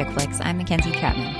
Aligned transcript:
and 0.00 0.08
welcome 0.08 0.16
to 0.16 0.24
Chick 0.24 0.30
Flicks. 0.30 0.40
I'm 0.40 0.58
Mackenzie 0.58 0.92
Chapman. 0.92 1.34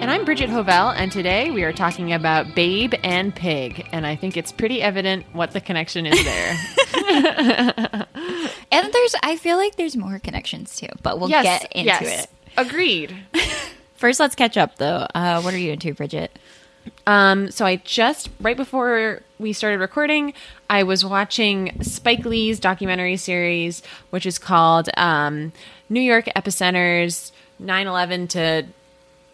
And 0.00 0.10
I'm 0.10 0.24
Bridget 0.24 0.50
Hovell, 0.50 0.94
and 0.96 1.10
today 1.10 1.50
we 1.50 1.62
are 1.62 1.72
talking 1.72 2.12
about 2.12 2.54
Babe 2.54 2.94
and 3.02 3.34
Pig, 3.34 3.88
and 3.92 4.06
I 4.06 4.16
think 4.16 4.36
it's 4.36 4.52
pretty 4.52 4.82
evident 4.82 5.24
what 5.32 5.52
the 5.52 5.60
connection 5.60 6.06
is 6.06 6.24
there. 6.24 6.58
And 8.72 8.90
there's, 8.90 9.14
I 9.22 9.36
feel 9.36 9.58
like 9.58 9.76
there's 9.76 9.98
more 9.98 10.18
connections 10.18 10.76
too, 10.76 10.88
but 11.02 11.20
we'll 11.20 11.28
yes, 11.28 11.44
get 11.44 11.72
into 11.72 11.86
yes. 11.86 12.24
it. 12.24 12.30
Agreed. 12.56 13.14
First, 13.94 14.18
let's 14.18 14.34
catch 14.34 14.56
up 14.56 14.76
though. 14.76 15.06
Uh, 15.14 15.42
what 15.42 15.52
are 15.52 15.58
you 15.58 15.72
into, 15.72 15.92
Bridget? 15.92 16.38
Um, 17.06 17.50
so 17.50 17.66
I 17.66 17.76
just 17.76 18.30
right 18.40 18.56
before 18.56 19.20
we 19.38 19.52
started 19.52 19.78
recording, 19.78 20.32
I 20.70 20.84
was 20.84 21.04
watching 21.04 21.82
Spike 21.82 22.24
Lee's 22.24 22.58
documentary 22.58 23.18
series, 23.18 23.82
which 24.08 24.24
is 24.24 24.38
called 24.38 24.88
um, 24.96 25.52
New 25.90 26.00
York 26.00 26.24
Epicenters 26.34 27.30
9/11 27.62 28.28
to 28.30 28.66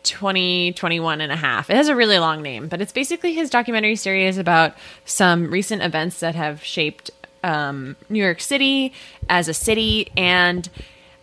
2021 0.04 1.20
and 1.20 1.32
a 1.32 1.36
half. 1.36 1.70
It 1.70 1.76
has 1.76 1.88
a 1.88 1.96
really 1.96 2.18
long 2.18 2.42
name, 2.42 2.68
but 2.68 2.80
it's 2.80 2.92
basically 2.92 3.34
his 3.34 3.50
documentary 3.50 3.96
series 3.96 4.38
about 4.38 4.74
some 5.04 5.50
recent 5.50 5.82
events 5.82 6.20
that 6.20 6.34
have 6.34 6.62
shaped 6.62 7.10
um, 7.44 7.96
New 8.08 8.22
York 8.22 8.40
City 8.40 8.92
as 9.28 9.48
a 9.48 9.54
city 9.54 10.10
and 10.16 10.68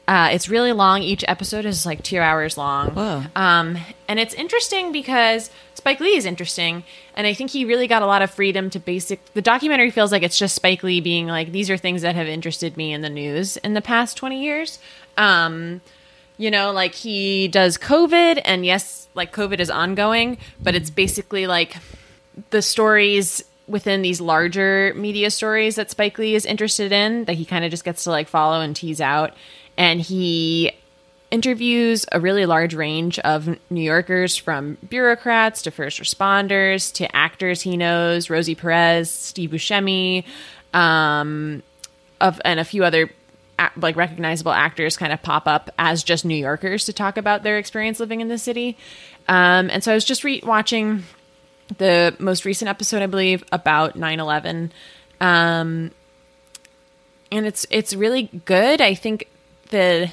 uh, 0.07 0.29
it's 0.31 0.49
really 0.49 0.71
long. 0.71 1.01
Each 1.01 1.23
episode 1.27 1.65
is 1.65 1.85
like 1.85 2.03
two 2.03 2.19
hours 2.19 2.57
long. 2.57 2.95
Um, 3.35 3.77
and 4.07 4.19
it's 4.19 4.35
interesting 4.35 4.91
because 4.91 5.49
Spike 5.73 5.99
Lee 5.99 6.15
is 6.15 6.25
interesting, 6.25 6.83
and 7.15 7.25
I 7.25 7.33
think 7.33 7.49
he 7.49 7.65
really 7.65 7.87
got 7.87 8.03
a 8.03 8.05
lot 8.05 8.21
of 8.21 8.29
freedom 8.29 8.69
to 8.71 8.79
basic. 8.79 9.33
The 9.33 9.41
documentary 9.41 9.89
feels 9.89 10.11
like 10.11 10.21
it's 10.21 10.37
just 10.37 10.55
Spike 10.55 10.83
Lee 10.83 11.01
being 11.01 11.27
like, 11.27 11.51
"These 11.51 11.71
are 11.71 11.77
things 11.77 12.03
that 12.03 12.15
have 12.15 12.27
interested 12.27 12.77
me 12.77 12.93
in 12.93 13.01
the 13.01 13.09
news 13.09 13.57
in 13.57 13.73
the 13.73 13.81
past 13.81 14.15
twenty 14.15 14.43
years." 14.43 14.77
Um, 15.17 15.81
you 16.37 16.51
know, 16.51 16.71
like 16.71 16.93
he 16.93 17.47
does 17.47 17.77
COVID, 17.77 18.41
and 18.43 18.65
yes, 18.65 19.07
like 19.13 19.33
COVID 19.33 19.59
is 19.59 19.69
ongoing, 19.69 20.37
but 20.61 20.75
it's 20.75 20.89
basically 20.89 21.47
like 21.47 21.77
the 22.49 22.61
stories 22.61 23.43
within 23.67 24.01
these 24.01 24.21
larger 24.21 24.93
media 24.95 25.31
stories 25.31 25.75
that 25.75 25.89
Spike 25.89 26.17
Lee 26.17 26.35
is 26.35 26.45
interested 26.45 26.91
in 26.91 27.25
that 27.25 27.33
he 27.33 27.45
kind 27.45 27.65
of 27.65 27.71
just 27.71 27.83
gets 27.83 28.03
to 28.03 28.11
like 28.11 28.27
follow 28.27 28.61
and 28.61 28.75
tease 28.75 29.01
out. 29.01 29.33
And 29.77 29.99
he 29.99 30.71
interviews 31.31 32.05
a 32.11 32.19
really 32.19 32.45
large 32.45 32.75
range 32.75 33.17
of 33.19 33.57
New 33.69 33.81
Yorkers 33.81 34.37
from 34.37 34.77
bureaucrats 34.87 35.63
to 35.63 35.71
first 35.71 35.99
responders 35.99 36.93
to 36.93 37.13
actors 37.15 37.61
he 37.61 37.75
knows, 37.75 38.29
Rosie 38.29 38.55
Perez, 38.55 39.09
Steve 39.09 39.49
Buscemi, 39.49 40.23
um, 40.73 41.63
of 42.21 42.39
and 42.45 42.59
a 42.59 42.63
few 42.63 42.83
other 42.83 43.09
like 43.77 43.95
recognizable 43.95 44.51
actors 44.51 44.97
kind 44.97 45.13
of 45.13 45.21
pop 45.21 45.47
up 45.47 45.69
as 45.77 46.03
just 46.03 46.25
New 46.25 46.35
Yorkers 46.35 46.85
to 46.85 46.93
talk 46.93 47.17
about 47.17 47.43
their 47.43 47.57
experience 47.57 47.99
living 47.99 48.21
in 48.21 48.27
the 48.27 48.37
city. 48.37 48.77
Um, 49.27 49.69
and 49.69 49.83
so 49.83 49.91
I 49.91 49.95
was 49.95 50.05
just 50.05 50.23
re- 50.23 50.41
watching 50.43 51.03
the 51.77 52.15
most 52.19 52.45
recent 52.45 52.69
episode, 52.69 53.01
I 53.01 53.07
believe, 53.07 53.43
about 53.51 53.95
9-11. 53.95 54.71
Um, 55.21 55.91
and 57.31 57.45
it's 57.45 57.65
it's 57.69 57.93
really 57.93 58.29
good. 58.45 58.81
I 58.81 58.93
think 58.93 59.27
the 59.69 60.11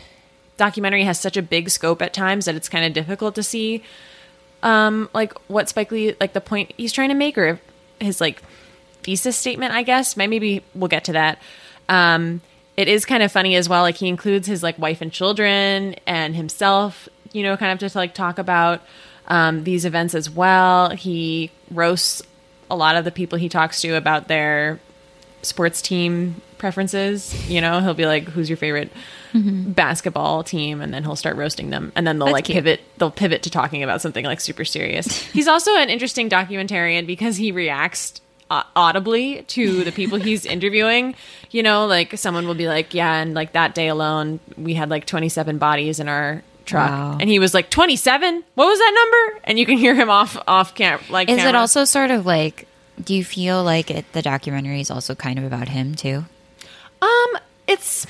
documentary 0.56 1.04
has 1.04 1.20
such 1.20 1.36
a 1.36 1.42
big 1.42 1.70
scope 1.70 2.02
at 2.02 2.12
times 2.12 2.46
that 2.46 2.54
it's 2.54 2.68
kind 2.68 2.84
of 2.84 2.92
difficult 2.92 3.34
to 3.34 3.42
see 3.42 3.82
um 4.62 5.08
like 5.12 5.32
what 5.48 5.68
Spike 5.68 5.90
Lee 5.90 6.16
like 6.20 6.32
the 6.32 6.40
point 6.40 6.72
he's 6.76 6.92
trying 6.92 7.08
to 7.08 7.14
make 7.14 7.36
or 7.36 7.60
his 8.00 8.20
like 8.20 8.42
thesis 9.02 9.36
statement, 9.36 9.72
I 9.72 9.82
guess. 9.82 10.16
Maybe 10.16 10.62
we'll 10.74 10.88
get 10.88 11.04
to 11.04 11.12
that. 11.12 11.38
Um 11.88 12.40
it 12.76 12.88
is 12.88 13.04
kind 13.04 13.22
of 13.22 13.30
funny 13.30 13.54
as 13.56 13.68
well 13.68 13.82
like 13.82 13.96
he 13.96 14.08
includes 14.08 14.46
his 14.46 14.62
like 14.62 14.78
wife 14.78 15.00
and 15.00 15.12
children 15.12 15.94
and 16.06 16.34
himself, 16.34 17.08
you 17.32 17.42
know, 17.42 17.56
kind 17.56 17.72
of 17.72 17.78
just 17.78 17.94
like 17.94 18.14
talk 18.14 18.38
about 18.38 18.80
um 19.28 19.64
these 19.64 19.84
events 19.84 20.14
as 20.14 20.28
well. 20.30 20.90
He 20.90 21.50
roasts 21.70 22.22
a 22.70 22.76
lot 22.76 22.96
of 22.96 23.04
the 23.04 23.10
people 23.12 23.38
he 23.38 23.48
talks 23.48 23.80
to 23.82 23.94
about 23.94 24.28
their 24.28 24.80
sports 25.42 25.82
team 25.82 26.40
preferences. 26.58 27.48
You 27.50 27.60
know, 27.60 27.80
he'll 27.80 27.92
be 27.92 28.06
like, 28.06 28.24
"Who's 28.28 28.48
your 28.48 28.56
favorite 28.56 28.90
basketball 29.34 30.42
team?" 30.42 30.80
and 30.80 30.94
then 30.94 31.02
he'll 31.04 31.16
start 31.16 31.36
roasting 31.36 31.68
them, 31.68 31.92
and 31.94 32.06
then 32.06 32.18
they'll 32.18 32.26
That's 32.26 32.32
like 32.32 32.44
cute. 32.46 32.56
pivot. 32.56 32.80
They'll 32.96 33.10
pivot 33.10 33.42
to 33.42 33.50
talking 33.50 33.82
about 33.82 34.00
something 34.00 34.24
like 34.24 34.40
super 34.40 34.64
serious. 34.64 35.20
he's 35.32 35.48
also 35.48 35.76
an 35.76 35.90
interesting 35.90 36.30
documentarian 36.30 37.06
because 37.06 37.36
he 37.36 37.52
reacts 37.52 38.21
audibly 38.76 39.42
to 39.42 39.84
the 39.84 39.92
people 39.92 40.18
he's 40.18 40.44
interviewing. 40.46 41.14
You 41.50 41.62
know, 41.62 41.86
like 41.86 42.16
someone 42.18 42.46
will 42.46 42.54
be 42.54 42.68
like, 42.68 42.94
"Yeah," 42.94 43.20
and 43.20 43.34
like 43.34 43.52
that 43.52 43.74
day 43.74 43.88
alone, 43.88 44.40
we 44.56 44.74
had 44.74 44.90
like 44.90 45.06
twenty 45.06 45.28
seven 45.28 45.58
bodies 45.58 46.00
in 46.00 46.08
our 46.08 46.42
truck, 46.64 46.90
Wow. 46.90 47.18
and 47.20 47.28
he 47.28 47.38
was 47.38 47.54
like, 47.54 47.70
27? 47.70 48.44
What 48.54 48.66
was 48.66 48.78
that 48.78 48.92
number?" 48.94 49.40
And 49.44 49.58
you 49.58 49.66
can 49.66 49.76
hear 49.76 49.94
him 49.94 50.10
off 50.10 50.36
off 50.46 50.74
cam 50.74 51.00
like. 51.10 51.28
Is 51.28 51.42
it 51.42 51.54
also 51.54 51.84
sort 51.84 52.10
of 52.10 52.26
like? 52.26 52.68
Do 53.02 53.14
you 53.14 53.24
feel 53.24 53.64
like 53.64 53.90
it, 53.90 54.04
the 54.12 54.22
documentary 54.22 54.80
is 54.80 54.90
also 54.90 55.14
kind 55.14 55.38
of 55.38 55.44
about 55.44 55.68
him 55.68 55.94
too? 55.94 56.24
Um, 57.00 57.38
it's 57.66 58.06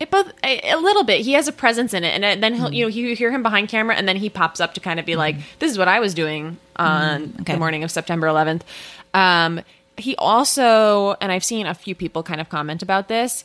it 0.00 0.10
both 0.10 0.32
a, 0.44 0.70
a 0.70 0.76
little 0.76 1.04
bit. 1.04 1.20
He 1.20 1.34
has 1.34 1.46
a 1.46 1.52
presence 1.52 1.94
in 1.94 2.04
it, 2.04 2.14
and 2.14 2.24
uh, 2.24 2.34
then 2.40 2.54
he'll 2.54 2.70
mm. 2.70 2.74
you 2.74 2.84
know 2.84 2.88
you 2.88 3.14
hear 3.14 3.30
him 3.30 3.42
behind 3.42 3.68
camera, 3.68 3.94
and 3.94 4.08
then 4.08 4.16
he 4.16 4.30
pops 4.30 4.58
up 4.60 4.74
to 4.74 4.80
kind 4.80 4.98
of 4.98 5.06
be 5.06 5.14
like, 5.14 5.36
mm-hmm. 5.36 5.58
"This 5.58 5.70
is 5.70 5.78
what 5.78 5.88
I 5.88 6.00
was 6.00 6.14
doing 6.14 6.56
on 6.76 7.28
mm, 7.28 7.40
okay. 7.42 7.52
the 7.52 7.58
morning 7.58 7.84
of 7.84 7.90
September 7.90 8.26
11th." 8.26 8.62
Um, 9.14 9.60
he 9.96 10.16
also, 10.16 11.16
and 11.20 11.30
I've 11.30 11.44
seen 11.44 11.66
a 11.66 11.74
few 11.74 11.94
people 11.94 12.22
kind 12.22 12.40
of 12.40 12.48
comment 12.48 12.82
about 12.82 13.08
this. 13.08 13.44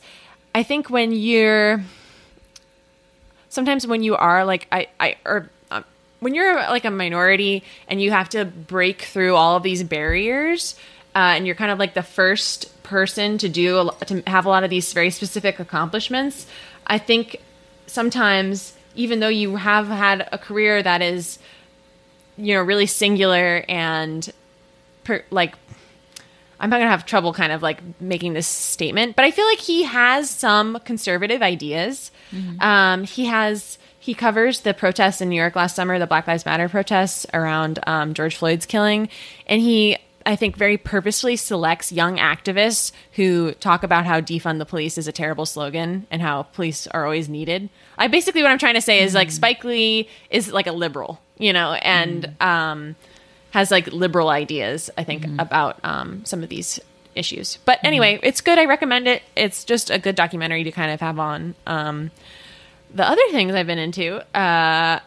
I 0.54 0.62
think 0.62 0.88
when 0.88 1.12
you're 1.12 1.82
sometimes 3.56 3.86
when 3.86 4.02
you 4.02 4.14
are 4.16 4.44
like 4.44 4.66
I 4.70 4.88
I 5.00 5.16
or 5.24 5.50
um, 5.70 5.84
when 6.20 6.34
you're 6.34 6.54
like 6.54 6.84
a 6.84 6.90
minority 6.90 7.62
and 7.88 8.00
you 8.00 8.10
have 8.10 8.28
to 8.30 8.44
break 8.44 9.02
through 9.02 9.34
all 9.34 9.56
of 9.56 9.62
these 9.62 9.82
barriers 9.82 10.76
uh, 11.14 11.34
and 11.36 11.46
you're 11.46 11.56
kind 11.56 11.70
of 11.70 11.78
like 11.78 11.94
the 11.94 12.02
first 12.02 12.82
person 12.82 13.38
to 13.38 13.48
do 13.48 13.78
a, 13.78 14.04
to 14.04 14.22
have 14.26 14.46
a 14.46 14.48
lot 14.48 14.62
of 14.62 14.70
these 14.70 14.92
very 14.92 15.10
specific 15.10 15.58
accomplishments 15.58 16.46
i 16.86 16.98
think 16.98 17.36
sometimes 17.86 18.74
even 18.94 19.20
though 19.20 19.28
you 19.28 19.56
have 19.56 19.88
had 19.88 20.28
a 20.32 20.38
career 20.38 20.82
that 20.82 21.02
is 21.02 21.38
you 22.36 22.54
know 22.54 22.62
really 22.62 22.86
singular 22.86 23.64
and 23.68 24.32
per, 25.06 25.24
like 25.30 25.54
I'm 26.58 26.70
not 26.70 26.78
gonna 26.78 26.90
have 26.90 27.06
trouble 27.06 27.32
kind 27.32 27.52
of 27.52 27.62
like 27.62 27.80
making 28.00 28.32
this 28.32 28.46
statement, 28.46 29.16
but 29.16 29.24
I 29.24 29.30
feel 29.30 29.46
like 29.46 29.58
he 29.58 29.84
has 29.84 30.28
some 30.28 30.78
conservative 30.84 31.42
ideas. 31.42 32.10
Um, 32.60 33.04
he 33.04 33.26
has 33.26 33.78
he 33.98 34.14
covers 34.14 34.60
the 34.60 34.74
protests 34.74 35.20
in 35.20 35.28
New 35.28 35.36
York 35.36 35.56
last 35.56 35.76
summer, 35.76 35.98
the 35.98 36.06
Black 36.06 36.26
Lives 36.26 36.44
Matter 36.44 36.68
protests 36.68 37.26
around 37.34 37.78
um, 37.86 38.14
George 38.14 38.36
Floyd's 38.36 38.66
killing, 38.66 39.08
and 39.46 39.60
he 39.60 39.96
I 40.24 40.34
think 40.34 40.56
very 40.56 40.76
purposely 40.76 41.36
selects 41.36 41.92
young 41.92 42.16
activists 42.16 42.90
who 43.12 43.52
talk 43.52 43.84
about 43.84 44.06
how 44.06 44.20
defund 44.20 44.58
the 44.58 44.66
police 44.66 44.98
is 44.98 45.06
a 45.06 45.12
terrible 45.12 45.46
slogan 45.46 46.06
and 46.10 46.20
how 46.20 46.42
police 46.42 46.88
are 46.88 47.04
always 47.04 47.28
needed. 47.28 47.68
I 47.96 48.08
basically 48.08 48.42
what 48.42 48.50
I'm 48.50 48.58
trying 48.58 48.74
to 48.74 48.80
say 48.80 49.02
is 49.02 49.14
like 49.14 49.30
Spike 49.30 49.62
Lee 49.62 50.08
is 50.30 50.52
like 50.52 50.66
a 50.66 50.72
liberal, 50.72 51.20
you 51.38 51.52
know, 51.52 51.74
and 51.74 52.34
um, 52.40 52.96
has 53.56 53.70
like 53.70 53.86
liberal 53.86 54.28
ideas, 54.28 54.90
I 54.98 55.04
think, 55.04 55.24
about 55.38 55.80
um, 55.82 56.26
some 56.26 56.42
of 56.42 56.50
these 56.50 56.78
issues. 57.14 57.56
But 57.64 57.78
anyway, 57.82 58.20
it's 58.22 58.42
good. 58.42 58.58
I 58.58 58.66
recommend 58.66 59.08
it. 59.08 59.22
It's 59.34 59.64
just 59.64 59.88
a 59.88 59.98
good 59.98 60.14
documentary 60.14 60.64
to 60.64 60.70
kind 60.70 60.90
of 60.90 61.00
have 61.00 61.18
on. 61.18 61.54
Um, 61.66 62.10
the 62.94 63.08
other 63.08 63.22
things 63.30 63.54
I've 63.54 63.66
been 63.66 63.78
into, 63.78 64.22
uh, 64.38 65.00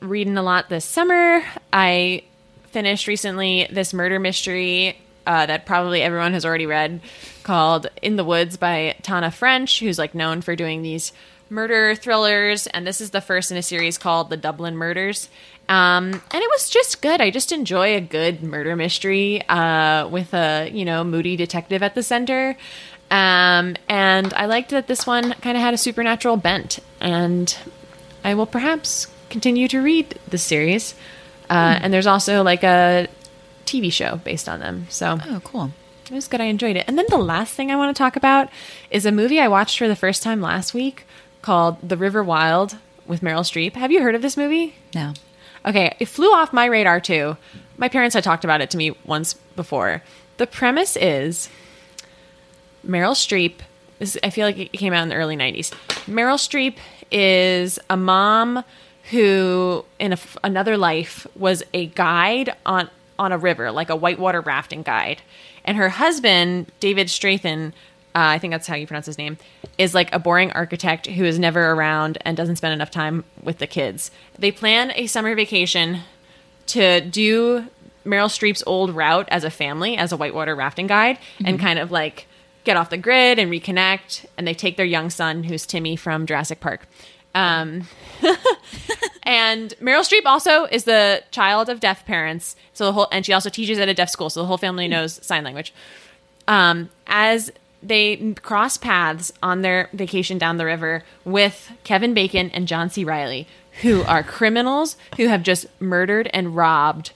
reading 0.00 0.38
a 0.38 0.42
lot 0.42 0.70
this 0.70 0.86
summer. 0.86 1.42
I 1.70 2.22
finished 2.70 3.06
recently 3.06 3.68
this 3.70 3.92
murder 3.92 4.18
mystery 4.18 4.98
uh, 5.26 5.44
that 5.44 5.66
probably 5.66 6.00
everyone 6.00 6.32
has 6.32 6.46
already 6.46 6.64
read 6.64 7.02
called 7.42 7.88
In 8.00 8.16
the 8.16 8.24
Woods 8.24 8.56
by 8.56 8.96
Tana 9.02 9.30
French, 9.30 9.80
who's 9.80 9.98
like 9.98 10.14
known 10.14 10.40
for 10.40 10.56
doing 10.56 10.80
these 10.80 11.12
murder 11.50 11.94
thrillers. 11.94 12.66
And 12.68 12.86
this 12.86 13.02
is 13.02 13.10
the 13.10 13.20
first 13.20 13.50
in 13.50 13.58
a 13.58 13.62
series 13.62 13.98
called 13.98 14.30
The 14.30 14.38
Dublin 14.38 14.78
Murders. 14.78 15.28
Um, 15.72 16.04
and 16.32 16.42
it 16.46 16.50
was 16.50 16.68
just 16.68 17.00
good. 17.00 17.20
I 17.20 17.30
just 17.30 17.50
enjoy 17.52 17.96
a 17.96 18.00
good 18.00 18.42
murder 18.42 18.76
mystery 18.76 19.42
uh, 19.48 20.06
with 20.08 20.34
a 20.34 20.68
you 20.72 20.84
know 20.84 21.02
moody 21.04 21.36
detective 21.36 21.82
at 21.82 21.94
the 21.94 22.02
center. 22.02 22.56
Um, 23.10 23.76
and 23.88 24.32
I 24.34 24.46
liked 24.46 24.70
that 24.70 24.86
this 24.86 25.06
one 25.06 25.32
kind 25.44 25.56
of 25.56 25.62
had 25.62 25.74
a 25.74 25.78
supernatural 25.78 26.36
bent. 26.36 26.78
And 27.00 27.56
I 28.24 28.34
will 28.34 28.46
perhaps 28.46 29.06
continue 29.30 29.68
to 29.68 29.80
read 29.82 30.18
this 30.28 30.42
series. 30.42 30.94
Uh, 31.50 31.78
And 31.82 31.92
there's 31.92 32.06
also 32.06 32.42
like 32.42 32.62
a 32.64 33.08
TV 33.66 33.92
show 33.92 34.16
based 34.24 34.48
on 34.48 34.60
them. 34.60 34.86
So 34.88 35.18
Oh, 35.26 35.40
cool. 35.44 35.70
it 36.10 36.14
was 36.14 36.26
good. 36.28 36.40
I 36.40 36.44
enjoyed 36.46 36.76
it. 36.76 36.84
And 36.88 36.96
then 36.98 37.06
the 37.10 37.18
last 37.18 37.52
thing 37.54 37.70
I 37.70 37.76
want 37.76 37.94
to 37.94 37.98
talk 38.02 38.16
about 38.16 38.48
is 38.90 39.04
a 39.06 39.12
movie 39.12 39.40
I 39.40 39.48
watched 39.48 39.76
for 39.78 39.88
the 39.88 39.96
first 39.96 40.22
time 40.22 40.40
last 40.40 40.72
week 40.74 41.04
called 41.42 41.86
The 41.86 41.96
River 41.98 42.22
Wild 42.24 42.76
with 43.06 43.20
Meryl 43.22 43.44
Streep. 43.44 43.74
Have 43.74 43.90
you 43.92 44.02
heard 44.02 44.14
of 44.14 44.22
this 44.22 44.36
movie? 44.36 44.74
No. 44.94 45.12
Okay, 45.64 45.94
it 45.98 46.06
flew 46.06 46.32
off 46.32 46.52
my 46.52 46.66
radar 46.66 47.00
too. 47.00 47.36
My 47.76 47.88
parents 47.88 48.14
had 48.14 48.24
talked 48.24 48.44
about 48.44 48.60
it 48.60 48.70
to 48.70 48.76
me 48.76 48.96
once 49.04 49.34
before. 49.56 50.02
The 50.36 50.46
premise 50.46 50.96
is 50.96 51.48
Meryl 52.86 53.14
Streep. 53.14 53.54
Is, 54.00 54.18
I 54.24 54.30
feel 54.30 54.46
like 54.46 54.58
it 54.58 54.72
came 54.72 54.92
out 54.92 55.02
in 55.04 55.08
the 55.08 55.14
early 55.14 55.36
'90s. 55.36 55.70
Meryl 56.06 56.38
Streep 56.38 56.76
is 57.10 57.78
a 57.88 57.96
mom 57.96 58.64
who 59.10 59.84
in 59.98 60.12
a 60.12 60.18
another 60.42 60.76
life 60.76 61.26
was 61.36 61.62
a 61.72 61.86
guide 61.86 62.54
on 62.66 62.88
on 63.18 63.30
a 63.30 63.38
river, 63.38 63.70
like 63.70 63.90
a 63.90 63.96
whitewater 63.96 64.40
rafting 64.40 64.82
guide, 64.82 65.22
and 65.64 65.76
her 65.76 65.90
husband 65.90 66.72
David 66.80 67.06
Strathairn, 67.06 67.72
uh, 68.14 68.36
I 68.36 68.38
think 68.38 68.52
that's 68.52 68.66
how 68.66 68.74
you 68.74 68.86
pronounce 68.86 69.06
his 69.06 69.18
name, 69.18 69.38
is 69.78 69.94
like 69.94 70.12
a 70.14 70.18
boring 70.18 70.52
architect 70.52 71.06
who 71.06 71.24
is 71.24 71.38
never 71.38 71.70
around 71.72 72.18
and 72.22 72.36
doesn't 72.36 72.56
spend 72.56 72.74
enough 72.74 72.90
time 72.90 73.24
with 73.42 73.58
the 73.58 73.66
kids. 73.66 74.10
They 74.38 74.52
plan 74.52 74.92
a 74.94 75.06
summer 75.06 75.34
vacation 75.34 76.00
to 76.66 77.00
do 77.00 77.68
Meryl 78.04 78.28
Streep's 78.28 78.62
old 78.66 78.94
route 78.94 79.28
as 79.30 79.44
a 79.44 79.50
family, 79.50 79.96
as 79.96 80.12
a 80.12 80.16
whitewater 80.16 80.54
rafting 80.54 80.86
guide, 80.86 81.18
and 81.44 81.58
kind 81.58 81.78
of 81.78 81.90
like 81.90 82.26
get 82.64 82.76
off 82.76 82.90
the 82.90 82.98
grid 82.98 83.38
and 83.38 83.50
reconnect. 83.50 84.26
And 84.36 84.46
they 84.46 84.54
take 84.54 84.76
their 84.76 84.86
young 84.86 85.08
son, 85.08 85.44
who's 85.44 85.64
Timmy 85.64 85.96
from 85.96 86.26
Jurassic 86.26 86.60
Park. 86.60 86.86
Um, 87.34 87.88
and 89.22 89.72
Meryl 89.80 90.06
Streep 90.06 90.26
also 90.26 90.64
is 90.64 90.84
the 90.84 91.22
child 91.30 91.70
of 91.70 91.80
deaf 91.80 92.04
parents, 92.04 92.56
so 92.74 92.84
the 92.84 92.92
whole 92.92 93.08
and 93.10 93.24
she 93.24 93.32
also 93.32 93.48
teaches 93.48 93.78
at 93.78 93.88
a 93.88 93.94
deaf 93.94 94.10
school, 94.10 94.28
so 94.28 94.40
the 94.40 94.46
whole 94.46 94.58
family 94.58 94.86
knows 94.86 95.24
sign 95.24 95.44
language. 95.44 95.72
Um, 96.46 96.90
as 97.06 97.50
they 97.82 98.34
cross 98.42 98.76
paths 98.76 99.32
on 99.42 99.62
their 99.62 99.88
vacation 99.92 100.38
down 100.38 100.56
the 100.56 100.64
river 100.64 101.02
with 101.24 101.70
Kevin 101.84 102.14
Bacon 102.14 102.50
and 102.50 102.68
John 102.68 102.90
C. 102.90 103.04
Reilly, 103.04 103.46
who 103.82 104.02
are 104.02 104.22
criminals 104.22 104.96
who 105.16 105.26
have 105.28 105.42
just 105.42 105.66
murdered 105.80 106.30
and 106.32 106.54
robbed 106.54 107.12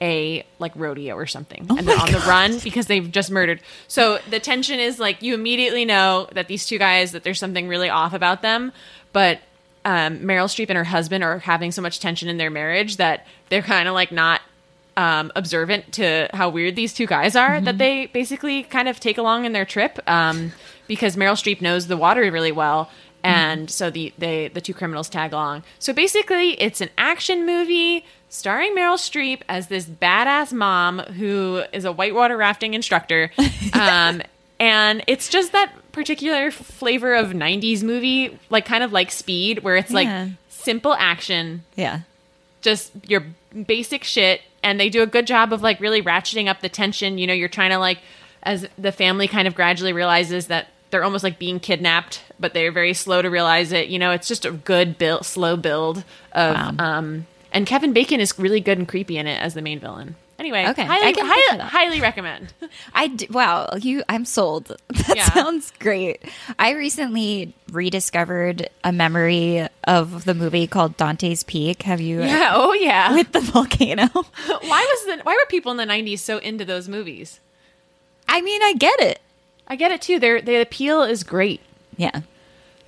a 0.00 0.44
like 0.58 0.72
rodeo 0.74 1.14
or 1.14 1.26
something. 1.26 1.66
And 1.68 1.86
they're 1.86 1.98
on 1.98 2.10
the 2.10 2.18
run 2.20 2.58
because 2.58 2.86
they've 2.86 3.10
just 3.10 3.30
murdered. 3.30 3.60
So 3.86 4.18
the 4.28 4.40
tension 4.40 4.80
is 4.80 4.98
like 4.98 5.22
you 5.22 5.34
immediately 5.34 5.84
know 5.84 6.28
that 6.32 6.48
these 6.48 6.66
two 6.66 6.78
guys 6.78 7.12
that 7.12 7.22
there's 7.22 7.38
something 7.38 7.68
really 7.68 7.90
off 7.90 8.14
about 8.14 8.42
them. 8.42 8.72
But 9.12 9.40
um, 9.84 10.20
meryl 10.20 10.46
streep 10.46 10.68
and 10.68 10.76
her 10.76 10.84
husband 10.84 11.24
are 11.24 11.38
having 11.38 11.72
so 11.72 11.82
much 11.82 12.00
tension 12.00 12.28
in 12.28 12.36
their 12.36 12.50
marriage 12.50 12.96
that 12.96 13.26
they're 13.48 13.62
kind 13.62 13.88
of 13.88 13.94
like 13.94 14.12
not 14.12 14.40
um, 14.96 15.30
observant 15.36 15.92
to 15.94 16.28
how 16.34 16.48
weird 16.48 16.76
these 16.76 16.92
two 16.92 17.06
guys 17.06 17.36
are 17.36 17.60
that 17.60 17.78
they 17.78 18.06
basically 18.06 18.62
kind 18.64 18.88
of 18.88 19.00
take 19.00 19.18
along 19.18 19.44
in 19.44 19.52
their 19.52 19.64
trip 19.64 19.98
um, 20.08 20.52
because 20.88 21.16
meryl 21.16 21.34
streep 21.34 21.60
knows 21.60 21.86
the 21.86 21.96
water 21.96 22.22
really 22.32 22.52
well 22.52 22.90
and 23.22 23.70
so 23.70 23.90
the 23.90 24.12
they 24.16 24.48
the 24.48 24.62
two 24.62 24.72
criminals 24.72 25.10
tag 25.10 25.34
along. 25.34 25.62
So 25.78 25.92
basically, 25.92 26.52
it's 26.58 26.80
an 26.80 26.88
action 26.96 27.44
movie 27.44 28.02
starring 28.30 28.74
Meryl 28.74 28.94
Streep 28.96 29.42
as 29.46 29.66
this 29.66 29.84
badass 29.84 30.54
mom 30.54 31.00
who 31.00 31.62
is 31.74 31.84
a 31.84 31.92
whitewater 31.92 32.38
rafting 32.38 32.72
instructor, 32.72 33.30
um, 33.74 34.22
and 34.58 35.04
it's 35.06 35.28
just 35.28 35.52
that 35.52 35.70
particular 35.92 36.50
flavor 36.50 37.14
of 37.14 37.32
'90s 37.32 37.82
movie, 37.82 38.38
like 38.48 38.64
kind 38.64 38.82
of 38.82 38.90
like 38.90 39.10
Speed, 39.10 39.58
where 39.64 39.76
it's 39.76 39.90
Yeah. 39.90 39.96
like 40.22 40.30
simple 40.48 40.94
action, 40.94 41.62
Yeah. 41.76 42.00
just 42.62 42.90
your 43.06 43.26
basic 43.66 44.02
shit 44.02 44.40
and 44.62 44.78
they 44.78 44.88
do 44.88 45.02
a 45.02 45.06
good 45.06 45.26
job 45.26 45.52
of 45.52 45.62
like 45.62 45.80
really 45.80 46.02
ratcheting 46.02 46.48
up 46.48 46.60
the 46.60 46.68
tension. 46.68 47.18
You 47.18 47.26
know 47.26 47.32
you're 47.34 47.48
trying 47.48 47.70
to 47.70 47.78
like 47.78 47.98
as 48.42 48.66
the 48.78 48.92
family 48.92 49.28
kind 49.28 49.46
of 49.48 49.54
gradually 49.54 49.92
realizes 49.92 50.46
that 50.46 50.68
they're 50.90 51.04
almost 51.04 51.22
like 51.24 51.38
being 51.38 51.60
kidnapped 51.60 52.22
but 52.38 52.54
they're 52.54 52.72
very 52.72 52.94
slow 52.94 53.20
to 53.22 53.28
realize 53.30 53.70
it. 53.72 53.88
You 53.88 53.98
know 53.98 54.10
it's 54.12 54.26
just 54.28 54.44
a 54.44 54.50
good 54.52 54.98
build 54.98 55.24
slow 55.26 55.56
build 55.56 56.04
of 56.32 56.54
Wow. 56.56 56.74
um 56.78 57.26
and 57.52 57.66
kevin 57.66 57.92
bacon 57.92 58.20
is 58.20 58.38
really 58.38 58.60
good 58.60 58.78
and 58.78 58.86
creepy 58.88 59.16
in 59.18 59.26
it 59.26 59.40
as 59.42 59.54
the 59.54 59.62
main 59.62 59.80
villain 59.80 60.14
anyway 60.40 60.66
Okay, 60.68 60.84
highly, 60.84 61.12
highly, 61.16 61.58
highly 61.62 62.00
recommend 62.00 62.52
I 62.94 63.06
d- 63.08 63.28
wow, 63.30 63.68
you 63.80 64.02
I'm 64.08 64.24
sold. 64.24 64.74
That 64.88 65.16
Yeah. 65.16 65.30
sounds 65.32 65.72
great. 65.78 66.22
I 66.58 66.72
recently 66.72 67.54
rediscovered 67.70 68.68
a 68.82 68.90
memory 68.92 69.68
of 69.84 70.24
the 70.24 70.34
movie 70.34 70.66
called 70.66 70.96
Dante's 70.96 71.44
Peak. 71.44 71.82
Have 71.84 72.00
you 72.00 72.22
yeah 72.22 72.52
oh 72.54 72.72
yeah 72.72 73.14
with 73.18 73.30
the 73.32 73.40
volcano? 73.40 74.06
why 74.08 74.86
was 74.90 75.00
the 75.06 75.22
why 75.22 75.34
were 75.38 75.46
people 75.48 75.70
in 75.70 75.76
the 75.78 75.84
90s 75.86 76.18
so 76.18 76.38
into 76.38 76.64
those 76.64 76.88
movies 76.88 77.38
I 78.28 78.40
mean, 78.42 78.62
I 78.62 78.74
get 78.74 78.98
it. 79.00 79.20
i 79.68 79.76
get 79.76 79.92
it 79.92 80.00
too 80.02 80.18
their 80.18 80.40
the 80.40 80.60
appeal 80.60 81.02
is 81.02 81.22
great 81.24 81.60
Yeah. 81.96 82.20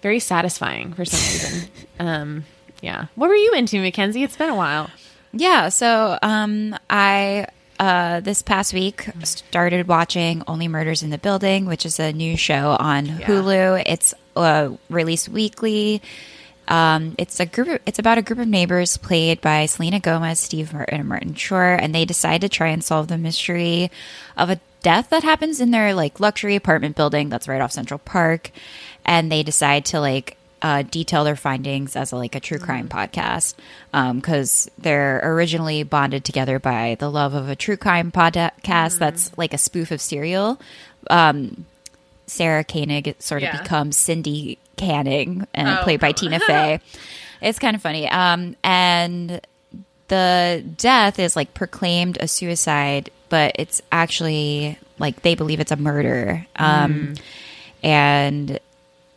very 0.02 0.18
satisfying 0.20 0.94
for 0.94 1.04
some 1.04 1.20
reason. 1.20 1.70
um, 2.00 2.44
yeah. 2.80 3.06
What 3.14 3.28
were 3.28 3.36
you 3.36 3.52
into, 3.54 3.78
Mackenzie? 3.80 4.24
It's 4.24 4.36
been 4.36 4.50
a 4.50 4.56
while. 4.56 4.90
Yeah, 5.32 5.70
so 5.70 6.18
um 6.22 6.76
I 6.90 7.46
uh 7.80 8.20
this 8.20 8.42
past 8.42 8.74
week 8.74 9.08
started 9.24 9.88
watching 9.88 10.42
Only 10.46 10.68
Murders 10.68 11.02
in 11.02 11.10
the 11.10 11.18
Building, 11.18 11.66
which 11.66 11.86
is 11.86 11.98
a 11.98 12.12
new 12.12 12.36
show 12.36 12.76
on 12.78 13.06
Hulu. 13.06 13.82
It's 13.86 14.14
uh 14.36 14.70
released 14.90 15.28
weekly. 15.30 16.02
Um 16.68 17.14
it's 17.18 17.40
a 17.40 17.46
group 17.46 17.68
of, 17.68 17.80
it's 17.86 17.98
about 17.98 18.18
a 18.18 18.22
group 18.22 18.38
of 18.38 18.46
neighbors 18.46 18.98
played 18.98 19.40
by 19.40 19.66
Selena 19.66 20.00
Gomez, 20.00 20.38
Steve 20.38 20.72
Martin, 20.72 21.00
and 21.00 21.08
Martin 21.08 21.34
Short, 21.34 21.80
and 21.80 21.94
they 21.94 22.04
decide 22.04 22.42
to 22.42 22.48
try 22.48 22.68
and 22.68 22.84
solve 22.84 23.08
the 23.08 23.18
mystery 23.18 23.90
of 24.36 24.50
a 24.50 24.60
death 24.82 25.10
that 25.10 25.22
happens 25.22 25.60
in 25.60 25.70
their 25.70 25.94
like 25.94 26.20
luxury 26.20 26.56
apartment 26.56 26.94
building 26.94 27.30
that's 27.30 27.48
right 27.48 27.60
off 27.62 27.72
Central 27.72 27.98
Park. 27.98 28.50
And 29.04 29.32
they 29.32 29.42
decide 29.42 29.86
to 29.86 29.98
like 30.00 30.36
uh, 30.62 30.82
detail 30.82 31.24
their 31.24 31.36
findings 31.36 31.96
as 31.96 32.12
a, 32.12 32.16
like 32.16 32.34
a 32.36 32.40
true 32.40 32.58
crime 32.58 32.88
podcast 32.88 33.54
because 34.14 34.70
they're 34.78 35.20
originally 35.24 35.82
bonded 35.82 36.24
together 36.24 36.58
by 36.58 36.96
the 37.00 37.10
love 37.10 37.34
of 37.34 37.48
a 37.48 37.56
true 37.56 37.76
crime 37.76 38.12
podcast 38.12 38.98
that's 38.98 39.36
like 39.36 39.52
a 39.52 39.58
spoof 39.58 39.90
of 39.90 40.00
Serial. 40.00 40.60
Um, 41.10 41.66
Sarah 42.28 42.62
Koenig 42.64 43.16
sort 43.18 43.42
of 43.42 43.48
Yeah. 43.52 43.60
becomes 43.62 43.96
Cindy 43.98 44.58
Canning, 44.76 45.46
and 45.52 45.68
Oh, 45.68 45.82
played 45.82 46.00
by 46.00 46.12
Tina 46.12 46.38
Fey. 46.40 46.80
It's 47.42 47.58
kind 47.58 47.74
of 47.74 47.82
funny. 47.82 48.08
Um, 48.08 48.54
and 48.62 49.40
the 50.06 50.64
death 50.78 51.18
is 51.18 51.34
like 51.34 51.54
proclaimed 51.54 52.16
a 52.20 52.28
suicide, 52.28 53.10
but 53.30 53.56
it's 53.58 53.82
actually 53.90 54.78
like 55.00 55.22
they 55.22 55.34
believe 55.34 55.58
it's 55.58 55.72
a 55.72 55.76
murder. 55.76 56.46
Um, 56.54 57.14
and 57.82 58.60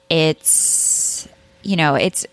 it's 0.10 1.28
you 1.66 1.76
know 1.76 1.96
it's 1.96 2.26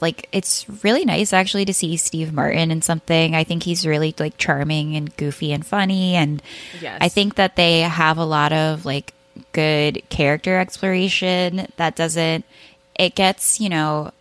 like 0.00 0.28
it's 0.32 0.66
really 0.82 1.04
nice 1.04 1.32
actually 1.32 1.64
to 1.64 1.74
see 1.74 1.96
Steve 1.96 2.32
Martin 2.32 2.70
in 2.70 2.82
something. 2.82 3.34
I 3.34 3.44
think 3.44 3.62
he's 3.62 3.86
really 3.86 4.14
like 4.18 4.36
charming 4.36 4.96
and 4.96 5.16
goofy 5.16 5.52
and 5.52 5.64
funny, 5.64 6.14
and 6.14 6.42
Yes. 6.80 6.98
I 7.00 7.08
think 7.08 7.36
that 7.36 7.56
they 7.56 7.80
have 7.80 8.18
a 8.18 8.24
lot 8.24 8.52
of 8.52 8.84
like 8.84 9.12
good 9.52 10.02
character 10.08 10.58
exploration 10.58 11.66
that 11.76 11.96
doesn't. 11.96 12.44
It 12.96 13.14
gets 13.14 13.60
you 13.60 13.68
know 13.68 14.12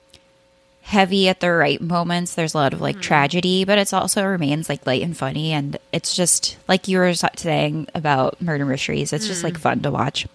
heavy 0.84 1.30
at 1.30 1.40
the 1.40 1.52
right 1.52 1.82
moments. 1.82 2.36
There's 2.36 2.54
a 2.54 2.58
lot 2.58 2.74
of 2.74 2.82
like 2.82 2.96
hmm. 2.96 3.02
tragedy, 3.02 3.64
but 3.66 3.78
it's 3.78 3.94
also 3.94 4.26
remains 4.26 4.70
like 4.70 4.86
light 4.86 5.02
and 5.02 5.16
funny, 5.16 5.52
and 5.52 5.78
it's 5.92 6.16
just 6.16 6.58
like 6.68 6.88
you 6.88 6.98
were 7.00 7.14
saying 7.14 7.88
about 7.96 8.42
murder 8.42 8.66
mysteries. 8.66 9.14
It's 9.14 9.28
just 9.28 9.44
like 9.44 9.56
hmm. 9.56 9.62
fun 9.62 9.80
to 9.82 9.92
watch 9.92 10.28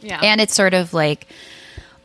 Yeah. 0.00 0.20
and 0.22 0.40
it's 0.40 0.54
sort 0.54 0.74
of 0.74 0.92
like 0.92 1.26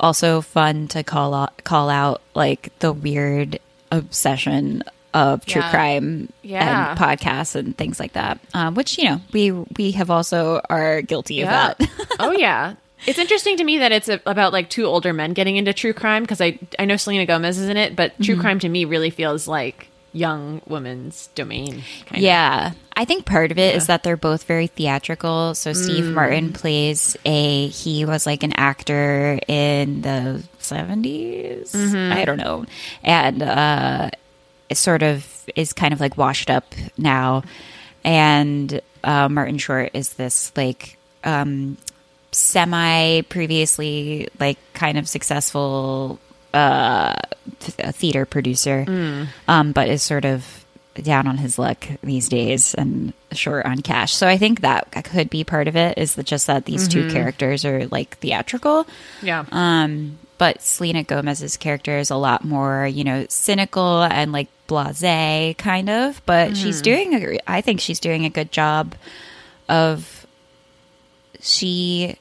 also 0.02 0.42
fun 0.42 0.88
to 0.90 1.04
call 1.04 1.34
out, 1.34 1.64
call 1.64 1.90
out 1.90 2.22
like 2.36 2.78
the 2.80 2.92
weird 2.92 3.60
obsession 3.92 4.84
of 5.14 5.46
true 5.46 5.62
Yeah. 5.62 5.70
crime 5.72 6.34
Yeah. 6.42 6.90
and 6.92 7.00
podcasts 7.00 7.56
and 7.56 7.78
things 7.78 8.00
like 8.00 8.14
that 8.14 8.40
um, 8.54 8.76
which 8.76 8.98
you 8.98 9.04
know 9.06 9.22
we 9.34 9.52
we 9.52 9.92
have 9.92 10.10
also 10.10 10.62
are 10.70 11.02
guilty 11.02 11.36
yeah. 11.36 11.72
of 11.72 11.78
that 11.78 11.90
oh, 12.20 12.32
yeah. 12.32 12.76
It's 13.08 13.18
interesting 13.18 13.58
to 13.58 13.64
me 13.64 13.80
that 13.80 13.92
it's 13.92 14.08
a, 14.10 14.22
about 14.28 14.54
like 14.54 14.70
two 14.70 14.86
older 14.86 15.12
men 15.12 15.34
getting 15.34 15.56
into 15.58 15.74
true 15.74 15.92
crime 15.92 16.22
because 16.24 16.40
I, 16.40 16.60
I 16.78 16.86
know 16.86 16.98
Selena 16.98 17.26
Gomez 17.26 17.58
is 17.58 17.68
in 17.68 17.76
it, 17.76 17.96
but 17.96 18.14
true 18.22 18.36
Mm-hmm. 18.36 18.42
crime 18.42 18.60
to 18.60 18.70
me 18.70 18.86
really 18.86 19.10
feels 19.10 19.48
like 19.48 19.88
young 20.14 20.62
woman's 20.68 21.28
domain. 21.36 21.84
Kind 22.06 22.18
of. 22.18 22.22
yeah 22.22 22.72
i 22.98 23.06
think 23.06 23.26
part 23.26 23.52
of 23.52 23.58
it 23.58 23.76
is 23.76 23.88
that 23.88 24.04
they're 24.04 24.18
both 24.18 24.44
very 24.44 24.68
theatrical 24.68 25.56
so 25.56 25.72
steve 25.74 26.04
Mm. 26.06 26.14
martin 26.14 26.54
plays 26.54 27.16
a 27.26 27.68
he 27.68 28.04
was 28.04 28.26
like 28.26 28.44
an 28.44 28.52
actor 28.58 29.40
in 29.48 30.02
the 30.02 30.44
70s 30.60 31.72
Mm-hmm. 31.72 32.12
i 32.14 32.26
don't 32.26 32.38
know 32.38 32.66
and 33.04 33.42
uh 33.42 34.10
it 34.70 34.76
sort 34.78 35.02
of 35.04 35.46
is 35.56 35.72
kind 35.74 35.94
of 35.94 36.00
like 36.02 36.18
washed 36.18 36.50
up 36.50 36.74
now 36.98 37.44
and 38.04 38.82
uh, 39.04 39.30
martin 39.30 39.58
short 39.58 39.92
is 39.94 40.14
this 40.14 40.52
like 40.58 40.98
um 41.24 41.78
semi 42.32 43.22
previously 43.24 44.28
like 44.40 44.58
kind 44.74 44.98
of 44.98 45.08
successful 45.08 46.20
uh 46.54 47.14
th- 47.60 47.96
theater 47.96 48.26
producer 48.26 48.86
um 49.48 49.72
but 49.72 49.88
is 49.88 50.04
sort 50.04 50.26
of 50.26 50.66
down 50.96 51.26
on 51.28 51.38
his 51.38 51.58
luck 51.58 51.88
these 52.04 52.28
days 52.28 52.74
and 52.76 53.14
short 53.32 53.66
on 53.66 53.82
cash 53.82 54.14
so 54.14 54.28
i 54.28 54.38
think 54.38 54.60
that 54.62 54.92
could 55.06 55.30
be 55.30 55.44
part 55.46 55.68
of 55.70 55.76
it 55.78 55.98
is 55.98 56.16
that 56.16 56.26
just 56.26 56.48
that 56.48 56.66
these 56.66 56.88
two 56.88 57.10
characters 57.10 57.64
are 57.64 57.88
like 57.88 58.18
theatrical 58.18 58.86
Yeah. 59.22 59.46
um, 59.52 60.18
but 60.38 60.62
Selena 60.64 61.04
Gomez's 61.04 61.56
character 61.56 62.00
is 62.00 62.10
a 62.10 62.16
lot 62.16 62.44
more, 62.44 62.88
you 62.88 63.04
know, 63.04 63.28
cynical 63.30 64.02
and 64.02 64.32
like 64.32 64.48
blasé 64.68 65.56
kind 65.56 65.88
of. 65.88 66.20
But 66.26 66.58
she's 66.58 66.82
doing, 66.82 67.14
a, 67.14 67.38
I 67.46 67.62
think 67.62 67.80
she's 67.80 68.00
doing 68.00 68.26
a 68.26 68.30
good 68.32 68.52
job 68.52 68.96
of. 69.70 70.26
She 71.40 72.16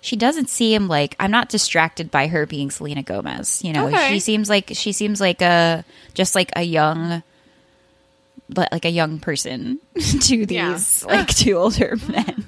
she 0.00 0.16
doesn't 0.16 0.48
seem 0.48 0.88
like 0.88 1.14
I'm 1.20 1.30
not 1.30 1.48
distracted 1.48 2.10
by 2.10 2.26
her 2.28 2.46
being 2.46 2.70
Selena 2.70 3.02
Gomez. 3.02 3.62
You 3.64 3.72
know, 3.72 3.88
Okay. 3.88 4.08
she 4.14 4.20
seems 4.20 4.48
like 4.48 4.70
she 4.74 4.92
seems 4.92 5.20
like 5.20 5.42
a 5.42 5.84
just 6.14 6.34
like 6.34 6.50
a 6.56 6.62
young, 6.62 7.22
but 8.48 8.70
like 8.72 8.84
a 8.84 8.90
young 8.90 9.18
person 9.18 9.78
to 10.22 10.36
Yeah. 10.52 10.72
these 10.72 11.04
like 11.04 11.28
two 11.28 11.54
older 11.56 11.96
men. 12.08 12.44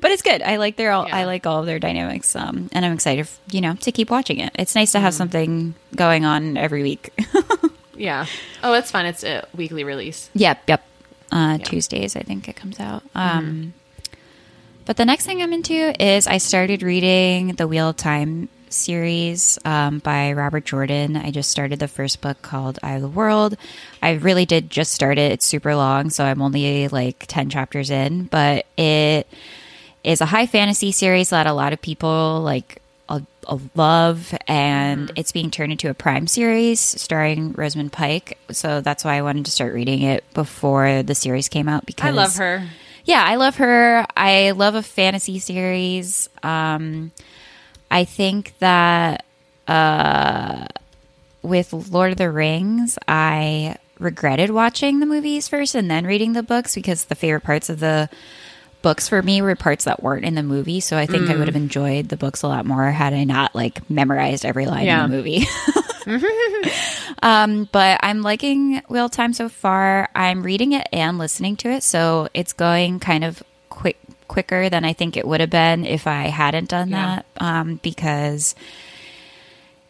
but 0.00 0.10
it's 0.10 0.22
good. 0.22 0.42
I 0.42 0.56
like 0.56 0.76
their 0.76 0.92
all. 0.92 1.06
Yeah. 1.08 1.16
I 1.16 1.24
like 1.24 1.46
all 1.46 1.60
of 1.60 1.66
their 1.66 1.78
dynamics. 1.78 2.34
Um, 2.36 2.68
and 2.72 2.84
I'm 2.84 2.92
excited, 2.92 3.28
you 3.50 3.60
know, 3.60 3.74
to 3.74 3.92
keep 3.92 4.10
watching 4.10 4.38
it. 4.38 4.52
It's 4.58 4.74
nice 4.74 4.92
to 4.92 5.00
have 5.00 5.14
something 5.14 5.74
going 5.94 6.24
on 6.24 6.56
every 6.56 6.82
week. 6.82 7.10
Yeah. 7.94 8.24
Oh, 8.62 8.72
it's 8.72 8.90
fun. 8.90 9.04
It's 9.04 9.22
a 9.22 9.46
weekly 9.54 9.84
release. 9.84 10.30
Yep, 10.34 10.62
yep. 10.66 10.82
Uh, 11.30 11.58
Tuesdays, 11.58 12.16
I 12.16 12.20
think 12.22 12.48
it 12.48 12.56
comes 12.56 12.80
out. 12.80 13.02
Um, 13.14 13.74
But 14.84 14.96
the 14.96 15.04
next 15.04 15.26
thing 15.26 15.40
I'm 15.42 15.52
into 15.52 15.94
is 16.02 16.26
I 16.26 16.38
started 16.38 16.82
reading 16.82 17.54
the 17.54 17.68
Wheel 17.68 17.90
of 17.90 17.96
Time 17.96 18.48
series 18.68 19.58
um, 19.64 20.00
by 20.00 20.32
Robert 20.32 20.64
Jordan. 20.64 21.16
I 21.16 21.30
just 21.30 21.50
started 21.50 21.78
the 21.78 21.88
first 21.88 22.20
book 22.20 22.42
called 22.42 22.78
Eye 22.82 22.94
of 22.94 23.02
the 23.02 23.08
World. 23.08 23.56
I 24.02 24.12
really 24.12 24.44
did 24.44 24.70
just 24.70 24.92
start 24.92 25.18
it. 25.18 25.30
It's 25.32 25.46
super 25.46 25.76
long, 25.76 26.10
so 26.10 26.24
I'm 26.24 26.42
only 26.42 26.88
like 26.88 27.26
10 27.28 27.50
chapters 27.50 27.90
in, 27.90 28.24
but 28.24 28.66
it 28.76 29.28
is 30.02 30.20
a 30.20 30.26
high 30.26 30.46
fantasy 30.46 30.90
series 30.90 31.30
that 31.30 31.46
a 31.46 31.52
lot 31.52 31.72
of 31.72 31.80
people 31.80 32.40
like 32.40 32.82
a, 33.08 33.22
a 33.46 33.60
love 33.76 34.34
and 34.48 35.12
it's 35.14 35.30
being 35.30 35.50
turned 35.50 35.70
into 35.70 35.90
a 35.90 35.94
prime 35.94 36.26
series 36.26 36.80
starring 36.80 37.52
Rosamund 37.52 37.92
Pike. 37.92 38.38
So 38.50 38.80
that's 38.80 39.04
why 39.04 39.14
I 39.14 39.22
wanted 39.22 39.44
to 39.44 39.52
start 39.52 39.74
reading 39.74 40.02
it 40.02 40.24
before 40.34 41.04
the 41.04 41.14
series 41.14 41.48
came 41.48 41.68
out 41.68 41.86
because 41.86 42.08
I 42.08 42.10
love 42.10 42.34
her. 42.36 42.66
Yeah, 43.04 43.22
I 43.24 43.36
love 43.36 43.56
her. 43.56 44.06
I 44.16 44.52
love 44.52 44.74
a 44.74 44.82
fantasy 44.82 45.38
series. 45.38 46.28
Um, 46.42 47.12
I 47.90 48.04
think 48.04 48.54
that 48.60 49.24
uh, 49.68 50.66
with 51.42 51.72
Lord 51.72 52.12
of 52.12 52.18
the 52.18 52.30
Rings, 52.30 52.98
I 53.08 53.76
regretted 53.98 54.50
watching 54.50 55.00
the 55.00 55.06
movies 55.06 55.48
first 55.48 55.74
and 55.74 55.90
then 55.90 56.06
reading 56.06 56.32
the 56.32 56.42
books 56.42 56.74
because 56.74 57.04
the 57.04 57.14
favorite 57.14 57.42
parts 57.44 57.68
of 57.68 57.78
the 57.80 58.08
books 58.82 59.08
for 59.08 59.22
me 59.22 59.40
were 59.42 59.54
parts 59.54 59.84
that 59.84 60.02
weren't 60.02 60.24
in 60.24 60.34
the 60.34 60.42
movie. 60.42 60.80
So 60.80 60.96
I 60.96 61.06
think 61.06 61.30
I 61.30 61.36
would 61.36 61.46
have 61.46 61.54
enjoyed 61.56 62.08
the 62.08 62.16
books 62.16 62.42
a 62.42 62.48
lot 62.48 62.66
more 62.66 62.90
had 62.90 63.12
I 63.12 63.22
not 63.24 63.54
like 63.54 63.88
memorized 63.88 64.44
every 64.44 64.66
line 64.66 64.86
Yeah. 64.86 65.04
in 65.04 65.10
the 65.10 65.16
movie. 65.16 65.44
Um, 67.24 67.68
but 67.70 68.00
I'm 68.02 68.22
liking 68.22 68.82
Wheel 68.88 69.08
Time 69.08 69.32
so 69.32 69.48
far. 69.48 70.08
I'm 70.14 70.42
reading 70.42 70.72
it 70.72 70.88
and 70.92 71.18
listening 71.18 71.54
to 71.58 71.68
it, 71.70 71.82
so 71.84 72.28
it's 72.34 72.52
going 72.52 72.98
kind 72.98 73.22
of 73.22 73.42
quick 73.68 73.96
quicker 74.26 74.68
than 74.68 74.84
I 74.84 74.92
think 74.92 75.16
it 75.16 75.26
would 75.28 75.40
have 75.40 75.50
been 75.50 75.84
if 75.84 76.06
I 76.08 76.24
hadn't 76.28 76.68
done 76.70 76.88
Yeah. 76.88 77.16
that. 77.16 77.26
Um, 77.44 77.76
because 77.82 78.54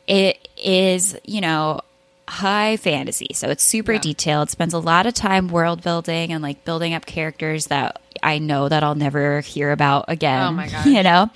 it 0.06 0.46
is, 0.62 1.16
you 1.24 1.40
know, 1.40 1.80
high 2.28 2.76
fantasy, 2.76 3.28
so 3.34 3.48
it's 3.48 3.62
super 3.62 3.92
Yeah. 3.92 4.00
detailed. 4.00 4.50
Spends 4.50 4.74
a 4.74 4.78
lot 4.78 5.06
of 5.06 5.14
time 5.14 5.48
world 5.48 5.82
building 5.82 6.32
and 6.32 6.42
like 6.42 6.64
building 6.64 6.92
up 6.92 7.06
characters 7.06 7.66
that 7.68 8.00
I 8.22 8.38
know 8.38 8.68
that 8.68 8.82
I'll 8.82 8.94
never 8.94 9.40
hear 9.40 9.70
about 9.72 10.06
again. 10.08 10.42
Oh 10.48 10.52
my 10.52 10.66
gosh. 10.68 10.86
You 10.86 11.02
know, 11.02 11.30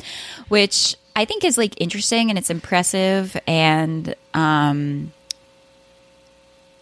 which 0.49 0.97
I 1.17 1.25
think 1.25 1.45
is 1.45 1.59
like 1.59 1.81
interesting 1.81 2.29
and 2.29 2.39
it's 2.39 2.51
impressive 2.51 3.37
and 3.47 4.15
um 4.35 5.13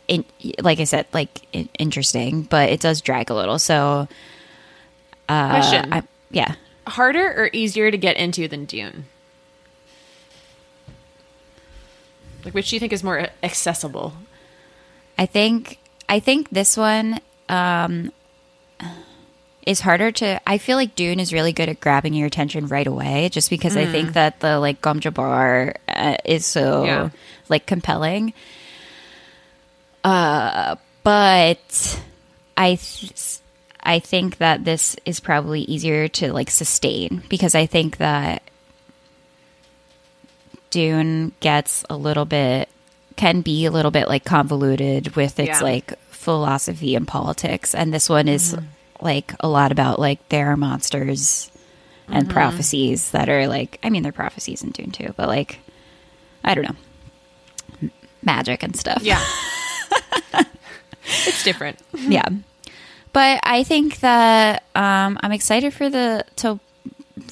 in, 0.06 0.24
like 0.60 0.80
I 0.80 0.84
said, 0.84 1.06
like 1.14 1.46
interesting, 1.78 2.42
but 2.42 2.68
it 2.68 2.80
does 2.80 3.00
drag 3.00 3.30
a 3.30 3.34
little. 3.34 3.58
So, 3.58 4.06
uh, 5.30 5.50
Question. 5.50 5.92
I, 5.94 6.02
yeah, 6.30 6.56
Harder 6.86 7.26
or 7.26 7.50
easier 7.52 7.90
to 7.90 7.96
get 7.96 8.16
into 8.16 8.46
than 8.46 8.66
Dune? 8.66 9.06
Like, 12.44 12.52
which 12.52 12.68
do 12.68 12.76
you 12.76 12.80
think 12.80 12.92
is 12.92 13.02
more 13.02 13.28
accessible? 13.42 14.12
I 15.16 15.24
think 15.26 15.78
I 16.08 16.20
think 16.20 16.50
this 16.50 16.76
one 16.76 17.20
um, 17.48 18.12
is 19.66 19.80
harder 19.80 20.11
to. 20.12 20.40
I 20.47 20.59
feel 20.59 20.76
like 20.76 20.94
Dune 20.94 21.21
is 21.21 21.33
really 21.33 21.52
good 21.52 21.68
at 21.68 21.80
grabbing 21.80 22.14
your 22.14 22.26
attention 22.26 22.66
right 22.68 22.87
away, 22.87 23.28
just 23.30 23.50
because 23.50 23.76
I 23.76 23.87
think 23.87 24.12
that 24.14 24.40
the 24.40 24.59
like 24.61 24.80
Gom 24.80 25.00
Jabbar 25.00 25.75
uh, 25.88 26.16
is 26.25 26.44
so 26.47 26.85
Yeah. 26.85 27.11
like 27.49 27.66
compelling. 27.66 28.33
Uh, 30.02 30.76
but 31.02 32.00
I. 32.56 32.75
Th- 32.76 33.38
I 33.87 33.99
think 33.99 34.38
that 34.38 34.64
this 34.64 34.97
is 35.04 35.21
probably 35.21 35.61
easier 35.61 36.09
to 36.09 36.33
like 36.33 36.50
sustain 36.50 37.23
because 37.28 37.54
I 37.54 37.66
think 37.66 37.99
that 37.99 38.42
Dune 40.71 41.33
gets 41.40 41.85
a 41.90 41.97
little 41.97 42.25
bit 42.25 42.71
can 43.16 43.42
be 43.42 43.66
a 43.66 43.71
little 43.71 43.90
bit 43.90 44.09
like 44.09 44.25
convoluted 44.25 45.14
with 45.16 45.38
its 45.38 45.49
Yeah. 45.49 45.61
like 45.61 45.99
philosophy 46.09 46.94
and 46.94 47.06
politics 47.06 47.75
and 47.75 47.92
this 47.92 48.09
one 48.09 48.26
is 48.26 48.56
like 49.04 49.34
a 49.40 49.49
lot 49.49 49.70
about 49.70 49.99
like 49.99 50.26
there 50.30 50.50
are 50.50 50.56
monsters 50.56 51.50
and 52.08 52.28
prophecies 52.28 53.11
that 53.12 53.28
are 53.28 53.46
like 53.46 53.78
I 53.82 53.90
mean 53.90 54.02
they're 54.02 54.12
prophecies 54.12 54.62
in 54.64 54.70
Dune 54.70 54.90
too 54.90 55.12
but 55.16 55.28
like 55.28 55.61
I 56.42 56.54
don't 56.54 56.64
know 56.64 57.90
magic 58.23 58.62
and 58.62 58.75
stuff 58.76 59.02
Yeah. 59.02 59.23
it's 61.26 61.44
different. 61.44 61.78
yeah 61.92 62.26
but 63.12 63.38
i 63.42 63.62
think 63.62 64.00
that 64.00 64.62
um, 64.75 65.18
i'm 65.23 65.30
excited 65.32 65.73
for 65.75 65.90
the 65.90 66.25
to 66.37 66.58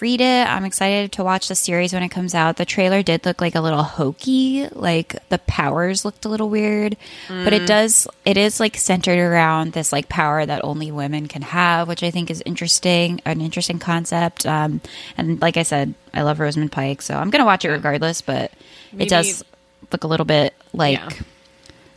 read 0.01 0.21
it. 0.21 0.47
I'm 0.49 0.65
excited 0.65 1.12
to 1.12 1.25
watch 1.25 1.49
the 1.49 1.55
series 1.55 1.93
when 1.93 2.03
it 2.03 2.09
comes 2.11 2.35
out. 2.35 2.57
The 2.57 2.65
trailer 2.65 3.03
did 3.03 3.25
look 3.27 3.41
like 3.41 3.55
a 3.55 3.61
little 3.61 3.83
hokey 3.83 4.69
like 4.73 5.17
the 5.29 5.39
powers 5.39 6.05
looked 6.05 6.25
a 6.25 6.29
little 6.29 6.49
weird 6.49 6.97
but 7.29 7.53
it 7.53 7.67
does 7.67 8.07
it 8.25 8.37
is 8.37 8.61
like 8.61 8.77
centered 8.77 9.19
around 9.19 9.73
this 9.73 9.93
like 9.93 10.09
power 10.09 10.45
that 10.47 10.62
only 10.65 10.91
women 10.93 11.27
can 11.27 11.43
have 11.43 11.89
which 11.89 12.03
i 12.03 12.11
think 12.11 12.31
is 12.31 12.43
interesting 12.47 13.21
an 13.25 13.41
interesting 13.41 13.79
concept 13.79 14.47
um, 14.47 14.81
and 15.17 15.41
like 15.43 15.57
i 15.57 15.62
said 15.62 15.95
i 16.15 16.23
love 16.23 16.39
rosamund 16.41 16.71
pike 16.73 17.03
so 17.03 17.15
i'm 17.15 17.31
gonna 17.31 17.45
watch 17.45 17.65
it 17.65 17.71
regardless 17.71 18.23
but 18.23 18.53
Maybe- 18.93 19.05
it 19.05 19.09
does 19.09 19.45
look 19.91 20.05
a 20.05 20.07
little 20.07 20.27
bit 20.27 20.55
like 20.73 20.99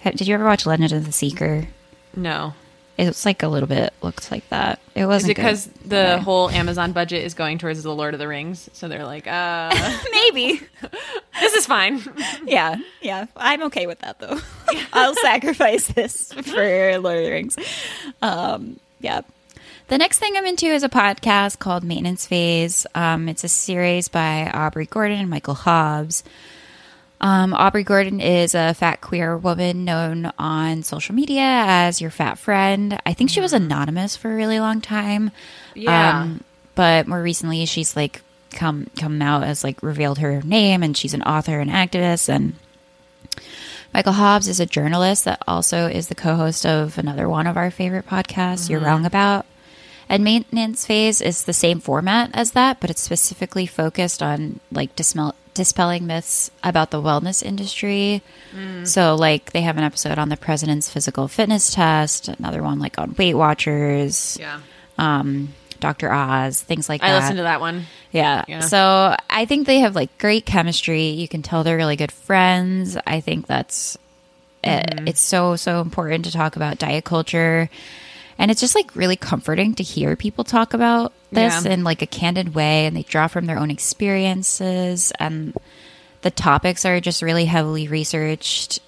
Yeah. 0.04 0.12
Did 0.12 0.27
you 0.27 0.36
ever 0.36 0.46
watch 0.46 0.65
legend 0.65 0.92
of 0.92 1.06
the 1.06 1.12
seeker? 1.12 1.68
No. 2.15 2.54
It's 2.98 3.25
like 3.25 3.44
a 3.44 3.48
little 3.48 3.68
bit 3.68 3.94
looks 4.02 4.32
like 4.32 4.48
that. 4.50 4.80
It 4.94 5.06
wasn't 5.06 5.32
it 5.32 5.36
because 5.36 5.68
the 5.86 6.20
whole 6.20 6.50
Amazon 6.50 6.94
budget 6.94 7.24
is 7.24 7.34
going 7.34 7.58
towards 7.58 7.84
the 7.84 7.94
Lord 7.94 8.14
of 8.14 8.20
the 8.20 8.28
Rings? 8.28 8.70
So 8.74 8.88
they're 8.88 9.06
like, 9.06 9.28
uh, 9.28 9.74
maybe? 10.12 10.62
this 11.40 11.54
is 11.54 11.66
fine. 11.66 12.02
yeah, 12.46 12.78
yeah. 13.02 13.25
I'm 13.36 13.64
okay 13.64 13.88
with 13.88 14.00
that 14.00 14.20
though. 14.20 14.40
I'll 14.94 15.16
sacrifice 15.16 15.88
this 15.88 16.32
for 16.32 17.00
Lord 17.00 17.18
of 17.18 17.24
the 17.24 17.32
Rings. 17.32 17.58
Um, 18.22 18.80
yeah. 19.00 19.22
The 19.88 19.98
next 19.98 20.18
thing 20.18 20.36
I'm 20.36 20.46
into 20.46 20.66
is 20.66 20.84
a 20.84 20.90
podcast 20.90 21.60
called 21.60 21.84
Maintenance 21.84 22.25
Phase. 22.25 22.88
Um, 22.96 23.30
it's 23.30 23.44
a 23.44 23.50
series 23.50 24.08
by 24.08 24.50
Aubrey 24.52 24.88
Gordon 24.88 25.20
and 25.20 25.30
Michael 25.30 25.54
Hobbs. 25.54 26.24
Um, 27.22 27.53
Aubrey 27.53 27.84
Gordon 27.84 28.19
is 28.19 28.55
a 28.55 28.74
fat 28.74 29.01
queer 29.01 29.38
woman 29.38 29.86
known 29.86 30.31
on 30.38 30.84
social 30.84 31.15
media 31.15 31.41
as 31.41 32.01
your 32.01 32.12
fat 32.12 32.38
friend. 32.38 33.00
I 33.05 33.13
think 33.13 33.29
she 33.29 33.39
was 33.41 33.53
anonymous 33.53 34.15
for 34.15 34.31
a 34.31 34.36
really 34.36 34.60
long 34.60 34.81
time. 34.81 35.31
Yeah. 35.74 36.22
Um, 36.22 36.43
but 36.75 37.07
more 37.07 37.22
recently, 37.22 37.65
she's 37.65 37.95
like 37.95 38.22
come 38.51 38.89
come 39.00 39.22
out 39.22 39.43
as 39.43 39.63
like 39.63 39.81
revealed 39.81 40.19
her 40.19 40.41
name, 40.41 40.84
and 40.84 40.95
she's 40.95 41.13
an 41.13 41.24
author 41.24 41.60
and 41.60 41.72
activist. 41.72 42.27
And 42.27 42.55
Michael 43.93 44.13
Hobbs 44.13 44.48
is 44.50 44.60
a 44.60 44.65
journalist 44.65 45.24
that 45.24 45.41
also 45.48 45.88
is 45.88 46.10
the 46.10 46.15
co-host 46.15 46.65
of 46.65 46.98
another 46.98 47.29
one 47.29 47.48
of 47.48 47.55
our 47.55 47.72
favorite 47.72 48.07
podcasts, 48.07 48.69
You're 48.69 48.81
Wrong 48.81 49.05
About. 49.05 49.45
And 50.10 50.24
maintenance 50.24 50.86
phase 50.86 51.22
is 51.22 51.45
the 51.45 51.53
same 51.53 51.79
format 51.79 52.29
as 52.34 52.51
that, 52.51 52.79
but 52.79 52.89
it's 52.89 53.01
specifically 53.01 53.65
focused 53.65 54.22
on 54.22 54.60
like 54.72 54.95
dispel- 54.95 55.34
dispelling 55.55 56.05
myths 56.05 56.51
about 56.63 56.91
the 56.91 57.01
wellness 57.01 57.41
industry. 57.41 58.21
So, 58.83 59.15
like, 59.15 59.51
they 59.51 59.62
have 59.62 59.77
an 59.77 59.83
episode 59.83 60.19
on 60.19 60.29
the 60.29 60.38
president's 60.38 60.89
physical 60.89 61.27
fitness 61.27 61.74
test, 61.74 62.27
another 62.27 62.62
one 62.62 62.79
like 62.79 63.00
on 63.00 63.15
Weight 63.17 63.33
Watchers, 63.33 64.38
yeah. 64.39 64.62
um, 64.97 65.53
Dr. 65.79 66.12
Oz, 66.12 66.62
things 66.62 66.88
like 66.88 67.03
I 67.03 67.09
that. 67.09 67.15
I 67.15 67.19
listened 67.19 67.38
to 67.38 67.43
that 67.43 67.59
one. 67.59 67.85
Yeah. 68.12 68.45
Yeah. 68.47 68.62
So 68.62 69.15
I 69.29 69.45
think 69.45 69.67
they 69.67 69.79
have 69.79 69.95
like 69.95 70.17
great 70.17 70.45
chemistry. 70.45 71.07
You 71.07 71.27
can 71.27 71.41
tell 71.41 71.63
they're 71.63 71.77
really 71.77 71.95
good 71.95 72.12
friends. 72.12 72.97
I 73.05 73.19
think 73.19 73.47
that's 73.47 73.97
uh 74.63 74.81
it's 75.05 75.21
so 75.21 75.55
so 75.57 75.81
important 75.81 76.25
to 76.25 76.31
talk 76.31 76.55
about 76.55 76.79
diet 76.79 77.03
culture. 77.03 77.69
And 78.38 78.51
it's 78.51 78.60
just 78.62 78.75
like 78.75 78.96
really 78.96 79.15
comforting 79.15 79.75
to 79.75 79.84
hear 79.84 80.15
people 80.15 80.44
talk 80.44 80.74
about 80.74 81.13
this 81.32 81.65
Yeah. 81.65 81.72
in 81.72 81.84
like 81.84 82.01
a 82.01 82.08
candid 82.08 82.54
way 82.54 82.86
and 82.86 82.96
they 82.96 83.04
draw 83.04 83.27
from 83.27 83.46
their 83.46 83.58
own 83.58 83.72
experiences 83.72 85.12
and 85.20 85.54
the 86.22 86.32
topics 86.32 86.86
are 86.86 87.00
just 87.00 87.22
really 87.22 87.46
heavily 87.46 87.88
researched 87.88 88.80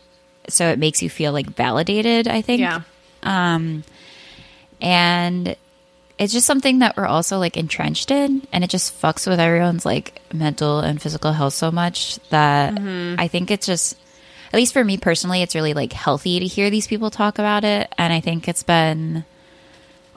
so 0.50 0.68
it 0.70 0.80
makes 0.80 1.02
you 1.02 1.10
feel 1.10 1.34
like 1.34 1.48
validated, 1.48 2.28
I 2.28 2.42
think 2.42 2.62
Yeah. 2.62 2.82
um, 3.24 3.84
and 4.82 5.56
it's 6.18 6.34
just 6.34 6.48
something 6.48 6.80
that 6.80 6.98
we're 6.98 7.06
also 7.06 7.38
like 7.38 7.58
entrenched 7.58 8.12
in 8.12 8.48
and 8.52 8.64
it 8.64 8.70
just 8.70 9.00
fucks 9.02 9.28
with 9.28 9.40
everyone's 9.40 9.86
like 9.86 10.20
mental 10.34 10.80
and 10.80 11.02
physical 11.02 11.32
health 11.34 11.54
so 11.54 11.72
much 11.72 12.18
that 12.30 12.74
Mm-hmm. 12.76 13.20
I 13.20 13.28
think 13.28 13.52
it's 13.52 13.66
just 13.66 13.98
at 14.52 14.58
least 14.58 14.74
for 14.74 14.84
me 14.84 14.98
personally 14.98 15.42
it's 15.42 15.56
really 15.56 15.74
like 15.74 15.94
healthy 15.94 16.40
to 16.40 16.46
hear 16.46 16.70
these 16.70 16.88
people 16.88 17.10
talk 17.12 17.40
about 17.40 17.64
it 17.64 17.94
and 17.98 18.12
I 18.14 18.20
think 18.20 18.48
it's 18.48 18.64
been 18.64 19.26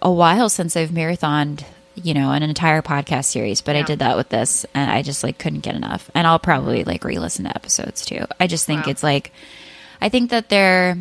a 0.02 0.10
while 0.10 0.48
since 0.48 0.76
I've 0.76 0.90
marathoned 0.90 1.64
you 1.96 2.14
know 2.14 2.30
an 2.32 2.42
entire 2.42 2.80
podcast 2.82 3.26
series 3.26 3.60
but 3.60 3.76
I 3.76 3.82
did 3.82 3.98
that 3.98 4.16
with 4.16 4.28
this 4.30 4.64
and 4.74 4.90
I 4.90 5.02
just 5.02 5.22
like 5.22 5.38
couldn't 5.38 5.60
get 5.60 5.74
enough 5.74 6.10
and 6.14 6.26
I'll 6.26 6.38
probably 6.38 6.84
like 6.84 7.04
re-listen 7.04 7.44
to 7.44 7.54
episodes 7.54 8.06
too 8.06 8.24
I 8.38 8.46
just 8.46 8.64
think 8.64 8.86
Wow. 8.86 8.90
it's 8.92 9.02
like 9.02 9.32
I 10.00 10.08
think 10.08 10.30
that 10.30 10.48
they're 10.48 10.96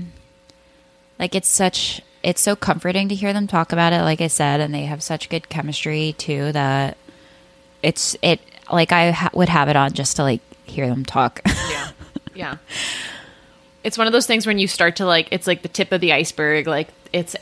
like 1.19 1.35
it's 1.35 1.47
such 1.47 2.01
it's 2.23 2.41
so 2.41 2.55
comforting 2.55 3.07
to 3.09 3.15
hear 3.15 3.31
them 3.31 3.47
talk 3.47 3.71
about 3.71 3.93
it 3.93 4.01
like 4.01 4.19
i 4.19 4.27
said 4.27 4.59
and 4.59 4.73
they 4.73 4.83
have 4.85 5.01
such 5.01 5.29
good 5.29 5.47
chemistry 5.47 6.13
too 6.17 6.51
that 6.51 6.97
it's 7.81 8.17
it 8.21 8.41
like 8.71 8.91
i 8.91 9.11
ha- 9.11 9.29
would 9.33 9.47
have 9.47 9.69
it 9.69 9.77
on 9.77 9.93
just 9.93 10.17
to 10.17 10.23
like 10.23 10.41
hear 10.65 10.87
them 10.87 11.05
talk 11.05 11.39
Yeah. 11.69 11.87
Yeah. 12.35 12.57
It's 13.83 13.97
one 13.97 14.07
of 14.07 14.13
those 14.13 14.25
things 14.27 14.45
when 14.45 14.59
you 14.59 14.67
start 14.67 14.97
to 14.97 15.05
like 15.05 15.29
it's 15.31 15.47
like 15.47 15.61
the 15.61 15.67
tip 15.69 15.91
of 15.93 16.01
the 16.01 16.11
iceberg 16.13 16.67
like 16.67 16.89
it's 17.13 17.35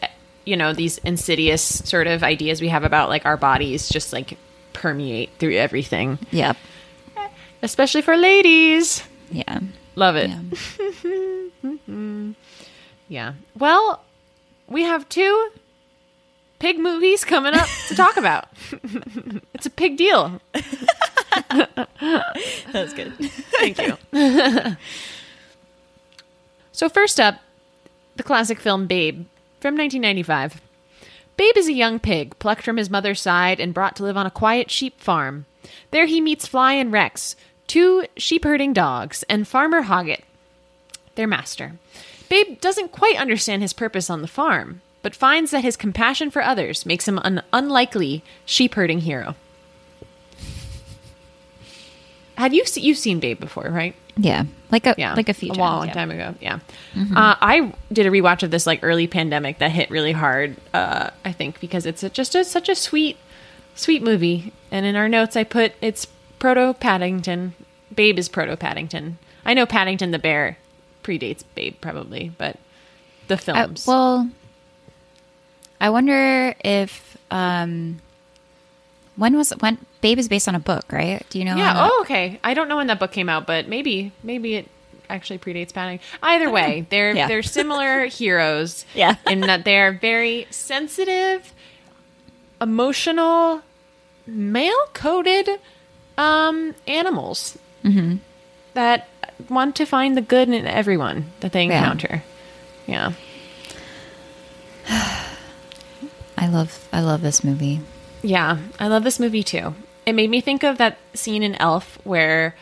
you 0.48 0.56
know 0.56 0.72
these 0.74 0.98
insidious 1.00 1.62
sort 1.62 2.08
of 2.08 2.24
ideas 2.24 2.62
we 2.62 2.70
have 2.70 2.86
about 2.86 3.10
like 3.10 3.26
our 3.26 3.36
bodies 3.38 3.90
just 3.90 4.14
like 4.14 4.38
permeate 4.74 5.30
through 5.40 5.56
everything. 5.56 6.18
Yep. 6.32 6.56
Especially 7.62 8.02
for 8.02 8.16
ladies. 8.16 9.04
Yeah. 9.30 9.60
Love 9.96 10.16
it. 10.16 10.30
Yeah. 10.30 10.40
Yeah. 13.10 13.34
Well 13.58 14.04
we 14.68 14.84
have 14.84 15.08
two 15.08 15.50
pig 16.60 16.78
movies 16.78 17.24
coming 17.24 17.54
up 17.54 17.68
to 17.88 17.96
talk 17.96 18.18
about. 18.18 18.50
It's 19.54 19.66
a 19.66 19.70
pig 19.70 19.96
deal. 19.98 20.42
That's 22.72 22.94
good. 22.94 23.14
Thank 23.60 23.80
you. 23.80 23.98
so, 26.74 26.90
first 26.90 27.20
up, 27.20 27.40
the 28.18 28.24
classic 28.24 28.60
film 28.60 28.88
Babe 28.88 29.26
from 29.60 29.76
1995. 29.76 30.62
Babe 31.36 31.58
is 31.58 31.68
a 31.68 31.74
young 31.74 32.00
pig 32.00 32.38
plucked 32.40 32.64
from 32.64 32.78
his 32.78 32.90
mother's 32.90 33.22
side 33.22 33.60
and 33.60 33.74
brought 33.74 33.96
to 33.98 34.04
live 34.04 34.18
on 34.18 34.26
a 34.26 34.32
quiet 34.32 34.72
sheep 34.72 35.00
farm. 35.00 35.46
There 35.92 36.06
he 36.06 36.20
meets 36.20 36.48
Fly 36.48 36.74
and 36.74 36.92
Rex, 36.92 37.36
two 37.68 38.06
sheep 38.16 38.44
herding 38.44 38.74
dogs, 38.74 39.24
and 39.30 39.48
Farmer 39.48 39.84
Hoggett, 39.84 40.24
their 41.16 41.28
master. 41.28 41.74
Babe 42.30 42.60
doesn't 42.60 42.92
quite 42.92 43.18
understand 43.18 43.62
his 43.62 43.74
purpose 43.74 44.10
on 44.10 44.22
the 44.22 44.28
farm, 44.28 44.82
but 45.02 45.16
finds 45.16 45.52
that 45.52 45.64
his 45.64 45.78
compassion 45.78 46.32
for 46.32 46.42
others 46.42 46.86
makes 46.86 47.08
him 47.08 47.20
an 47.20 47.42
unlikely 47.54 48.24
sheep 48.46 48.74
herding 48.76 49.02
hero. 49.02 49.36
Had 52.38 52.54
you 52.54 52.66
se- 52.66 52.82
you've 52.82 52.98
seen 52.98 53.20
Babe 53.20 53.40
before, 53.40 53.70
right? 53.70 53.96
Yeah 54.18 54.44
like 54.72 54.86
a 54.86 54.96
yeah, 54.98 55.14
like 55.14 55.30
a 55.30 55.34
few 55.34 55.52
a 55.52 55.56
times, 55.56 55.60
long 55.60 55.88
yeah. 55.88 55.94
time 55.94 56.12
ago. 56.12 56.36
Yeah, 56.42 56.60
uh, 57.16 57.36
I 57.40 57.74
did 57.92 58.06
a 58.06 58.10
rewatch 58.10 58.44
of 58.44 58.52
this 58.52 58.68
like 58.68 58.82
early 58.84 59.08
pandemic 59.08 59.60
that 59.60 59.72
hit 59.72 59.90
really 59.90 60.12
hard. 60.12 60.58
Uh, 60.74 61.12
I 61.24 61.32
think 61.32 61.62
because 61.62 61.86
it's 61.86 62.04
a, 62.04 62.10
just 62.10 62.36
a, 62.36 62.44
such 62.44 62.68
a 62.68 62.76
sweet, 62.76 63.18
sweet 63.76 64.04
movie. 64.04 64.52
And 64.70 64.86
in 64.86 64.98
our 64.98 65.08
notes, 65.08 65.38
I 65.38 65.46
put 65.46 65.74
it's 65.80 66.06
proto 66.40 66.74
Paddington. 66.74 67.54
Babe 67.96 68.20
is 68.20 68.28
proto 68.28 68.58
Paddington. 68.58 69.18
I 69.46 69.54
know 69.54 69.66
Paddington 69.66 70.12
the 70.12 70.20
bear 70.20 70.58
predates 71.02 71.46
Babe 71.56 71.76
probably, 71.80 72.34
but 72.38 72.58
the 73.28 73.36
I- 73.36 73.38
films. 73.38 73.86
well 73.88 74.30
i 75.80 75.90
wonder 75.90 76.56
if 76.64 77.18
um 77.30 78.00
when 79.16 79.36
was 79.36 79.52
when 79.60 79.78
babe 80.02 80.20
is 80.20 80.28
based 80.28 80.48
on 80.48 80.56
a 80.56 80.60
book 80.60 80.86
right 80.92 81.26
do 81.30 81.40
you 81.40 81.46
know 81.46 81.56
yeah. 81.56 81.74
that- 81.74 81.90
Oh, 81.92 82.02
okay. 82.02 82.40
I 82.44 82.54
don't 82.54 82.68
know 82.70 82.78
when 82.78 82.88
that 82.88 83.00
book 83.00 83.12
came 83.12 83.30
out, 83.30 83.46
but 83.48 83.68
maybe 83.68 84.12
maybe 84.24 84.56
it 84.56 84.70
actually 85.10 85.40
predates 85.40 85.74
Paddington. 85.74 86.06
Either 86.22 86.50
way, 86.50 86.86
they're 86.90 87.16
Yeah. 87.16 87.28
they're 87.28 87.42
similar 87.44 88.06
heroes. 88.20 88.86
Yeah. 88.94 89.16
in 89.26 89.42
that 89.42 89.64
they're 89.66 89.92
very 89.94 90.48
sensitive, 90.52 91.54
emotional, 92.62 93.62
male 94.26 94.86
coded 94.94 95.50
um, 96.18 96.76
animals 96.88 97.58
Mm-hmm. 97.84 98.18
that 98.74 99.08
want 99.50 99.76
to 99.78 99.86
find 99.86 100.18
the 100.18 100.22
good 100.22 100.50
in 100.50 100.66
everyone 100.68 101.32
that 101.40 101.52
they 101.54 101.66
Yeah. 101.68 101.78
encounter. 101.80 102.24
Yeah. 102.86 103.14
i 106.38 106.48
love 106.48 106.88
i 106.94 107.00
love 107.02 107.22
this 107.22 107.44
movie 107.44 107.80
Yeah, 108.24 108.58
I 108.80 108.88
love 108.88 109.04
this 109.04 109.20
movie 109.20 109.44
too. 109.44 109.76
It 110.08 110.16
made 110.16 110.30
me 110.30 110.40
think 110.40 110.64
of 110.64 110.78
that 110.78 110.98
scene 111.14 111.44
in 111.44 111.56
Elf 111.56 112.00
where 112.06 112.56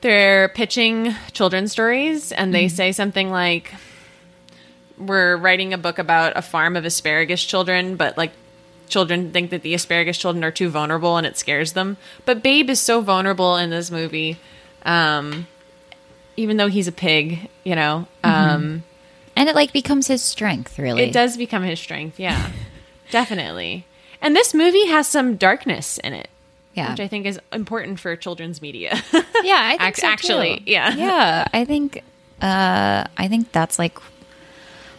they're 0.00 0.48
pitching 0.48 1.14
children's 1.32 1.70
stories 1.70 2.32
and 2.32 2.54
they 2.54 2.68
say 2.68 2.92
something 2.92 3.30
like, 3.30 3.74
We're 4.96 5.36
writing 5.36 5.74
a 5.74 5.78
book 5.78 5.98
about 5.98 6.32
a 6.34 6.40
farm 6.40 6.74
of 6.74 6.86
asparagus 6.86 7.44
children, 7.44 7.96
but 7.96 8.16
like 8.16 8.32
children 8.88 9.32
think 9.32 9.50
that 9.50 9.60
the 9.60 9.74
asparagus 9.74 10.16
children 10.16 10.42
are 10.44 10.50
too 10.50 10.70
vulnerable 10.70 11.18
and 11.18 11.26
it 11.26 11.36
scares 11.36 11.74
them. 11.74 11.98
But 12.24 12.42
Babe 12.42 12.70
is 12.70 12.80
so 12.80 13.02
vulnerable 13.02 13.56
in 13.56 13.68
this 13.68 13.90
movie, 13.90 14.38
um, 14.86 15.46
even 16.38 16.56
though 16.56 16.68
he's 16.68 16.88
a 16.88 16.92
pig, 16.92 17.50
you 17.64 17.74
know. 17.74 18.08
Um, 18.24 18.82
and 19.36 19.50
it 19.50 19.54
like 19.54 19.74
becomes 19.74 20.06
his 20.06 20.22
strength 20.22 20.78
really 20.78 21.02
it 21.02 21.12
does 21.12 21.36
become 21.36 21.64
his 21.64 21.78
strength, 21.78 22.18
yeah. 22.18 22.50
Definitely. 23.10 23.84
And 24.22 24.34
this 24.34 24.54
movie 24.54 24.86
has 24.86 25.06
some 25.06 25.36
darkness 25.36 25.98
in 25.98 26.14
it. 26.14 26.30
Yeah. 26.76 26.90
Which 26.90 27.00
I 27.00 27.08
think 27.08 27.24
is 27.26 27.40
important 27.52 27.98
for 27.98 28.14
children's 28.16 28.60
media. 28.60 29.00
Yeah, 29.42 29.74
I 29.74 29.78
think 29.78 29.96
so, 30.02 30.06
actually, 30.06 30.58
too. 30.58 30.62
yeah. 30.66 30.94
yeah. 30.94 31.48
I 31.52 31.64
think, 31.64 32.02
uh, 32.42 33.04
I 33.16 33.28
think 33.28 33.50
that's 33.50 33.78
like 33.78 33.98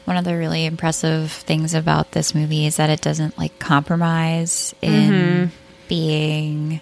one 0.06 0.18
of 0.18 0.24
the 0.26 0.36
really 0.36 0.66
impressive 0.66 1.32
things 1.32 1.74
about 1.76 2.14
this 2.14 2.34
movie 2.34 2.66
is 2.66 2.78
that 2.78 2.90
it 2.90 3.02
doesn't 3.02 3.38
like 3.38 3.60
compromise 3.60 4.74
in 4.82 5.12
Mm-hmm. 5.12 5.46
being, 5.88 6.82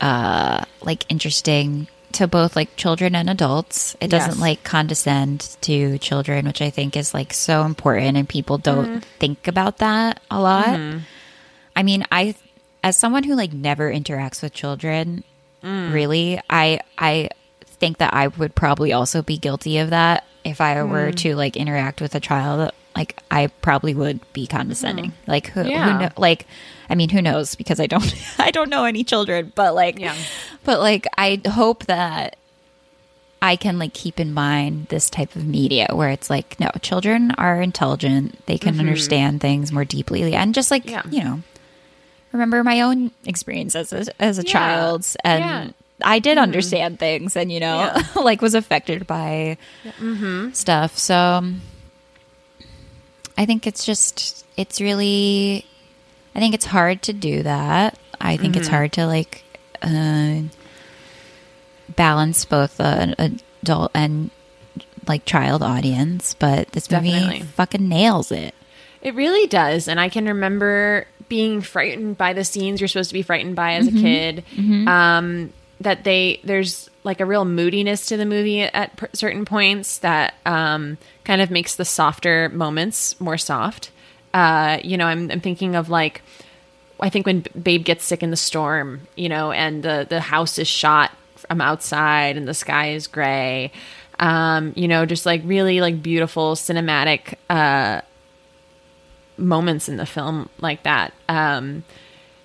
uh, 0.00 0.64
like 0.82 1.04
interesting 1.10 1.88
to 2.12 2.26
both 2.26 2.56
like 2.56 2.74
children 2.76 3.14
and 3.14 3.28
adults. 3.28 3.96
It 4.00 4.08
doesn't 4.08 4.32
Yes. 4.32 4.40
like 4.40 4.64
condescend 4.64 5.56
to 5.62 5.98
children, 5.98 6.46
which 6.46 6.62
I 6.62 6.70
think 6.70 6.96
is 6.96 7.12
like 7.14 7.32
so 7.32 7.64
important, 7.64 8.16
and 8.16 8.28
people 8.28 8.58
don't 8.58 8.86
Mm-hmm. 8.88 9.18
think 9.18 9.48
about 9.48 9.78
that 9.78 10.20
a 10.30 10.40
lot. 10.40 10.68
I 11.76 11.82
mean, 11.82 12.04
I 12.10 12.34
as 12.82 12.96
someone 12.96 13.24
who 13.24 13.34
like 13.34 13.52
never 13.52 13.92
interacts 13.92 14.42
with 14.42 14.52
children, 14.52 15.24
Mm. 15.62 15.92
really, 15.92 16.40
I 16.48 16.78
I 16.96 17.30
think 17.66 17.98
that 17.98 18.14
I 18.14 18.28
would 18.28 18.54
probably 18.54 18.92
also 18.92 19.22
be 19.22 19.36
guilty 19.38 19.78
of 19.78 19.90
that 19.90 20.24
if 20.44 20.60
I 20.60 20.76
Mm. 20.76 20.88
were 20.90 21.10
to 21.12 21.34
like 21.34 21.56
interact 21.56 22.00
with 22.00 22.14
a 22.14 22.20
child. 22.20 22.70
Like 22.96 23.20
I 23.30 23.48
probably 23.48 23.94
would 23.94 24.20
be 24.32 24.46
condescending. 24.46 25.12
Like 25.26 25.48
who, 25.48 25.62
Mm. 25.64 25.70
Yeah. 25.70 25.92
who 25.92 25.98
know, 26.04 26.08
like 26.16 26.46
I 26.90 26.94
mean, 26.94 27.08
who 27.10 27.20
knows 27.22 27.54
because 27.56 27.80
I 27.80 27.86
don't 27.86 28.14
I 28.38 28.50
don't 28.52 28.70
know 28.70 28.84
any 28.84 29.02
children, 29.04 29.52
but 29.56 29.74
like 29.74 29.98
Yeah. 29.98 30.14
but 30.64 30.78
like 30.80 31.06
I 31.18 31.40
hope 31.48 31.86
that 31.86 32.36
I 33.40 33.54
can 33.54 33.78
like 33.78 33.94
keep 33.94 34.18
in 34.18 34.34
mind 34.34 34.86
this 34.88 35.08
type 35.08 35.36
of 35.36 35.46
media 35.46 35.88
where 35.92 36.10
it's 36.10 36.28
like 36.28 36.58
no, 36.58 36.70
children 36.82 37.30
are 37.38 37.60
intelligent, 37.62 38.44
they 38.46 38.58
can 38.58 38.78
understand 38.80 39.40
things 39.40 39.70
more 39.70 39.84
deeply 39.84 40.34
and 40.34 40.54
just 40.54 40.70
like, 40.72 40.84
Mm-hmm. 40.86 41.12
Yeah. 41.12 41.18
you 41.18 41.24
know, 41.24 41.40
remember 42.32 42.62
my 42.64 42.80
own 42.82 43.10
experience 43.24 43.74
as 43.76 43.92
a, 43.92 44.04
as 44.22 44.38
a 44.38 44.42
Yeah. 44.42 44.52
child 44.52 45.06
and 45.24 45.44
Yeah. 45.44 45.60
Mm-hmm. 45.62 45.70
I 46.00 46.20
did 46.20 46.38
understand 46.38 47.00
things 47.00 47.34
and 47.34 47.50
you 47.50 47.58
know 47.60 47.92
like 48.16 48.40
was 48.42 48.54
affected 48.54 49.06
by 49.06 49.56
Mm-hmm. 49.98 50.52
stuff. 50.52 50.96
So 50.96 51.42
I 53.36 53.46
think 53.46 53.66
it's 53.66 53.84
just 53.84 54.44
it's 54.56 54.80
really 54.80 55.64
I 56.34 56.40
think 56.40 56.54
it's 56.54 56.66
hard 56.66 57.02
to 57.02 57.12
do 57.12 57.42
that. 57.42 57.98
I 58.20 58.36
think 58.36 58.52
Mm-hmm. 58.54 58.60
it's 58.60 58.68
hard 58.68 58.92
to 58.92 59.06
like 59.06 59.44
uh, 59.82 60.42
balance 61.96 62.44
both 62.44 62.80
an 62.80 63.14
adult 63.18 63.90
and 63.94 64.30
like 65.06 65.24
child 65.24 65.62
audience, 65.62 66.34
but 66.34 66.70
this 66.72 66.90
movie 66.90 67.10
Definitely. 67.12 67.42
fucking 67.42 67.88
nails 67.88 68.30
it. 68.30 68.54
It 69.00 69.14
really 69.14 69.46
does. 69.46 69.88
And 69.88 69.98
I 70.00 70.08
can 70.08 70.26
remember 70.26 71.06
being 71.28 71.60
frightened 71.60 72.16
by 72.16 72.32
the 72.32 72.44
scenes 72.44 72.80
you're 72.80 72.88
supposed 72.88 73.10
to 73.10 73.14
be 73.14 73.22
frightened 73.22 73.56
by 73.56 73.74
as 73.74 73.86
a 73.88 73.92
kid. 73.92 74.44
Um, 74.88 75.52
that 75.80 76.02
they, 76.02 76.40
there's 76.42 76.90
like 77.04 77.20
a 77.20 77.26
real 77.26 77.44
moodiness 77.44 78.06
to 78.06 78.16
the 78.16 78.26
movie 78.26 78.62
at 78.62 78.96
per- 78.96 79.08
certain 79.14 79.44
points 79.44 79.98
that 79.98 80.34
um, 80.44 80.98
kind 81.24 81.40
of 81.40 81.50
makes 81.50 81.76
the 81.76 81.84
softer 81.84 82.48
moments 82.48 83.20
more 83.20 83.38
soft. 83.38 83.90
Uh, 84.34 84.78
you 84.82 84.96
know, 84.96 85.06
I'm, 85.06 85.30
I'm 85.30 85.40
thinking 85.40 85.76
of 85.76 85.88
like, 85.88 86.22
I 87.00 87.10
think 87.10 87.26
when 87.26 87.44
Babe 87.60 87.84
gets 87.84 88.04
sick 88.04 88.22
in 88.22 88.30
the 88.30 88.36
storm, 88.36 89.02
you 89.14 89.28
know, 89.28 89.52
and 89.52 89.82
the, 89.82 90.06
the 90.08 90.20
house 90.20 90.58
is 90.58 90.66
shot 90.66 91.12
from 91.36 91.60
outside 91.60 92.36
and 92.36 92.48
the 92.48 92.54
sky 92.54 92.90
is 92.90 93.06
gray. 93.06 93.70
Um, 94.18 94.72
you 94.74 94.88
know, 94.88 95.06
just 95.06 95.24
like 95.24 95.42
really 95.44 95.80
like 95.80 96.02
beautiful 96.02 96.56
cinematic 96.56 97.34
uh 97.48 98.00
moments 99.38 99.88
in 99.88 99.96
the 99.96 100.06
film 100.06 100.48
like 100.60 100.82
that. 100.82 101.12
Um, 101.28 101.84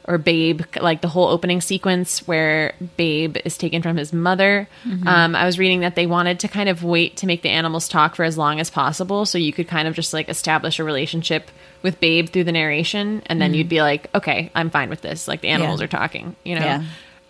or 0.06 0.18
Babe, 0.18 0.62
like 0.82 1.00
the 1.00 1.08
whole 1.08 1.30
opening 1.30 1.62
sequence 1.62 2.28
where 2.28 2.74
Babe 2.98 3.38
is 3.46 3.58
taken 3.58 3.82
from 3.82 3.96
his 3.96 4.12
mother. 4.12 4.68
Um, 5.08 5.34
I 5.34 5.46
was 5.46 5.58
reading 5.58 5.80
that 5.80 5.96
they 5.96 6.06
wanted 6.08 6.42
to 6.42 6.50
kind 6.50 6.68
of 6.68 6.84
wait 6.84 7.16
to 7.18 7.26
make 7.26 7.42
the 7.42 7.48
animals 7.50 7.88
talk 7.88 8.16
for 8.16 8.26
as 8.26 8.38
long 8.38 8.60
as 8.60 8.70
possible, 8.70 9.26
so 9.26 9.38
you 9.38 9.54
could 9.54 9.70
kind 9.70 9.88
of 9.88 9.94
just 9.94 10.12
like 10.14 10.28
establish 10.28 10.78
a 10.78 10.84
relationship 10.84 11.50
with 11.84 12.02
Babe 12.02 12.28
through 12.28 12.44
the 12.44 12.52
narration, 12.52 13.24
and 13.28 13.42
then 13.42 13.54
you'd 13.54 13.70
be 13.70 13.82
like, 13.82 14.10
okay, 14.14 14.52
I'm 14.54 14.70
fine 14.70 14.90
with 14.90 15.00
this. 15.00 15.26
Like 15.26 15.40
the 15.40 15.48
animals 15.48 15.80
Yeah. 15.80 15.86
are 15.86 15.88
talking, 15.90 16.36
you 16.44 16.56
know. 16.60 16.66
Yeah. 16.66 16.84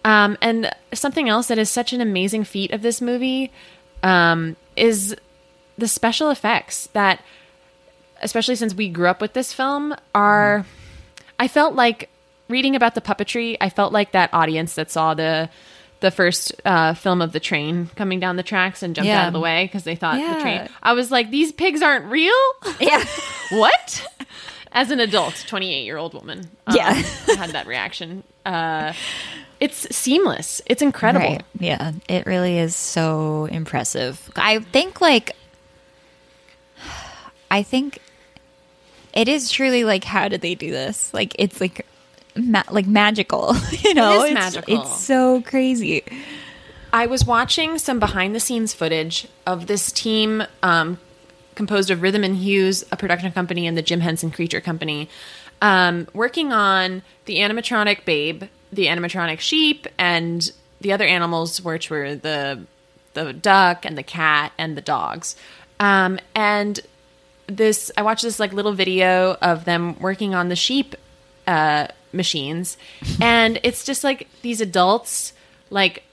Um, 0.04 0.36
and 0.42 0.72
something 0.94 1.30
else 1.30 1.48
that 1.50 1.60
is 1.60 1.70
such 1.70 1.94
an 1.94 2.02
amazing 2.02 2.44
feat 2.44 2.72
of 2.72 2.82
this 2.82 3.02
movie 3.02 3.52
um, 4.02 4.56
is 4.76 5.16
the 5.78 5.88
special 5.88 6.32
effects 6.32 6.88
that, 6.94 7.22
especially 8.24 8.56
since 8.56 8.74
we 8.74 8.90
grew 8.90 9.08
up 9.08 9.22
with 9.22 9.34
this 9.34 9.54
film, 9.54 9.96
are. 10.16 10.66
I 11.40 11.48
felt 11.48 11.76
like 11.76 12.10
reading 12.48 12.76
about 12.76 12.96
the 12.96 13.02
puppetry. 13.02 13.58
I 13.60 13.70
felt 13.70 13.92
like 13.94 14.12
that 14.14 14.30
audience 14.34 14.76
that 14.76 14.92
saw 14.92 15.14
the 15.14 15.50
the 16.00 16.12
first 16.12 16.54
uh, 16.66 16.94
film 16.94 17.22
of 17.22 17.32
the 17.32 17.40
train 17.40 17.90
coming 17.96 18.20
down 18.20 18.36
the 18.36 18.44
tracks 18.44 18.84
and 18.84 18.94
jumped 18.94 19.08
Yeah. 19.08 19.22
out 19.22 19.28
of 19.28 19.34
the 19.34 19.40
way 19.40 19.64
because 19.66 19.84
they 19.86 19.96
thought 19.96 20.16
the 20.18 20.42
train. 20.42 20.68
I 20.82 20.92
was 20.94 21.10
like, 21.12 21.32
these 21.32 21.54
pigs 21.54 21.82
aren't 21.82 22.06
real. 22.12 22.34
Yeah. 22.82 23.04
what? 23.52 24.06
As 24.74 24.92
an 24.92 25.00
adult, 25.00 25.46
twenty 25.48 25.74
eight 25.74 25.86
year 25.86 25.98
old 25.98 26.14
woman, 26.14 26.50
um, 26.68 26.76
Yeah. 26.76 26.90
I 27.30 27.36
had 27.36 27.52
that 27.52 27.68
reaction. 27.68 28.24
Uh, 28.46 28.92
it's 29.62 29.96
seamless. 29.96 30.62
It's 30.66 30.82
incredible. 30.82 31.26
Right. 31.26 31.44
Yeah. 31.58 31.94
It 32.10 32.26
really 32.26 32.58
is 32.58 32.76
so 32.76 33.46
impressive. 33.46 34.30
I 34.36 34.60
think 34.60 35.00
like 35.00 35.36
I 37.50 37.64
think 37.64 38.00
it 39.14 39.28
is 39.28 39.50
truly 39.50 39.84
like 39.84 40.04
how 40.04 40.28
did 40.28 40.42
they 40.42 40.56
do 40.56 40.72
this? 40.72 41.14
Like 41.14 41.36
it's 41.40 41.62
like 41.62 41.86
ma- 42.36 42.64
like 42.70 42.88
magical, 42.88 43.56
you 43.72 43.94
know? 43.94 44.24
is 44.24 44.32
it's, 44.32 44.34
magical. 44.34 44.82
It's 44.82 45.00
so 45.00 45.42
crazy. 45.42 46.04
I 46.92 47.08
was 47.08 47.26
watching 47.26 47.80
some 47.80 48.00
behind 48.00 48.36
the 48.36 48.40
scenes 48.40 48.74
footage 48.74 49.28
of 49.48 49.66
this 49.66 49.92
team 49.92 50.44
um, 50.62 51.00
composed 51.56 51.90
of 51.90 52.02
Rhythm 52.02 52.24
and 52.24 52.36
Hues, 52.36 52.84
a 52.92 52.98
production 52.98 53.32
company, 53.32 53.66
and 53.66 53.78
the 53.78 53.82
Jim 53.82 54.02
Henson 54.02 54.30
Creature 54.30 54.62
Company, 54.62 55.10
um, 55.62 56.08
working 56.14 56.52
on 56.52 57.02
the 57.26 57.38
animatronic 57.38 58.06
babe, 58.06 58.44
the 58.72 58.88
animatronic 58.88 59.40
sheep, 59.40 59.88
and 59.98 60.52
the 60.82 60.92
other 60.92 61.06
animals, 61.06 61.62
which 61.62 61.90
were 61.90 62.16
the 62.16 62.66
the 63.14 63.32
duck 63.32 63.86
and 63.86 63.98
the 63.98 64.04
cat 64.04 64.52
and 64.58 64.76
the 64.76 64.82
dogs. 64.82 65.36
Um, 65.80 66.20
and 66.36 66.80
this, 67.48 67.92
I 67.98 68.02
watched 68.02 68.24
this 68.24 68.40
like 68.40 68.54
little 68.54 68.74
video 68.74 69.38
of 69.42 69.66
them 69.66 70.00
working 70.00 70.34
on 70.34 70.50
the 70.50 70.56
sheep 70.56 70.96
uh, 71.48 71.88
machines, 72.12 72.78
and 73.22 73.60
it's 73.64 73.84
just 73.84 74.04
like 74.04 74.28
these 74.42 74.62
adults 74.62 75.34
like 75.70 76.04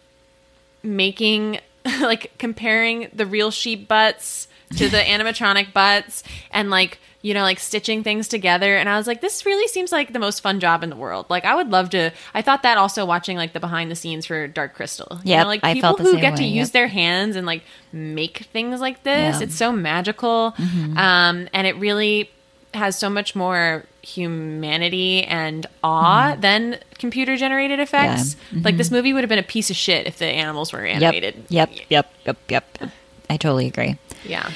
making 0.83 1.61
like 2.01 2.33
comparing 2.39 3.09
the 3.13 3.27
real 3.27 3.51
sheep 3.51 3.89
butts 3.89 4.49
to 4.77 4.89
the 4.89 4.99
animatronic 4.99 5.73
butts 5.73 6.23
and 6.51 6.71
like 6.71 6.99
you 7.23 7.35
know 7.35 7.43
like 7.43 7.59
stitching 7.61 8.03
things 8.03 8.27
together 8.29 8.77
and 8.77 8.89
i 8.89 8.97
was 8.97 9.07
like 9.07 9.21
this 9.21 9.45
really 9.45 9.69
seems 9.69 9.93
like 9.93 10.13
the 10.13 10.19
most 10.19 10.41
fun 10.41 10.59
job 10.59 10.83
in 10.83 10.89
the 10.91 10.97
world 10.97 11.27
like 11.29 11.45
i 11.45 11.55
would 11.55 11.69
love 11.71 11.91
to 11.91 12.11
i 12.35 12.41
thought 12.41 12.63
that 12.63 12.79
also 12.79 13.05
watching 13.05 13.37
like 13.37 13.53
the 13.53 13.61
behind 13.61 13.91
the 13.91 13.95
scenes 13.95 14.25
for 14.25 14.47
dark 14.49 14.75
crystal 14.75 15.07
you 15.25 15.31
Yep, 15.33 15.43
know, 15.43 15.47
like 15.49 15.63
people 15.63 15.97
who 15.97 16.19
get 16.19 16.37
to 16.37 16.43
way, 16.43 16.49
use 16.49 16.71
their 16.71 16.89
hands 16.89 17.37
and 17.37 17.47
like 17.47 17.63
make 17.93 18.39
things 18.53 18.81
like 18.81 19.03
this 19.03 19.19
Yeah. 19.19 19.33
Mm-hmm. 19.33 19.43
it's 19.43 19.55
so 19.57 19.71
magical 19.71 20.55
um 20.97 21.49
and 21.53 21.67
it 21.67 21.77
really 21.77 22.31
has 22.73 22.97
so 22.97 23.11
much 23.11 23.35
more 23.35 23.85
humanity 24.03 25.25
and 25.25 25.67
awe 25.83 26.37
than 26.37 26.79
computer 26.99 27.37
generated 27.37 27.81
effects 27.81 28.37
Mm-hmm. 28.53 28.63
like 28.63 28.77
this 28.77 28.91
movie 28.91 29.13
would 29.13 29.23
have 29.23 29.29
been 29.29 29.39
a 29.39 29.43
piece 29.43 29.71
of 29.71 29.77
shit 29.77 30.07
if 30.07 30.19
the 30.19 30.27
animals 30.27 30.73
were 30.73 30.85
animated 30.87 31.35
Yep. 31.49 31.71
Yep. 31.71 31.87
Yep. 31.91 32.11
Yep. 32.25 32.37
Yep. 32.81 32.91
I 33.29 33.37
totally 33.37 33.67
agree. 33.67 33.97
yeah 34.25 34.51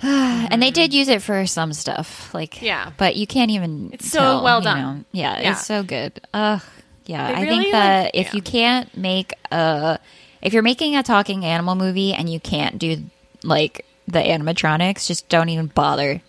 And 0.50 0.62
they 0.62 0.70
did 0.70 0.90
mm. 0.92 0.94
use 0.94 1.08
it 1.08 1.22
for 1.22 1.44
some 1.46 1.72
stuff, 1.72 2.32
like 2.32 2.62
Yeah. 2.62 2.92
but 2.96 3.16
you 3.16 3.26
can't 3.26 3.50
even. 3.50 3.90
It's 3.92 4.10
so 4.10 4.18
tell, 4.20 4.44
well 4.44 4.58
you 4.58 4.64
done. 4.64 4.80
know. 4.98 5.04
Yeah, 5.12 5.40
Yeah. 5.40 5.52
it's 5.52 5.66
so 5.66 5.82
good. 5.82 6.20
Ugh, 6.32 6.62
yeah. 7.06 7.28
They 7.34 7.42
I 7.42 7.46
think 7.46 7.72
that 7.72 8.02
like- 8.04 8.10
if 8.14 8.26
yeah. 8.28 8.32
you 8.36 8.42
can't 8.42 8.96
make 8.96 9.32
a, 9.50 9.98
if 10.40 10.52
you're 10.52 10.62
making 10.62 10.96
a 10.96 11.02
talking 11.02 11.44
animal 11.44 11.74
movie 11.74 12.12
and 12.14 12.28
you 12.30 12.38
can't 12.40 12.78
do 12.78 13.04
like 13.42 13.84
the 14.06 14.20
animatronics, 14.20 15.06
just 15.06 15.28
don't 15.28 15.48
even 15.48 15.66
bother. 15.66 16.22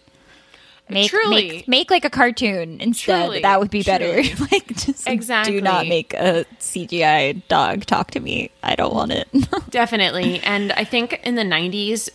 Make, 0.91 1.11
Truly. 1.11 1.49
make 1.49 1.67
make 1.67 1.91
like 1.91 2.03
a 2.05 2.09
cartoon 2.09 2.81
instead. 2.81 3.25
Truly. 3.25 3.41
That 3.43 3.59
would 3.59 3.69
be 3.69 3.83
better. 3.83 4.23
Like 4.51 4.67
just 4.75 5.07
Exactly. 5.07 5.53
do 5.53 5.61
not 5.61 5.85
make 5.87 6.15
a 6.15 6.45
CGI 6.59 7.43
dog 7.47 7.85
talk 7.85 8.09
to 8.11 8.19
me. 8.19 8.49
I 8.63 8.73
don't 8.75 8.93
want 8.95 9.11
it. 9.11 9.27
Definitely. 9.69 10.39
And 10.39 10.71
I 10.71 10.83
think 10.85 11.19
in 11.23 11.35
the 11.35 11.43
90s, 11.43 12.09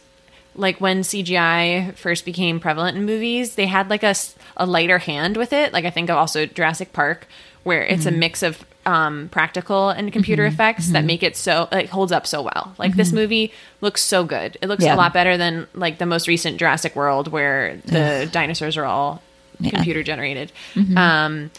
like 0.57 0.81
when 0.81 1.01
CGI 1.01 1.95
first 1.95 2.25
became 2.25 2.61
prevalent 2.61 2.97
in 2.97 3.05
movies, 3.05 3.55
they 3.55 3.67
had 3.67 3.91
like 3.91 4.03
a, 4.03 4.15
a 4.57 4.67
lighter 4.67 4.99
hand 4.99 5.37
with 5.37 5.53
it. 5.53 5.73
Like 5.73 5.85
I 5.85 5.91
think 5.91 6.11
of 6.11 6.17
also 6.17 6.47
Jurassic 6.47 6.93
Park, 6.93 7.27
where 7.63 7.83
it's 7.83 8.07
a 8.07 8.11
mm-hmm. 8.11 8.21
mix 8.21 8.43
of 8.43 8.65
um, 8.87 9.29
practical 9.31 9.89
and 9.89 10.13
computer 10.13 10.45
mm-hmm. 10.45 10.55
effects 10.55 10.89
that 10.91 10.99
mm-hmm. 10.99 11.07
make 11.07 11.23
it 11.23 11.37
so, 11.37 11.69
like, 11.73 11.89
holds 11.89 12.13
up 12.13 12.27
so 12.27 12.43
well. 12.43 12.75
Like 12.79 12.95
this 12.95 13.13
movie 13.13 13.53
looks 13.81 14.03
so 14.03 14.25
good. 14.25 14.59
It 14.61 14.69
looks 14.69 14.85
Yeah. 14.85 14.95
a 14.95 14.97
lot 14.97 15.13
better 15.13 15.37
than 15.37 15.67
like 15.75 15.99
the 15.99 16.07
most 16.07 16.29
recent 16.29 16.59
Jurassic 16.59 16.95
World, 16.95 17.29
where 17.29 17.79
the 17.87 18.29
dinosaurs 18.31 18.77
are 18.77 18.85
all 18.85 19.23
computer 19.63 20.03
generated. 20.03 20.53
Um, 20.97 21.51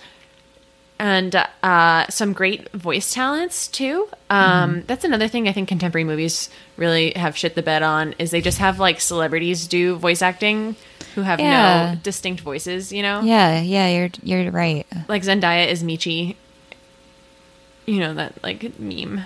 and 0.98 1.36
uh, 1.62 2.08
some 2.10 2.32
great 2.34 2.72
voice 2.72 3.14
talents 3.14 3.68
too. 3.68 4.08
Um, 4.30 4.84
That's 4.88 5.04
another 5.04 5.28
thing 5.28 5.48
I 5.48 5.52
think 5.52 5.68
contemporary 5.68 6.06
movies 6.06 6.50
really 6.78 7.12
have 7.16 7.36
shit 7.36 7.56
the 7.56 7.62
bed 7.64 7.84
on 7.84 8.14
is 8.18 8.32
they 8.32 8.42
just 8.42 8.60
have 8.60 8.80
like 8.80 9.02
celebrities 9.02 9.68
do 9.68 9.96
voice 9.98 10.22
acting 10.22 10.76
who 11.16 11.22
have 11.22 11.40
Yeah. 11.40 11.94
no 11.96 12.00
distinct 12.02 12.42
voices. 12.42 12.92
You 12.94 13.02
know, 13.04 13.22
yeah, 13.22 13.62
yeah, 13.62 13.88
you're 13.90 14.10
you're 14.24 14.52
right. 14.52 14.86
like 15.08 15.24
Zendaya 15.24 15.68
is 15.68 15.84
Meechee. 15.84 16.36
You 17.86 18.00
know 18.00 18.14
that 18.16 18.42
like 18.44 18.80
meme. 18.80 19.22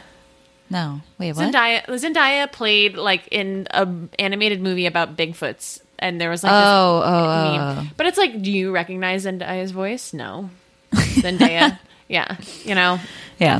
No, 0.72 1.02
wait, 1.18 1.34
what? 1.36 1.52
Zendaya 1.54 1.86
Zendaya 1.88 2.52
played 2.52 2.96
like 2.96 3.28
in 3.32 3.68
a 3.72 3.88
animated 4.20 4.62
movie 4.62 4.86
about 4.86 5.16
Bigfoots, 5.18 5.82
and 5.98 6.20
there 6.20 6.30
was 6.30 6.44
like 6.44 6.52
Oh, 6.54 7.00
this 7.00 7.10
oh, 7.10 7.52
meme. 7.78 7.78
oh. 7.88 7.92
But 7.98 8.06
it's 8.08 8.18
like, 8.18 8.42
do 8.42 8.52
you 8.52 8.72
recognize 8.72 9.26
Zendaya's 9.26 9.72
voice? 9.72 10.14
No, 10.14 10.50
Zendaya. 10.94 11.80
yeah, 12.08 12.38
you 12.64 12.76
know, 12.76 13.00
Yeah. 13.40 13.60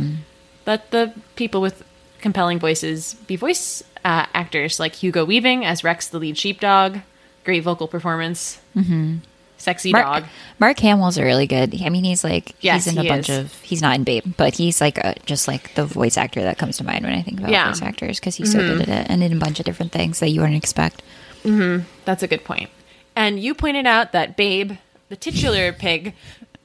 let 0.66 0.92
the 0.92 1.14
people 1.36 1.62
with 1.62 1.84
compelling 2.22 2.60
voices 2.60 3.14
be 3.28 3.36
voice 3.36 3.84
uh, 4.06 4.26
actors, 4.34 4.80
like 4.80 4.96
Hugo 4.96 5.26
Weaving 5.26 5.66
as 5.66 5.84
Rex, 5.84 6.08
the 6.08 6.20
lead 6.20 6.38
sheepdog. 6.38 7.00
Great 7.46 7.64
vocal 7.64 7.88
performance. 7.88 8.60
Mm-hmm. 8.76 9.18
Sexy 9.58 9.92
Mark, 9.92 10.06
dog. 10.06 10.24
Mark 10.60 10.80
Hamill's 10.80 11.18
a 11.18 11.24
really 11.26 11.46
good. 11.48 11.82
I 11.82 11.90
mean, 11.90 12.06
he's 12.06 12.24
like 12.24 12.56
Yes, 12.62 12.86
he's 12.86 12.94
in 12.94 13.00
a 13.00 13.04
he 13.04 13.10
bunch 13.10 13.30
is. 13.30 13.38
of. 13.40 13.54
He's 13.62 13.82
not 13.82 13.96
in 13.96 14.04
Babe, 14.06 14.24
but 14.38 14.56
he's 14.56 14.80
like 14.80 14.98
a, 14.98 15.16
just 15.26 15.48
like 15.50 15.74
the 15.76 15.86
voice 15.86 16.18
actor 16.18 16.42
that 16.44 16.58
comes 16.58 16.78
to 16.78 16.86
mind 16.86 17.04
when 17.04 17.14
I 17.14 17.22
think 17.22 17.40
about 17.40 17.52
Yeah. 17.52 17.64
Mm-hmm. 17.64 17.72
voice 17.74 17.82
actors 17.82 18.20
because 18.22 18.36
he's 18.36 18.52
so 18.54 18.60
good 18.60 18.82
at 18.84 18.88
it 18.90 19.12
and 19.12 19.22
in 19.22 19.34
a 19.34 19.36
bunch 19.40 19.60
of 19.60 19.66
different 19.66 19.92
things 19.92 20.20
that 20.20 20.30
you 20.30 20.40
wouldn't 20.40 20.58
expect. 20.58 21.02
That's 21.44 22.24
a 22.24 22.28
good 22.28 22.44
point. 22.46 22.70
And 23.16 23.40
you 23.40 23.54
pointed 23.54 23.86
out 23.86 24.14
that 24.14 24.38
Babe, 24.38 24.74
the 25.10 25.16
titular 25.18 25.74
pig, 25.74 26.14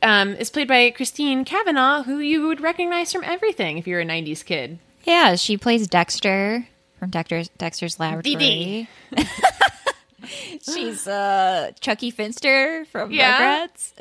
um, 0.04 0.34
is 0.34 0.50
played 0.50 0.68
by 0.68 0.90
Christine 0.90 1.44
Cavanaugh, 1.44 2.02
who 2.04 2.18
you 2.18 2.46
would 2.46 2.60
recognize 2.60 3.12
from 3.12 3.24
everything 3.24 3.78
if 3.78 3.86
you're 3.86 4.00
a 4.00 4.04
90s 4.06 4.44
kid. 4.44 4.78
Yeah, 5.04 5.34
she 5.34 5.56
plays 5.56 5.88
Dexter 5.88 6.66
from 6.98 7.10
Dexter's 7.10 7.48
Dexter's 7.58 7.98
Laboratory. 7.98 8.88
She's 10.62 11.06
uh, 11.06 11.72
Chuckie 11.80 12.10
Finster 12.10 12.86
from 12.86 13.10
Yeah. 13.10 13.66
Rugrats. 13.66 13.92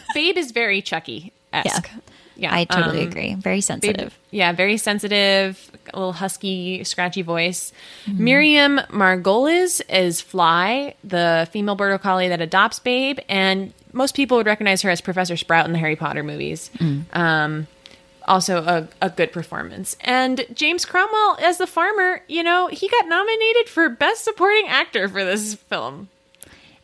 Babe 0.14 0.36
is 0.36 0.50
very 0.50 0.82
Chuckie 0.82 1.32
esque. 1.52 1.88
Yeah. 2.34 2.54
I 2.54 2.64
totally 2.64 3.02
um, 3.02 3.08
agree. 3.08 3.34
Very 3.34 3.56
Babe- 3.56 3.62
sensitive. 3.64 4.18
yeah, 4.30 4.52
very 4.52 4.76
sensitive, 4.76 5.70
a 5.92 5.98
little 5.98 6.12
husky, 6.12 6.82
scratchy 6.84 7.22
voice. 7.22 7.72
Mm-hmm. 8.06 8.24
Miriam 8.24 8.78
Margolyes 8.90 9.80
is 9.88 10.20
Fly, 10.20 10.94
the 11.04 11.48
female 11.52 11.74
border 11.76 11.98
collie 11.98 12.28
that 12.28 12.40
adopts 12.40 12.78
Babe, 12.80 13.18
and 13.28 13.72
most 13.92 14.14
people 14.14 14.36
would 14.36 14.46
recognize 14.46 14.82
her 14.82 14.90
as 14.90 15.00
Professor 15.00 15.36
Sprout 15.36 15.66
in 15.66 15.72
the 15.72 15.78
Harry 15.78 15.96
Potter 15.96 16.22
movies. 16.22 16.70
Mm. 16.78 17.04
Um, 17.16 17.66
also, 18.26 18.62
a, 18.64 18.88
a 19.00 19.08
good 19.10 19.32
performance. 19.32 19.96
And 20.02 20.44
James 20.54 20.84
Cromwell 20.84 21.38
as 21.40 21.56
the 21.58 21.66
farmer, 21.66 22.22
you 22.28 22.42
know, 22.42 22.66
he 22.68 22.86
got 22.88 23.06
nominated 23.08 23.68
for 23.68 23.88
Best 23.88 24.22
Supporting 24.24 24.66
Actor 24.68 25.08
for 25.08 25.24
this 25.24 25.54
film. 25.54 26.08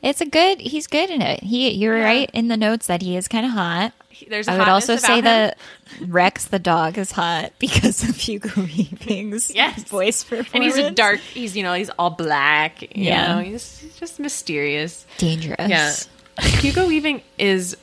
It's 0.03 0.21
a 0.21 0.27
good. 0.27 0.61
He's 0.61 0.87
good 0.87 1.11
in 1.11 1.21
it. 1.23 1.43
He, 1.43 1.71
you're 1.71 1.97
Yeah. 1.99 2.05
right 2.05 2.31
in 2.33 2.49
the 2.49 2.57
notes 2.57 2.87
that 2.89 3.03
he 3.03 3.17
is 3.17 3.27
kind 3.29 3.45
of 3.47 3.53
hot. 3.53 3.93
He- 4.11 4.27
There's 4.27 4.49
a 4.49 4.53
I 4.53 4.59
would 4.59 4.69
also 4.69 4.97
say 4.97 5.19
him. 5.19 5.25
that 5.25 5.59
Rex 6.07 6.45
the 6.47 6.59
dog 6.59 6.97
is 6.99 7.11
hot 7.11 7.53
because 7.59 8.07
of 8.09 8.17
Hugo 8.17 8.49
Weaving's 8.63 9.51
Yes. 9.55 9.83
voice 9.85 10.23
performance. 10.25 10.51
And 10.55 10.63
he's 10.65 10.77
a 10.79 10.91
dark. 10.91 11.21
He's 11.21 11.57
you 11.57 11.63
know 11.63 11.75
he's 11.75 11.91
all 11.99 12.11
black. 12.11 12.83
You 12.83 12.89
Yeah. 13.05 13.35
know, 13.37 13.43
he's, 13.43 13.79
he's 13.81 13.97
just 13.97 14.19
mysterious. 14.21 15.05
dangerous. 15.19 15.69
Yeah. 15.69 15.93
Hugo 16.41 16.87
Weaving 16.89 17.23
is 17.39 17.77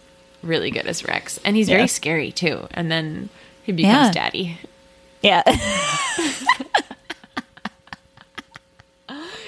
really 0.44 0.72
good 0.72 0.88
as 0.88 1.04
Rex, 1.06 1.40
and 1.46 1.56
he's 1.56 1.70
Yeah. 1.70 1.76
very 1.78 1.88
scary 1.88 2.32
too. 2.32 2.68
And 2.72 2.92
then 2.92 3.30
he 3.64 3.72
becomes 3.72 4.08
Yeah. 4.08 4.12
daddy. 4.12 4.58
Yeah. 5.22 5.44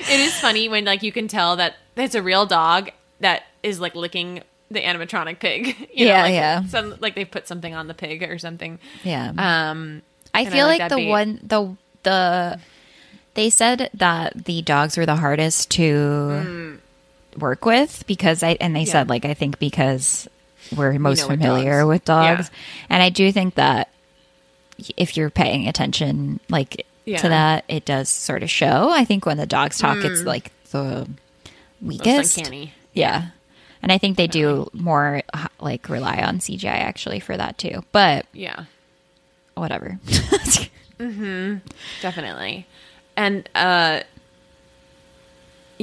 It 0.09 0.19
is 0.19 0.33
funny 0.39 0.67
when 0.67 0.83
like 0.85 1.01
you 1.01 1.11
can 1.13 1.27
tell 1.29 1.55
that 1.55 1.75
it's 1.95 2.13
a 2.15 2.21
real 2.21 2.45
dog 2.45 2.91
that 3.21 3.43
is 3.63 3.79
like 3.79 3.95
licking 3.95 4.43
the 4.69 4.81
animatronic 4.81 5.39
pig. 5.39 5.75
You 5.93 6.07
Yeah, 6.07 6.17
know, 6.17 6.23
like, 6.23 6.33
yeah. 6.33 6.65
Some 6.67 6.95
like 6.99 7.15
they 7.15 7.23
put 7.25 7.47
something 7.47 7.73
on 7.73 7.87
the 7.87 7.93
pig 7.93 8.21
or 8.23 8.37
something. 8.37 8.79
yeah. 9.03 9.29
Um, 9.29 10.01
I 10.33 10.41
and 10.41 10.49
I 10.49 10.51
feel 10.51 10.65
like 10.67 10.79
like, 10.81 10.89
the 10.89 10.95
beat. 10.97 11.09
one 11.09 11.39
the 11.41 11.75
the 12.03 12.59
they 13.35 13.49
said 13.49 13.89
that 13.93 14.45
the 14.45 14.61
dogs 14.61 14.97
were 14.97 15.05
the 15.05 15.15
hardest 15.15 15.71
to 15.71 16.79
work 17.37 17.65
with 17.65 18.03
because 18.07 18.43
I 18.43 18.57
and 18.61 18.75
they 18.75 18.83
Mm. 18.83 18.87
Yeah. 18.87 18.91
said 18.91 19.09
like 19.09 19.25
I 19.25 19.33
think 19.33 19.59
because 19.59 20.27
we're 20.75 20.97
most 20.99 21.27
familiar 21.27 21.79
dogs. 21.81 21.87
with 21.87 22.05
dogs. 22.05 22.49
Yeah. 22.51 22.85
And 22.89 23.03
I 23.03 23.09
do 23.09 23.31
think 23.31 23.55
that 23.55 23.89
if 24.97 25.15
you're 25.17 25.29
paying 25.29 25.67
attention 25.67 26.39
like 26.49 26.85
Yeah. 27.05 27.17
to 27.17 27.29
that, 27.29 27.65
it 27.67 27.85
does 27.85 28.09
sort 28.09 28.43
of 28.43 28.49
show. 28.49 28.89
I 28.91 29.05
think 29.05 29.25
when 29.25 29.37
the 29.37 29.45
dogs 29.45 29.77
talk 29.77 29.97
it's 29.97 30.21
like 30.23 30.51
the 30.71 31.07
weakest. 31.81 32.41
Yeah. 32.93 33.27
And 33.81 33.91
I 33.91 33.97
think 33.97 34.15
they 34.15 34.27
do 34.27 34.69
more 34.73 35.21
like 35.59 35.89
rely 35.89 36.21
on 36.23 36.39
CGI 36.39 36.67
actually 36.67 37.19
for 37.19 37.35
that 37.35 37.57
too. 37.57 37.83
But 37.91 38.25
Yeah, 38.31 38.65
whatever. 39.55 39.99
definitely. 42.01 42.65
And 43.15 43.47
uh, 43.55 44.01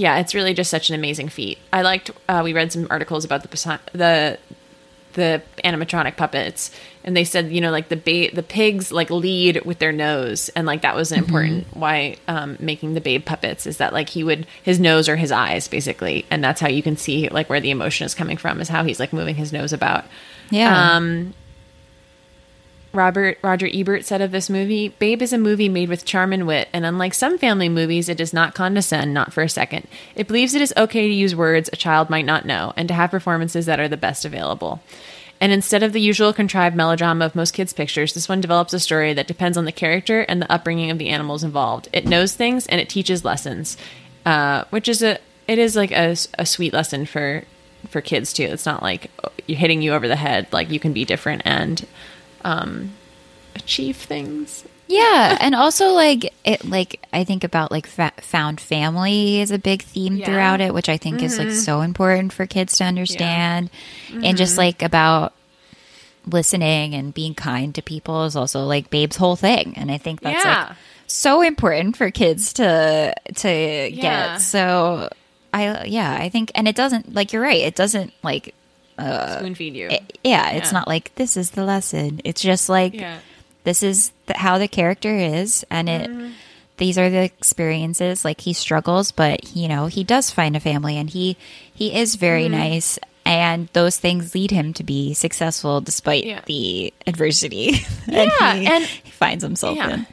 yeah, 0.01 0.19
it's 0.19 0.35
really 0.35 0.55
just 0.55 0.71
such 0.71 0.89
an 0.89 0.95
amazing 0.95 1.29
feat. 1.29 1.59
I 1.75 1.83
liked. 1.83 2.11
Uh, 2.27 2.41
we 2.43 2.55
read 2.55 2.73
some 2.73 2.87
articles 2.89 3.25
about 3.25 3.43
the 3.43 3.49
the 3.93 4.39
the 5.13 5.43
animatronic 5.63 6.17
puppets, 6.17 6.71
and 7.05 7.15
they 7.15 7.25
said 7.25 7.53
you 7.53 7.61
know 7.61 7.71
like 7.71 7.91
the 7.91 7.97
ba- 7.97 8.35
the 8.35 8.43
pigs 8.43 8.91
like 8.93 9.11
lead 9.11 9.63
with 9.67 9.79
their 9.79 9.93
nose, 9.93 10.49
and 10.57 10.67
like 10.67 10.81
that 10.81 10.97
was 10.97 11.13
an 11.13 11.19
important 11.19 11.67
why 11.77 12.17
um, 12.29 12.57
making 12.61 12.95
the 12.95 13.01
babe 13.03 13.27
puppets 13.27 13.67
is 13.67 13.77
that 13.77 13.93
like 13.93 14.09
he 14.09 14.25
would 14.25 14.47
his 14.63 14.81
nose 14.81 15.07
or 15.07 15.17
his 15.17 15.31
eyes 15.31 15.69
basically, 15.69 16.25
and 16.31 16.43
that's 16.43 16.63
how 16.63 16.69
you 16.69 16.83
can 16.83 16.97
see 16.97 17.29
like 17.29 17.51
where 17.51 17.61
the 17.61 17.71
emotion 17.71 18.07
is 18.07 18.15
coming 18.15 18.39
from 18.39 18.59
is 18.59 18.71
how 18.71 18.83
he's 18.83 18.99
like 18.99 19.13
moving 19.13 19.35
his 19.35 19.53
nose 19.53 19.73
about. 19.73 20.07
yeah. 20.49 20.97
Um, 20.97 21.35
Robert 22.93 23.39
Roger 23.43 23.69
Ebert 23.73 24.05
said 24.05 24.21
of 24.21 24.33
this 24.33 24.51
movie, 24.51 24.89
"Babe 24.99 25.23
is 25.23 25.33
a 25.33 25.39
movie 25.39 25.69
made 25.69 25.89
with 25.89 26.05
charm 26.05 26.33
and 26.33 26.47
wit, 26.47 26.69
and 26.73 26.85
unlike 26.85 27.15
some 27.15 27.39
family 27.39 27.69
movies, 27.69 28.09
it 28.09 28.17
does 28.17 28.33
not 28.33 28.55
condescend, 28.55 29.15
not 29.15 29.33
for 29.33 29.43
a 29.43 29.49
second. 29.49 29.87
It 30.17 30.27
believes 30.27 30.55
it 30.55 30.63
is 30.63 30.75
okay 30.77 31.07
to 31.07 31.15
use 31.15 31.35
words 31.37 31.71
a 31.73 31.77
child 31.77 32.11
might 32.11 32.25
not 32.25 32.47
know, 32.47 32.73
and 32.77 32.89
to 32.89 32.95
have 32.95 33.11
performances 33.11 33.67
that 33.67 33.81
are 33.81 33.89
the 33.89 33.97
best 33.97 34.25
available." 34.25 34.83
And 35.41 35.53
instead 35.53 35.83
of 35.83 35.95
the 35.95 36.01
usual 36.01 36.35
contrived 36.35 36.77
melodrama 36.77 37.25
of 37.25 37.35
most 37.35 37.55
kids' 37.55 37.73
pictures, 37.73 38.13
this 38.13 38.29
one 38.29 38.43
develops 38.43 38.75
a 38.75 38.81
story 38.81 39.15
that 39.15 39.27
depends 39.27 39.57
on 39.57 39.65
the 39.65 39.73
character 39.73 40.21
and 40.21 40.43
the 40.43 40.53
upbringing 40.53 40.91
of 40.91 40.99
the 40.99 41.09
animals 41.09 41.43
involved. 41.43 41.89
It 41.95 42.07
knows 42.07 42.35
things 42.35 42.67
and 42.67 42.79
it 42.81 42.91
teaches 42.91 43.25
lessons, 43.25 43.79
uh, 44.27 44.65
which 44.71 44.87
is 44.87 45.03
a 45.03 45.19
it 45.49 45.59
is 45.59 45.77
like 45.77 45.93
a, 45.93 46.15
a 46.39 46.45
sweet 46.45 46.73
lesson 46.73 47.07
for 47.07 47.45
for 47.89 48.03
kids 48.03 48.35
too. 48.35 48.43
It's 48.45 48.67
not 48.67 48.83
like 48.83 49.11
oh, 49.25 49.31
hitting 49.47 49.81
you 49.81 49.95
over 49.95 50.09
the 50.09 50.17
head. 50.17 50.47
Like 50.53 50.71
you 50.71 50.79
can 50.79 50.93
be 50.93 51.07
different 51.07 51.43
and 51.47 51.87
um, 52.45 52.93
achieve 53.55 53.97
things. 53.97 54.65
Yeah, 54.89 55.39
and 55.41 55.55
also 55.55 55.91
like 55.93 56.33
it 56.45 56.65
like 56.65 57.07
I 57.13 57.23
think 57.25 57.45
about 57.45 57.71
like 57.71 57.87
fa- 57.87 58.13
found 58.21 58.61
family 58.61 59.41
is 59.41 59.51
a 59.53 59.59
big 59.59 59.83
theme 59.83 60.17
Yeah. 60.17 60.25
Mm-hmm. 60.25 60.33
throughout 60.33 60.61
it, 60.61 60.75
which 60.75 60.89
I 60.89 60.97
think 60.97 61.23
is 61.23 61.39
like 61.39 61.53
so 61.53 61.81
important 61.81 62.33
for 62.33 62.47
kids 62.47 62.79
to 62.79 62.85
understand. 62.85 63.71
And 64.11 64.23
Mm-hmm. 64.25 64.37
just 64.37 64.59
like 64.59 64.83
about 64.83 65.33
listening 66.27 66.95
and 66.95 67.15
being 67.15 67.35
kind 67.35 67.75
to 67.75 67.83
people 67.83 68.25
is 68.25 68.37
also 68.37 68.65
like 68.65 68.91
Babe's 68.91 69.17
whole 69.17 69.37
thing. 69.37 69.75
And 69.77 69.91
I 69.91 69.99
think 69.99 70.21
that's 70.21 70.45
Yeah. 70.45 70.67
like 70.69 70.77
so 71.07 71.41
important 71.43 71.97
for 71.97 72.11
kids 72.11 72.53
to 72.55 73.15
to 73.37 73.49
Yeah. 73.49 74.33
get. 74.35 74.41
So 74.41 75.09
I 75.53 75.85
yeah, 75.85 76.17
I 76.21 76.29
think 76.29 76.51
and 76.55 76.69
it 76.69 76.77
doesn't 76.77 77.15
like 77.15 77.33
you're 77.33 77.43
right, 77.43 77.61
it 77.63 77.75
doesn't 77.75 78.13
like 78.23 78.55
Spoon 79.39 79.55
feed 79.55 79.75
you. 79.75 79.89
it- 79.89 80.19
yeah, 80.25 80.51
it's 80.51 80.73
Yeah. 80.73 80.79
not 80.79 80.89
like 80.89 81.15
this 81.17 81.37
is 81.37 81.51
the 81.53 81.65
lesson. 81.65 82.21
It's 82.25 82.43
just 82.43 82.69
like 82.69 82.95
yeah. 82.95 83.19
this 83.65 83.83
is 83.83 84.13
the, 84.27 84.37
how 84.37 84.59
the 84.59 84.69
character 84.69 85.15
is 85.17 85.65
and 85.71 85.89
it 85.89 86.11
Mm-hmm. 86.11 86.33
these 86.77 86.97
are 86.99 87.11
the 87.11 87.23
experiences 87.23 88.25
like 88.25 88.41
he 88.41 88.53
struggles 88.53 89.13
but 89.13 89.55
you 89.57 89.69
know 89.69 89.87
he 89.87 90.03
does 90.05 90.31
find 90.31 90.57
a 90.57 90.61
family 90.61 90.97
and 90.97 91.11
he 91.11 91.37
he 91.75 91.95
is 91.95 92.15
very 92.17 92.45
Mm-hmm. 92.45 92.59
nice 92.59 92.99
and 93.27 93.69
those 93.75 93.99
things 93.99 94.35
lead 94.35 94.51
him 94.51 94.73
to 94.75 94.83
be 94.83 95.13
successful 95.15 95.81
despite 95.81 96.25
Yeah. 96.25 96.41
the 96.47 96.93
adversity 97.07 97.85
Yeah, 98.09 98.27
that 98.39 98.57
he, 98.57 98.67
and- 98.67 98.85
he 98.85 99.11
finds 99.23 99.43
himself 99.45 99.77
Yeah. 99.77 99.91
in 99.95 100.07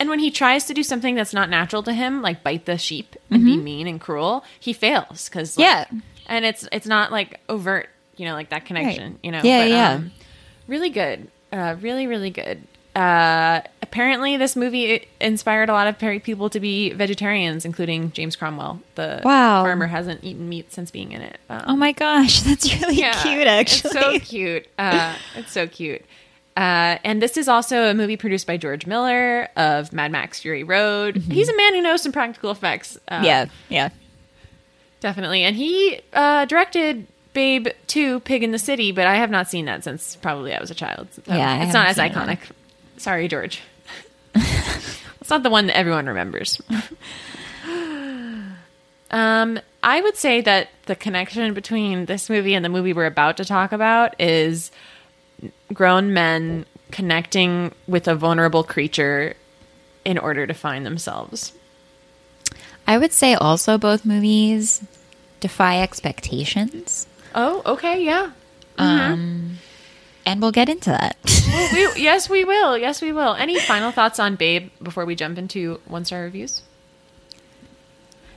And 0.00 0.08
when 0.10 0.18
he 0.18 0.30
tries 0.30 0.64
to 0.66 0.74
do 0.74 0.82
something 0.82 1.14
that's 1.14 1.32
not 1.32 1.48
natural 1.48 1.82
to 1.84 1.92
him, 1.92 2.22
like 2.22 2.42
bite 2.42 2.66
the 2.66 2.76
sheep 2.76 3.14
and 3.30 3.44
be 3.44 3.56
mean 3.56 3.86
and 3.86 4.00
cruel, 4.00 4.42
he 4.58 4.72
fails 4.74 5.28
because 5.28 5.56
Yeah. 5.56 5.84
and 6.26 6.44
it's 6.44 6.66
it's 6.72 6.86
not 6.86 7.12
like 7.12 7.38
overt, 7.48 7.88
you 8.16 8.24
know, 8.26 8.34
like 8.34 8.50
that 8.50 8.64
connection, 8.66 9.18
you 9.22 9.30
know. 9.32 9.40
Yeah, 9.42 9.64
yeah. 9.64 10.00
really 10.66 10.90
good, 10.90 11.28
uh, 11.52 11.76
really 11.80 12.06
really 12.06 12.30
good. 12.30 12.62
Uh, 12.94 13.62
apparently, 13.80 14.36
this 14.36 14.54
movie 14.54 15.08
inspired 15.18 15.70
a 15.70 15.72
lot 15.72 15.86
of 15.86 16.22
people 16.22 16.50
to 16.50 16.60
be 16.60 16.92
vegetarians, 16.92 17.64
including 17.64 18.12
James 18.12 18.36
Cromwell. 18.36 18.80
The 18.96 19.22
Wow. 19.24 19.64
farmer 19.64 19.86
hasn't 19.86 20.22
eaten 20.22 20.46
meat 20.48 20.70
since 20.74 20.90
being 20.90 21.12
in 21.12 21.22
it. 21.22 21.38
Um, 21.48 21.62
oh 21.68 21.76
my 21.76 21.92
gosh 21.92 22.40
that's 22.42 22.70
really 22.82 22.96
cute 22.96 23.46
actually 23.46 23.88
it's 23.88 23.92
so 23.92 24.18
cute. 24.20 24.66
Uh, 24.78 25.16
it's 25.36 25.52
so 25.52 25.66
cute. 25.66 26.04
Uh, 26.54 26.98
and 27.02 27.22
this 27.22 27.38
is 27.38 27.48
also 27.48 27.84
a 27.84 27.94
movie 27.94 28.18
produced 28.18 28.46
by 28.46 28.58
George 28.58 28.84
Miller 28.86 29.48
of 29.56 29.90
Mad 29.94 30.12
Max 30.12 30.40
Fury 30.40 30.62
Road. 30.62 31.16
He's 31.16 31.48
a 31.48 31.56
man 31.56 31.72
who 31.72 31.80
knows 31.80 32.02
some 32.02 32.12
practical 32.12 32.50
effects. 32.50 32.98
Uh, 33.08 33.14
Mm-hmm. 33.14 33.24
yeah 33.24 33.46
yeah 33.70 33.88
definitely. 35.00 35.42
And 35.44 35.56
he 35.56 36.00
uh, 36.12 36.44
directed 36.44 37.06
Babe 37.32 37.68
2 37.86 38.20
Pig 38.20 38.42
in 38.42 38.50
the 38.52 38.58
City, 38.58 38.92
but 38.92 39.06
I 39.06 39.16
have 39.16 39.30
not 39.30 39.48
seen 39.48 39.64
that 39.66 39.84
since 39.84 40.16
probably 40.16 40.54
I 40.54 40.60
was 40.60 40.70
a 40.70 40.74
child. 40.74 41.08
So 41.12 41.22
Yeah, 41.26 41.64
it's 41.64 41.72
not 41.72 41.88
as 41.88 41.96
iconic. 41.96 42.38
Sorry, 42.98 43.26
George. 43.28 43.62
it's 44.34 45.30
not 45.30 45.42
the 45.42 45.50
one 45.50 45.66
that 45.66 45.76
everyone 45.76 46.06
remembers. 46.06 46.60
Um, 49.12 49.60
I 49.82 50.00
would 50.00 50.16
say 50.16 50.40
that 50.40 50.70
the 50.86 50.96
connection 50.96 51.52
between 51.52 52.06
this 52.06 52.30
movie 52.30 52.54
and 52.54 52.64
the 52.64 52.70
movie 52.70 52.94
we're 52.94 53.04
about 53.04 53.36
to 53.36 53.44
talk 53.44 53.72
about 53.72 54.18
is 54.18 54.70
grown 55.72 56.14
men 56.14 56.64
connecting 56.90 57.72
with 57.86 58.08
a 58.08 58.14
vulnerable 58.14 58.64
creature 58.64 59.34
in 60.04 60.16
order 60.16 60.46
to 60.46 60.54
find 60.54 60.84
themselves. 60.86 61.52
i 62.86 62.96
would 62.98 63.12
say 63.12 63.34
also 63.34 63.76
both 63.78 64.04
movies 64.04 64.82
defy 65.40 65.80
expectations 65.80 67.06
Oh, 67.34 67.62
okay, 67.66 68.04
yeah. 68.04 68.32
Mm-hmm. 68.78 69.12
Um, 69.12 69.58
and 70.24 70.40
we'll 70.40 70.52
get 70.52 70.68
into 70.68 70.90
that 70.90 71.16
we, 71.72 71.88
yes, 71.96 72.28
we 72.28 72.44
will. 72.44 72.76
Yes, 72.76 73.02
we 73.02 73.12
will. 73.12 73.34
Any 73.34 73.58
final 73.58 73.92
thoughts 73.92 74.18
on 74.18 74.36
Babe 74.36 74.70
before 74.82 75.04
we 75.04 75.14
jump 75.14 75.38
into 75.38 75.80
one 75.86 76.04
star 76.04 76.22
reviews? 76.22 76.62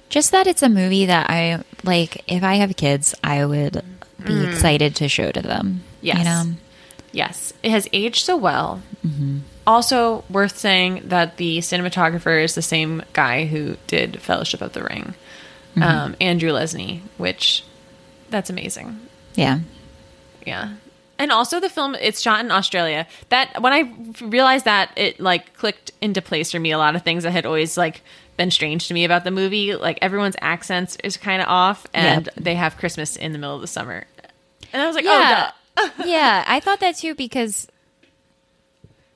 just 0.07 0.31
that 0.31 0.47
it's 0.47 0.61
a 0.61 0.69
movie 0.69 1.07
that 1.07 1.29
I 1.29 1.63
like. 1.83 2.23
If 2.27 2.43
I 2.43 2.55
have 2.55 2.75
kids, 2.77 3.15
I 3.23 3.45
would 3.45 3.83
be 4.23 4.33
mm. 4.33 4.49
excited 4.49 4.95
to 4.97 5.09
show 5.09 5.31
to 5.31 5.41
them. 5.41 5.83
Yes. 6.01 6.19
you 6.19 6.23
know, 6.23 6.43
Yes, 7.11 7.53
it 7.63 7.71
has 7.71 7.87
aged 7.91 8.25
so 8.25 8.37
well. 8.37 8.81
Mm-hmm. 9.05 9.39
Also, 9.65 10.23
worth 10.29 10.57
saying 10.57 11.03
that 11.05 11.37
the 11.37 11.59
cinematographer 11.59 12.43
is 12.43 12.55
the 12.55 12.61
same 12.61 13.03
guy 13.13 13.45
who 13.45 13.77
did 13.87 14.21
Fellowship 14.21 14.61
of 14.61 14.73
the 14.73 14.83
Ring, 14.83 15.15
mm-hmm. 15.75 15.83
um, 15.83 16.15
Andrew 16.21 16.51
Lesnie, 16.51 17.01
which 17.17 17.63
that's 18.35 18.49
amazing. 18.49 18.99
yeah, 19.35 19.59
Yeah. 20.45 20.73
And 21.17 21.31
also 21.31 21.61
the 21.61 21.69
film 21.69 21.95
it's 21.95 22.19
shot 22.21 22.43
in 22.43 22.51
Australia. 22.51 23.07
That 23.29 23.61
when 23.61 23.71
I 23.71 23.89
realized 24.25 24.65
that 24.65 24.91
it 24.97 25.17
like 25.17 25.53
clicked 25.53 25.91
into 26.01 26.21
place 26.21 26.51
for 26.51 26.59
me 26.59 26.71
a 26.71 26.77
lot 26.77 26.97
of 26.97 27.03
things 27.03 27.23
that 27.23 27.31
had 27.31 27.45
always 27.45 27.77
like 27.77 28.01
been 28.35 28.51
strange 28.51 28.89
to 28.89 28.93
me 28.93 29.05
about 29.05 29.23
the 29.23 29.31
movie, 29.31 29.75
like 29.75 29.97
everyone's 30.01 30.35
accents 30.41 30.97
is 31.05 31.15
kind 31.15 31.41
of 31.41 31.47
off 31.47 31.87
and 31.93 32.25
Yep. 32.25 32.35
they 32.35 32.55
have 32.55 32.75
Christmas 32.75 33.15
in 33.15 33.31
the 33.31 33.37
middle 33.37 33.55
of 33.55 33.61
the 33.61 33.67
summer. 33.67 34.03
And 34.73 34.81
I 34.81 34.87
was 34.87 34.95
like, 34.97 35.05
oh, 35.07 35.19
yeah, 35.19 35.51
"Oh, 35.77 35.93
duh." 35.99 36.03
yeah. 36.05 36.43
I 36.45 36.59
thought 36.59 36.81
that 36.81 36.97
too 36.97 37.15
because 37.15 37.65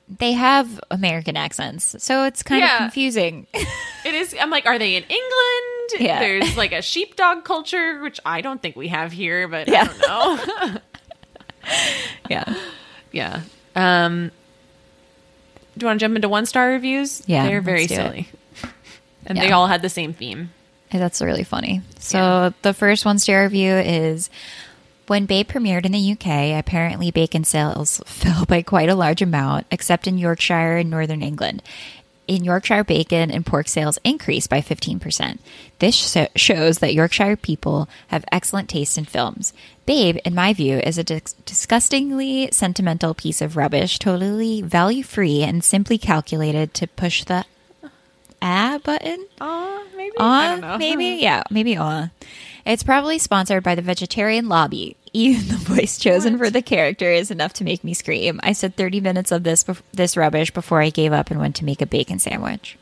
they 0.08 0.32
have 0.32 0.80
American 0.90 1.36
accents, 1.36 1.96
so 2.02 2.24
it's 2.24 2.42
kind 2.42 2.62
Yeah. 2.62 2.76
of 2.76 2.78
confusing. 2.80 3.46
It 3.52 4.14
is 4.14 4.34
I'm 4.40 4.48
like, 4.50 4.64
are 4.64 4.78
they 4.78 4.96
in 4.96 5.02
England? 5.04 5.59
Yeah. 5.98 6.20
There's 6.20 6.56
like 6.56 6.72
a 6.72 6.82
sheepdog 6.82 7.44
culture, 7.44 8.00
which 8.00 8.20
I 8.24 8.40
don't 8.40 8.60
think 8.60 8.76
we 8.76 8.88
have 8.88 9.12
here, 9.12 9.48
but 9.48 9.68
Yeah. 9.68 9.82
I 9.82 9.84
don't 9.86 10.72
know. 10.74 10.80
yeah, 12.30 12.54
yeah. 13.12 13.40
Um 13.76 14.30
do 15.76 15.84
you 15.84 15.86
want 15.86 16.00
to 16.00 16.04
jump 16.04 16.16
into 16.16 16.28
one 16.28 16.46
star 16.46 16.68
reviews? 16.68 17.22
Yeah, 17.26 17.46
They're 17.46 17.60
very 17.60 17.86
do 17.86 17.94
it. 17.94 17.96
silly. 17.96 18.28
And 19.26 19.38
they 19.38 19.52
all 19.52 19.66
had 19.66 19.82
the 19.82 19.88
same 19.90 20.12
theme. 20.14 20.50
that's 20.90 21.20
really 21.22 21.44
funny. 21.44 21.82
So 21.98 22.52
the 22.62 22.72
first 22.74 23.04
one 23.04 23.18
star 23.18 23.42
review 23.44 23.74
is 23.74 24.28
When 25.06 25.26
Babe 25.26 25.46
premiered 25.46 25.84
in 25.84 25.92
the 25.92 26.12
UK, 26.12 26.58
apparently 26.58 27.10
bacon 27.10 27.44
sales 27.44 28.00
fell 28.06 28.44
by 28.46 28.62
quite 28.62 28.88
a 28.88 28.94
large 28.94 29.22
amount, 29.22 29.66
except 29.70 30.06
in 30.08 30.18
Yorkshire 30.18 30.78
and 30.78 30.90
Northern 30.90 31.22
England. 31.22 31.62
In 32.30 32.44
Yorkshire, 32.44 32.84
bacon 32.84 33.28
and 33.32 33.44
pork 33.44 33.66
sales 33.66 33.98
increased 34.04 34.48
by 34.48 34.60
15%. 34.60 35.40
This 35.80 35.96
sh- 35.96 36.28
shows 36.36 36.78
that 36.78 36.94
Yorkshire 36.94 37.34
people 37.34 37.88
have 38.06 38.24
excellent 38.30 38.68
taste 38.68 38.96
in 38.96 39.04
films. 39.04 39.52
Babe, 39.84 40.16
in 40.24 40.32
my 40.32 40.52
view, 40.52 40.78
is 40.78 40.96
a 40.96 41.02
dis- 41.02 41.34
disgustingly 41.44 42.48
sentimental 42.52 43.14
piece 43.14 43.42
of 43.42 43.56
rubbish, 43.56 43.98
totally 43.98 44.62
value 44.62 45.02
free 45.02 45.42
and 45.42 45.64
simply 45.64 45.98
calculated 45.98 46.72
to 46.74 46.86
push 46.86 47.24
the 47.24 47.46
ah 48.40 48.78
button 48.84 49.26
Aw, 49.40 49.82
maybe. 49.96 50.16
Aw, 50.16 50.76
maybe, 50.78 51.04
yeah, 51.20 51.42
maybe 51.50 51.76
aw. 51.76 52.10
It's 52.64 52.84
probably 52.84 53.18
sponsored 53.18 53.64
by 53.64 53.74
the 53.74 53.82
vegetarian 53.82 54.48
lobby. 54.48 54.96
Even 55.12 55.48
the 55.48 55.56
voice 55.56 55.98
chosen 55.98 56.38
for 56.38 56.50
the 56.50 56.62
character 56.62 57.10
is 57.10 57.30
enough 57.30 57.52
to 57.54 57.64
make 57.64 57.82
me 57.82 57.94
scream. 57.94 58.38
I 58.42 58.52
said 58.52 58.76
30 58.76 59.00
minutes 59.00 59.32
of 59.32 59.42
this 59.42 59.64
this 59.92 60.16
rubbish 60.16 60.50
before 60.52 60.80
I 60.80 60.90
gave 60.90 61.12
up 61.12 61.30
and 61.30 61.40
went 61.40 61.56
to 61.56 61.64
make 61.64 61.82
a 61.82 61.86
bacon 61.86 62.18
sandwich. 62.18 62.78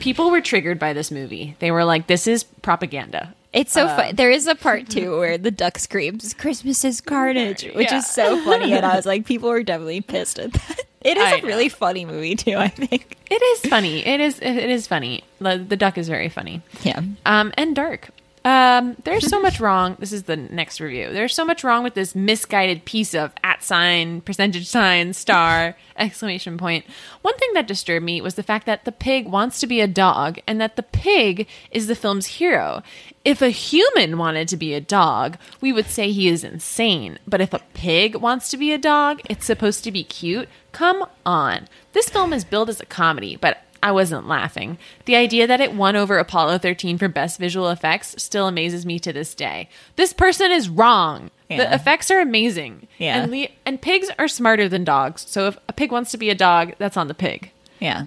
People 0.00 0.30
were 0.30 0.40
triggered 0.40 0.78
by 0.78 0.92
this 0.92 1.10
movie. 1.10 1.56
They 1.60 1.70
were 1.70 1.84
like, 1.84 2.06
"This 2.06 2.26
is 2.26 2.42
propaganda." 2.44 3.34
It's 3.52 3.72
so 3.72 3.86
Uh, 3.86 3.96
fun. 3.96 4.16
There 4.16 4.30
is 4.30 4.46
a 4.46 4.54
part 4.54 4.88
too 4.96 5.18
where 5.18 5.36
the 5.38 5.50
duck 5.50 5.78
screams, 5.78 6.34
"Christmas 6.34 6.84
is 6.84 7.00
carnage," 7.00 7.64
which 7.74 7.90
Yeah. 7.90 7.98
is 7.98 8.06
so 8.06 8.42
funny, 8.44 8.72
and 8.72 8.84
I 8.86 8.96
was 8.96 9.06
like, 9.06 9.26
people 9.32 9.48
were 9.50 9.62
definitely 9.62 10.00
pissed 10.00 10.38
at 10.38 10.52
that. 10.52 10.80
It 11.02 11.16
is 11.16 11.22
I 11.24 11.36
a 11.38 11.42
really 11.46 11.68
funny 11.68 12.04
movie 12.04 12.34
too. 12.36 12.56
I 12.56 12.68
think. 12.68 13.16
It 13.30 13.42
is 13.42 13.70
funny. 13.70 14.04
It 14.06 14.20
is. 14.20 14.38
It 14.40 14.68
is 14.70 14.86
funny. 14.86 15.22
The, 15.40 15.56
the 15.56 15.76
duck 15.76 15.96
is 15.98 16.08
very 16.08 16.28
funny. 16.28 16.62
Yeah. 16.82 17.00
Um, 17.26 17.52
and 17.56 17.74
dark. 17.76 18.10
Um, 18.42 18.96
there's 19.04 19.26
so 19.26 19.38
much 19.38 19.60
wrong. 19.60 19.96
This 19.98 20.12
is 20.12 20.22
the 20.22 20.36
next 20.36 20.80
review. 20.80 21.12
There's 21.12 21.34
so 21.34 21.44
much 21.44 21.62
wrong 21.62 21.82
with 21.82 21.92
this 21.92 22.14
misguided 22.14 22.86
piece 22.86 23.14
of 23.14 23.32
at 23.44 23.62
sign, 23.62 24.22
percentage 24.22 24.66
sign, 24.66 25.12
star, 25.12 25.76
exclamation 25.96 26.56
point. 26.56 26.86
One 27.20 27.36
thing 27.36 27.50
that 27.52 27.68
disturbed 27.68 28.04
me 28.04 28.22
was 28.22 28.36
the 28.36 28.42
fact 28.42 28.64
that 28.64 28.86
the 28.86 28.92
pig 28.92 29.28
wants 29.28 29.60
to 29.60 29.66
be 29.66 29.80
a 29.82 29.86
dog 29.86 30.38
and 30.46 30.58
that 30.58 30.76
the 30.76 30.82
pig 30.82 31.48
is 31.70 31.86
the 31.86 31.94
film's 31.94 32.26
hero. 32.26 32.82
If 33.26 33.42
a 33.42 33.50
human 33.50 34.16
wanted 34.16 34.48
to 34.48 34.56
be 34.56 34.72
a 34.72 34.80
dog, 34.80 35.36
we 35.60 35.70
would 35.70 35.86
say 35.86 36.10
he 36.10 36.28
is 36.28 36.42
insane. 36.42 37.18
But 37.26 37.42
if 37.42 37.52
a 37.52 37.60
pig 37.74 38.16
wants 38.16 38.48
to 38.50 38.56
be 38.56 38.72
a 38.72 38.78
dog, 38.78 39.20
it's 39.28 39.44
supposed 39.44 39.84
to 39.84 39.92
be 39.92 40.02
cute. 40.02 40.48
Come 40.72 41.04
on. 41.26 41.68
This 41.92 42.08
film 42.08 42.32
is 42.32 42.44
billed 42.44 42.70
as 42.70 42.80
a 42.80 42.86
comedy, 42.86 43.36
but 43.36 43.58
I 43.82 43.92
wasn't 43.92 44.28
laughing. 44.28 44.76
The 45.06 45.16
idea 45.16 45.46
that 45.46 45.60
it 45.60 45.72
won 45.74 45.96
over 45.96 46.18
Apollo 46.18 46.58
13 46.58 46.98
for 46.98 47.08
best 47.08 47.38
visual 47.38 47.70
effects 47.70 48.14
still 48.22 48.46
amazes 48.46 48.84
me 48.84 48.98
to 48.98 49.12
this 49.12 49.34
day. 49.34 49.68
This 49.96 50.12
person 50.12 50.50
is 50.52 50.68
wrong. 50.68 51.30
The 51.48 51.74
effects 51.74 52.10
are 52.12 52.20
amazing. 52.20 52.86
Yeah. 52.98 53.22
And, 53.22 53.32
le- 53.32 53.48
and 53.66 53.80
pigs 53.82 54.08
are 54.20 54.28
smarter 54.28 54.68
than 54.68 54.84
dogs. 54.84 55.24
So 55.28 55.48
if 55.48 55.58
a 55.68 55.72
pig 55.72 55.90
wants 55.90 56.12
to 56.12 56.18
be 56.18 56.30
a 56.30 56.34
dog, 56.34 56.74
that's 56.78 56.96
on 56.96 57.08
the 57.08 57.14
pig. 57.14 57.50
Yeah. 57.80 58.04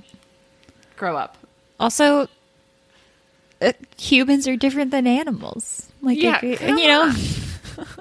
Grow 0.95 1.17
up. 1.17 1.37
Also, 1.79 2.29
uh, 3.61 3.73
humans 3.97 4.47
are 4.47 4.55
different 4.55 4.91
than 4.91 5.07
animals. 5.07 5.89
Like, 6.01 6.21
Yeah, 6.21 6.39
if 6.41 6.61
you- 6.61 6.77
you 6.79 6.87
know. 6.87 7.11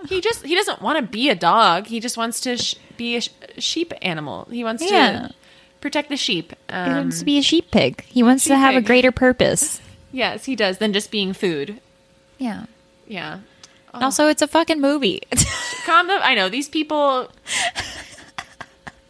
He 0.06 0.20
just 0.20 0.44
he 0.44 0.54
doesn't 0.54 0.82
want 0.82 0.98
to 0.98 1.02
be 1.10 1.30
a 1.30 1.34
dog. 1.34 1.86
He 1.86 1.98
just 1.98 2.18
wants 2.18 2.40
to 2.42 2.58
sh- 2.58 2.74
be 2.98 3.16
a 3.16 3.22
sh- 3.22 3.30
sheep 3.56 3.94
animal. 4.02 4.46
He 4.50 4.62
wants 4.64 4.82
Yeah. 4.88 5.28
to 5.28 5.34
protect 5.82 6.08
the 6.08 6.16
sheep. 6.16 6.54
He 6.68 6.74
Um, 6.74 6.92
wants 6.94 7.18
to 7.18 7.24
be 7.26 7.36
a 7.38 7.42
sheep 7.42 7.70
pig. 7.70 8.04
He 8.06 8.22
wants 8.22 8.44
to 8.44 8.56
have 8.56 8.74
a 8.74 8.80
greater 8.80 9.12
purpose. 9.12 9.80
yes, 10.12 10.46
he 10.46 10.56
does 10.56 10.78
than 10.78 10.94
just 10.94 11.10
being 11.10 11.34
food. 11.34 11.80
Yeah. 12.38 12.64
Yeah. 13.06 13.40
Also, 13.92 14.28
it's 14.28 14.40
a 14.40 14.48
fucking 14.48 14.80
movie. 14.80 15.20
Calm 15.84 16.06
down. 16.08 16.20
I 16.22 16.34
know 16.34 16.48
these 16.48 16.68
people 16.70 17.28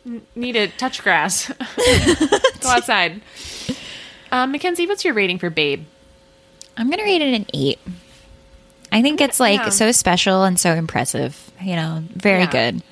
n- 0.07 0.23
need 0.35 0.53
to 0.53 0.67
touch 0.69 1.03
grass. 1.03 1.49
Go 2.61 2.69
outside. 2.69 3.21
Um, 4.33 4.51
Mackenzie, 4.51 4.87
what's 4.87 5.05
your 5.05 5.15
rating 5.15 5.39
for 5.39 5.51
Babe? 5.51 5.85
I'm 6.77 6.91
gonna 6.91 7.05
rate 7.05 7.23
it 7.23 7.35
an 7.35 7.47
eight. 7.55 7.79
I 8.91 9.03
think 9.03 9.21
it's 9.21 9.39
like 9.39 9.61
yeah. 9.61 9.69
so 9.69 9.93
special 9.93 10.43
and 10.45 10.59
so 10.59 10.73
impressive. 10.75 11.51
You 11.63 11.77
know, 11.77 12.03
very 12.15 12.41
Yeah. 12.45 12.51
good. 12.51 12.83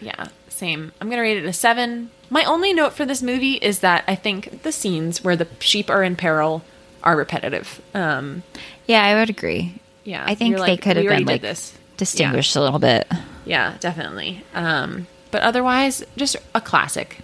Yeah, 0.00 0.28
same. 0.48 0.92
I'm 1.00 1.08
gonna 1.10 1.22
rate 1.22 1.38
it 1.38 1.46
a 1.46 1.52
seven. 1.52 2.10
My 2.30 2.44
only 2.44 2.72
note 2.72 2.92
for 2.92 3.04
this 3.04 3.22
movie 3.22 3.54
is 3.54 3.80
that 3.80 4.04
I 4.06 4.14
think 4.14 4.62
the 4.62 4.72
scenes 4.72 5.22
where 5.22 5.36
the 5.36 5.48
sheep 5.58 5.90
are 5.90 6.04
in 6.04 6.14
peril 6.14 6.62
are 7.02 7.16
repetitive. 7.16 7.82
Um, 7.92 8.44
Yeah, 8.86 9.04
I 9.04 9.16
would 9.16 9.28
agree. 9.30 9.74
yeah, 10.04 10.24
I 10.26 10.34
think 10.34 10.56
you're 10.56 10.64
they 10.64 10.76
could 10.76 10.96
have 10.96 11.06
been 11.06 11.24
like 11.24 11.42
this. 11.42 11.76
distinguished 11.96 12.54
a 12.56 12.60
little 12.60 12.78
bit. 12.78 13.10
Yeah, 13.44 13.76
definitely. 13.80 14.44
Um, 14.54 15.06
but 15.30 15.42
otherwise, 15.42 16.04
just 16.16 16.36
a 16.54 16.60
classic, 16.60 17.18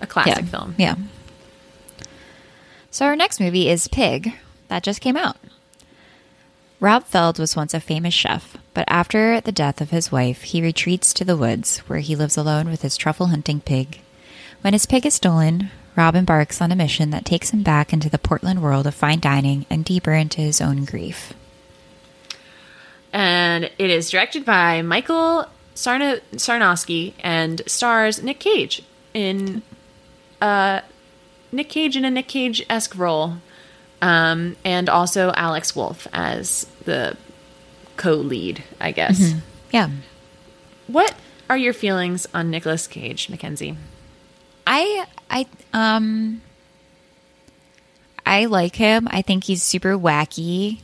a 0.00 0.06
classic 0.06 0.44
yeah. 0.44 0.50
film. 0.50 0.74
Yeah. 0.78 0.94
So 2.90 3.06
our 3.06 3.16
next 3.16 3.40
movie 3.40 3.68
is 3.68 3.88
Pig, 3.88 4.34
that 4.68 4.82
just 4.82 5.00
came 5.00 5.16
out. 5.16 5.36
Rob 6.80 7.04
Feld 7.04 7.38
was 7.38 7.56
once 7.56 7.74
a 7.74 7.80
famous 7.80 8.14
chef, 8.14 8.56
but 8.72 8.84
after 8.86 9.40
the 9.40 9.50
death 9.52 9.80
of 9.80 9.90
his 9.90 10.12
wife, 10.12 10.42
he 10.42 10.62
retreats 10.62 11.12
to 11.14 11.24
the 11.24 11.36
woods 11.36 11.78
where 11.88 11.98
he 11.98 12.14
lives 12.14 12.36
alone 12.36 12.68
with 12.70 12.82
his 12.82 12.96
truffle 12.96 13.26
hunting 13.26 13.60
pig. 13.60 14.00
When 14.62 14.72
his 14.72 14.86
pig 14.86 15.06
is 15.06 15.14
stolen, 15.14 15.70
Rob 15.96 16.14
embarks 16.14 16.60
on 16.60 16.72
a 16.72 16.76
mission 16.76 17.10
that 17.10 17.24
takes 17.24 17.50
him 17.50 17.62
back 17.62 17.92
into 17.92 18.10
the 18.10 18.18
Portland 18.18 18.62
world 18.62 18.86
of 18.86 18.94
fine 18.94 19.20
dining 19.20 19.66
and 19.70 19.84
deeper 19.84 20.12
into 20.12 20.40
his 20.40 20.60
own 20.60 20.84
grief. 20.84 21.32
and 23.12 23.64
it 23.78 23.90
is 23.90 24.10
directed 24.10 24.44
by 24.44 24.82
Michael 24.82 25.46
Sarna- 25.74 26.20
Sarnoski 26.34 27.14
and 27.20 27.62
stars 27.66 28.22
Nick 28.22 28.38
Cage 28.38 28.82
in 29.14 29.62
uh, 30.42 30.80
Nick 31.50 31.68
Cage 31.70 31.96
in 31.96 32.04
a 32.04 32.10
Nick 32.10 32.28
Cage 32.28 32.64
esque 32.68 32.94
role, 32.96 33.38
um, 34.02 34.56
and 34.64 34.88
also 34.90 35.32
Alex 35.34 35.74
Wolff 35.74 36.06
as 36.12 36.66
the 36.84 37.16
co-lead, 37.96 38.62
I 38.80 38.92
guess. 38.92 39.32
Yeah. 39.72 39.88
What 40.86 41.14
are 41.50 41.56
your 41.58 41.72
feelings 41.72 42.26
on 42.34 42.50
Nicolas 42.50 42.86
Cage, 42.86 43.28
Mackenzie? 43.30 43.76
I 44.68 45.06
I 45.30 45.46
um 45.72 46.42
I 48.26 48.44
like 48.44 48.76
him. 48.76 49.08
I 49.10 49.22
think 49.22 49.44
he's 49.44 49.62
super 49.62 49.96
wacky. 49.96 50.80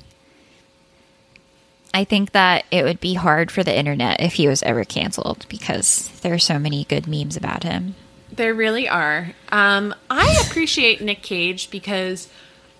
I 1.92 2.04
think 2.04 2.32
that 2.32 2.64
it 2.70 2.82
would 2.82 2.98
be 2.98 3.14
hard 3.14 3.50
for 3.50 3.62
the 3.62 3.76
internet 3.76 4.20
if 4.20 4.32
he 4.34 4.48
was 4.48 4.62
ever 4.62 4.84
canceled 4.84 5.46
because 5.48 6.08
there 6.22 6.32
are 6.34 6.38
so 6.38 6.58
many 6.58 6.84
good 6.84 7.06
memes 7.06 7.36
about 7.36 7.62
him. 7.62 7.94
There 8.32 8.54
really 8.54 8.88
are. 8.88 9.32
Um, 9.52 9.94
I 10.10 10.42
appreciate 10.44 11.02
Nick 11.02 11.22
Cage 11.22 11.70
because 11.70 12.28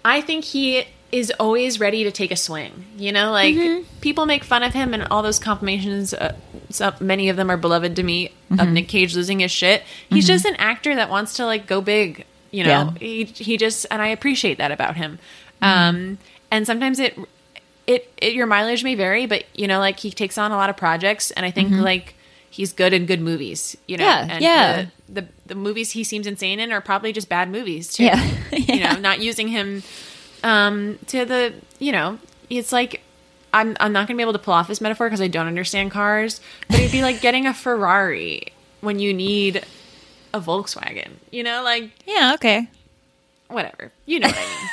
I 0.05 0.21
think 0.23 0.45
he 0.47 0.87
is 1.15 1.33
always 1.39 1.79
ready 1.79 2.03
to 2.03 2.11
take 2.11 2.33
a 2.33 2.37
swing. 2.37 2.85
You 2.97 3.13
know, 3.13 3.31
like 3.31 3.55
mm-hmm. 3.55 3.85
people 4.01 4.27
make 4.27 4.43
fun 4.43 4.65
of 4.65 4.75
him 4.75 4.93
and 4.93 5.05
all 5.05 5.23
those 5.23 5.39
confirmations. 5.39 6.13
Uh, 6.13 6.35
so 6.71 6.93
many 6.99 7.29
of 7.29 7.37
them 7.37 7.51
are 7.51 7.57
beloved 7.57 7.95
to 7.97 8.03
me 8.03 8.33
of 8.51 8.59
mm-hmm. 8.59 8.73
Nick 8.73 8.89
Cage 8.89 9.15
losing 9.15 9.39
his 9.39 9.53
shit. 9.53 9.85
He's 10.09 10.25
mm-hmm. 10.25 10.33
just 10.33 10.45
an 10.45 10.57
actor 10.57 10.93
that 10.97 11.11
wants 11.11 11.35
to 11.35 11.47
like 11.47 11.69
go 11.69 11.81
big. 11.81 12.27
You 12.51 12.65
know, 12.65 12.95
he 12.99 13.25
he 13.25 13.57
just 13.57 13.87
and 13.93 14.03
I 14.03 14.09
appreciate 14.09 14.59
that 14.59 14.73
about 14.73 14.97
him. 14.97 15.21
Um, 15.63 16.19
and 16.51 16.67
sometimes 16.67 16.99
it, 16.99 17.17
it 17.87 18.13
it 18.17 18.33
your 18.33 18.47
mileage 18.47 18.83
may 18.83 18.97
vary, 18.97 19.27
but 19.27 19.45
you 19.55 19.69
know, 19.69 19.79
like 19.79 20.01
he 20.01 20.11
takes 20.11 20.37
on 20.37 20.51
a 20.51 20.57
lot 20.57 20.69
of 20.69 20.77
projects, 20.77 21.31
and 21.31 21.47
I 21.47 21.53
think 21.53 21.71
like 21.73 22.15
he's 22.51 22.73
good 22.73 22.93
in 22.93 23.07
good 23.07 23.21
movies. 23.21 23.77
You 23.87 23.99
know, 23.99 24.05
Yeah, 24.05 24.27
and 24.31 24.43
yeah. 24.43 24.87
The, 25.07 25.23
the 25.23 25.29
the 25.47 25.55
movies 25.55 25.93
he 25.93 26.03
seems 26.03 26.27
insane 26.27 26.59
in 26.59 26.73
are 26.73 26.81
probably 26.81 27.13
just 27.13 27.29
bad 27.29 27.51
movies 27.51 27.93
too. 27.93 28.05
Yeah. 28.05 28.31
you 28.53 28.81
know, 28.81 28.95
not 28.95 29.21
using 29.21 29.49
him 29.49 29.83
um 30.45 30.99
to 31.09 31.25
the 31.25 31.55
you 31.81 31.91
know, 31.91 32.19
it's 32.49 32.71
like 32.71 33.01
I'm 33.53 33.77
I'm 33.81 33.93
not 33.93 34.07
gonna 34.07 34.17
be 34.17 34.23
able 34.23 34.33
to 34.35 34.39
pull 34.39 34.55
off 34.55 34.69
this 34.69 34.81
metaphor 34.81 35.09
because 35.09 35.21
I 35.21 35.29
don't 35.29 35.47
understand 35.49 35.91
cars, 35.91 36.41
but 36.69 36.79
it'd 36.79 36.93
be 36.93 37.03
like 37.03 37.21
getting 37.21 37.47
a 37.47 37.55
Ferrari 37.55 38.53
when 38.81 38.99
you 38.99 39.13
need 39.15 39.65
a 40.33 40.41
Volkswagen. 40.41 41.13
You 41.31 41.43
know, 41.43 41.63
like 41.63 41.91
Yeah, 42.07 42.35
okay. 42.35 42.69
whatever. 43.49 43.93
You 44.07 44.21
know 44.21 44.29
what 44.29 44.37
I 44.39 44.41
mean. 44.41 44.69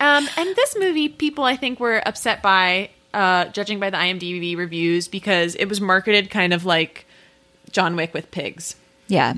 um, 0.00 0.28
and 0.36 0.56
this 0.56 0.76
movie, 0.78 1.08
people 1.08 1.44
I 1.44 1.56
think 1.56 1.80
were 1.80 2.00
upset 2.06 2.42
by, 2.42 2.90
uh, 3.14 3.46
judging 3.46 3.80
by 3.80 3.90
the 3.90 3.96
IMDb 3.96 4.56
reviews, 4.56 5.08
because 5.08 5.54
it 5.56 5.64
was 5.66 5.80
marketed 5.80 6.30
kind 6.30 6.52
of 6.52 6.64
like 6.64 7.06
John 7.72 7.96
Wick 7.96 8.14
with 8.14 8.30
pigs. 8.30 8.76
Yeah. 9.08 9.34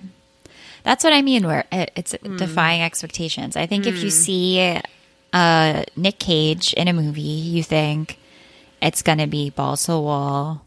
That's 0.83 1.05
what 1.05 1.13
I 1.13 1.23
mean 1.23 1.47
where 1.47 1.65
it, 1.71 1.93
it's 1.95 2.15
defying 2.37 2.83
expectations. 2.83 3.57
I 3.57 3.67
think 3.67 3.87
if 3.87 4.03
you 4.03 4.11
see 4.11 4.59
uh 5.33 5.85
Nick 5.97 6.19
Cage 6.19 6.73
in 6.75 6.89
a 6.89 6.93
movie, 6.93 7.21
you 7.21 7.63
think 7.63 8.19
it's 8.83 9.03
going 9.03 9.19
to 9.19 9.27
be 9.27 9.51
balls 9.51 9.85
to 9.85 9.93
the 9.93 10.01
wall. 10.01 10.67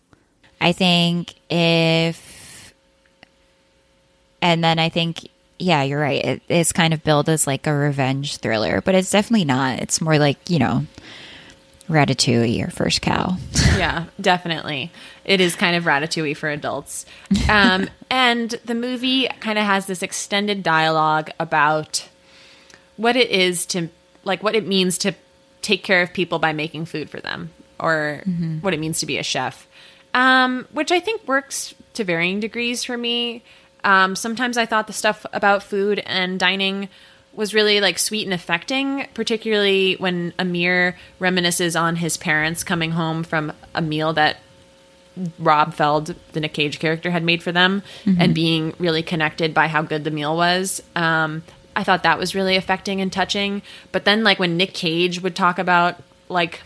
I 0.61 0.71
think 0.71 1.33
if 1.49 2.73
and 4.41 4.63
then 4.63 4.79
I 4.79 4.89
think 4.89 5.27
yeah, 5.59 5.83
you're 5.83 5.99
right. 5.99 6.23
It 6.23 6.41
is 6.49 6.71
kind 6.71 6.93
of 6.93 7.03
billed 7.03 7.29
as 7.29 7.47
like 7.47 7.67
a 7.67 7.73
revenge 7.73 8.37
thriller, 8.37 8.81
but 8.81 8.95
it's 8.95 9.11
definitely 9.11 9.45
not. 9.45 9.79
It's 9.79 10.01
more 10.01 10.17
like, 10.17 10.49
you 10.49 10.59
know, 10.59 10.85
Ratatouille 11.87 12.67
or 12.67 12.71
First 12.71 13.01
Cow. 13.01 13.37
yeah, 13.77 14.05
definitely. 14.19 14.91
It 15.25 15.39
is 15.39 15.55
kind 15.55 15.75
of 15.75 15.83
ratatouille 15.83 16.35
for 16.35 16.49
adults. 16.49 17.05
Um, 17.49 17.89
and 18.09 18.51
the 18.65 18.75
movie 18.75 19.27
kind 19.39 19.57
of 19.57 19.65
has 19.65 19.85
this 19.85 20.03
extended 20.03 20.63
dialogue 20.63 21.31
about 21.39 22.07
what 22.97 23.15
it 23.15 23.29
is 23.29 23.65
to, 23.67 23.89
like, 24.23 24.43
what 24.43 24.55
it 24.55 24.67
means 24.67 24.97
to 24.99 25.13
take 25.61 25.83
care 25.83 26.01
of 26.01 26.13
people 26.13 26.39
by 26.39 26.53
making 26.53 26.85
food 26.85 27.09
for 27.09 27.19
them, 27.19 27.51
or 27.79 28.21
mm-hmm. 28.25 28.59
what 28.59 28.73
it 28.73 28.79
means 28.79 28.99
to 28.99 29.05
be 29.05 29.17
a 29.17 29.23
chef, 29.23 29.67
um, 30.13 30.67
which 30.71 30.91
I 30.91 30.99
think 30.99 31.27
works 31.27 31.73
to 31.93 32.03
varying 32.03 32.39
degrees 32.39 32.83
for 32.83 32.97
me. 32.97 33.43
Um, 33.83 34.15
sometimes 34.15 34.57
I 34.57 34.65
thought 34.65 34.87
the 34.87 34.93
stuff 34.93 35.25
about 35.33 35.63
food 35.63 36.01
and 36.05 36.39
dining 36.39 36.89
was 37.33 37.53
really 37.53 37.81
like 37.81 37.97
sweet 37.97 38.25
and 38.25 38.33
affecting, 38.33 39.07
particularly 39.13 39.95
when 39.95 40.33
Amir 40.37 40.97
reminisces 41.19 41.79
on 41.79 41.95
his 41.95 42.15
parents 42.15 42.63
coming 42.63 42.91
home 42.91 43.23
from 43.23 43.51
a 43.73 43.81
meal 43.81 44.13
that 44.13 44.37
Rob 45.39 45.73
Feld, 45.73 46.15
the 46.31 46.39
Nick 46.39 46.53
Cage 46.53 46.79
character, 46.79 47.11
had 47.11 47.23
made 47.23 47.43
for 47.43 47.51
them, 47.51 47.83
mm-hmm. 48.03 48.21
and 48.21 48.35
being 48.35 48.73
really 48.79 49.03
connected 49.03 49.53
by 49.53 49.67
how 49.67 49.81
good 49.81 50.03
the 50.03 50.11
meal 50.11 50.35
was. 50.35 50.81
Um, 50.95 51.43
I 51.75 51.83
thought 51.83 52.03
that 52.03 52.17
was 52.17 52.35
really 52.35 52.55
affecting 52.55 53.01
and 53.01 53.11
touching. 53.11 53.61
But 53.91 54.05
then, 54.05 54.23
like 54.23 54.39
when 54.39 54.57
Nick 54.57 54.73
Cage 54.73 55.21
would 55.21 55.35
talk 55.35 55.59
about 55.59 56.01
like 56.29 56.61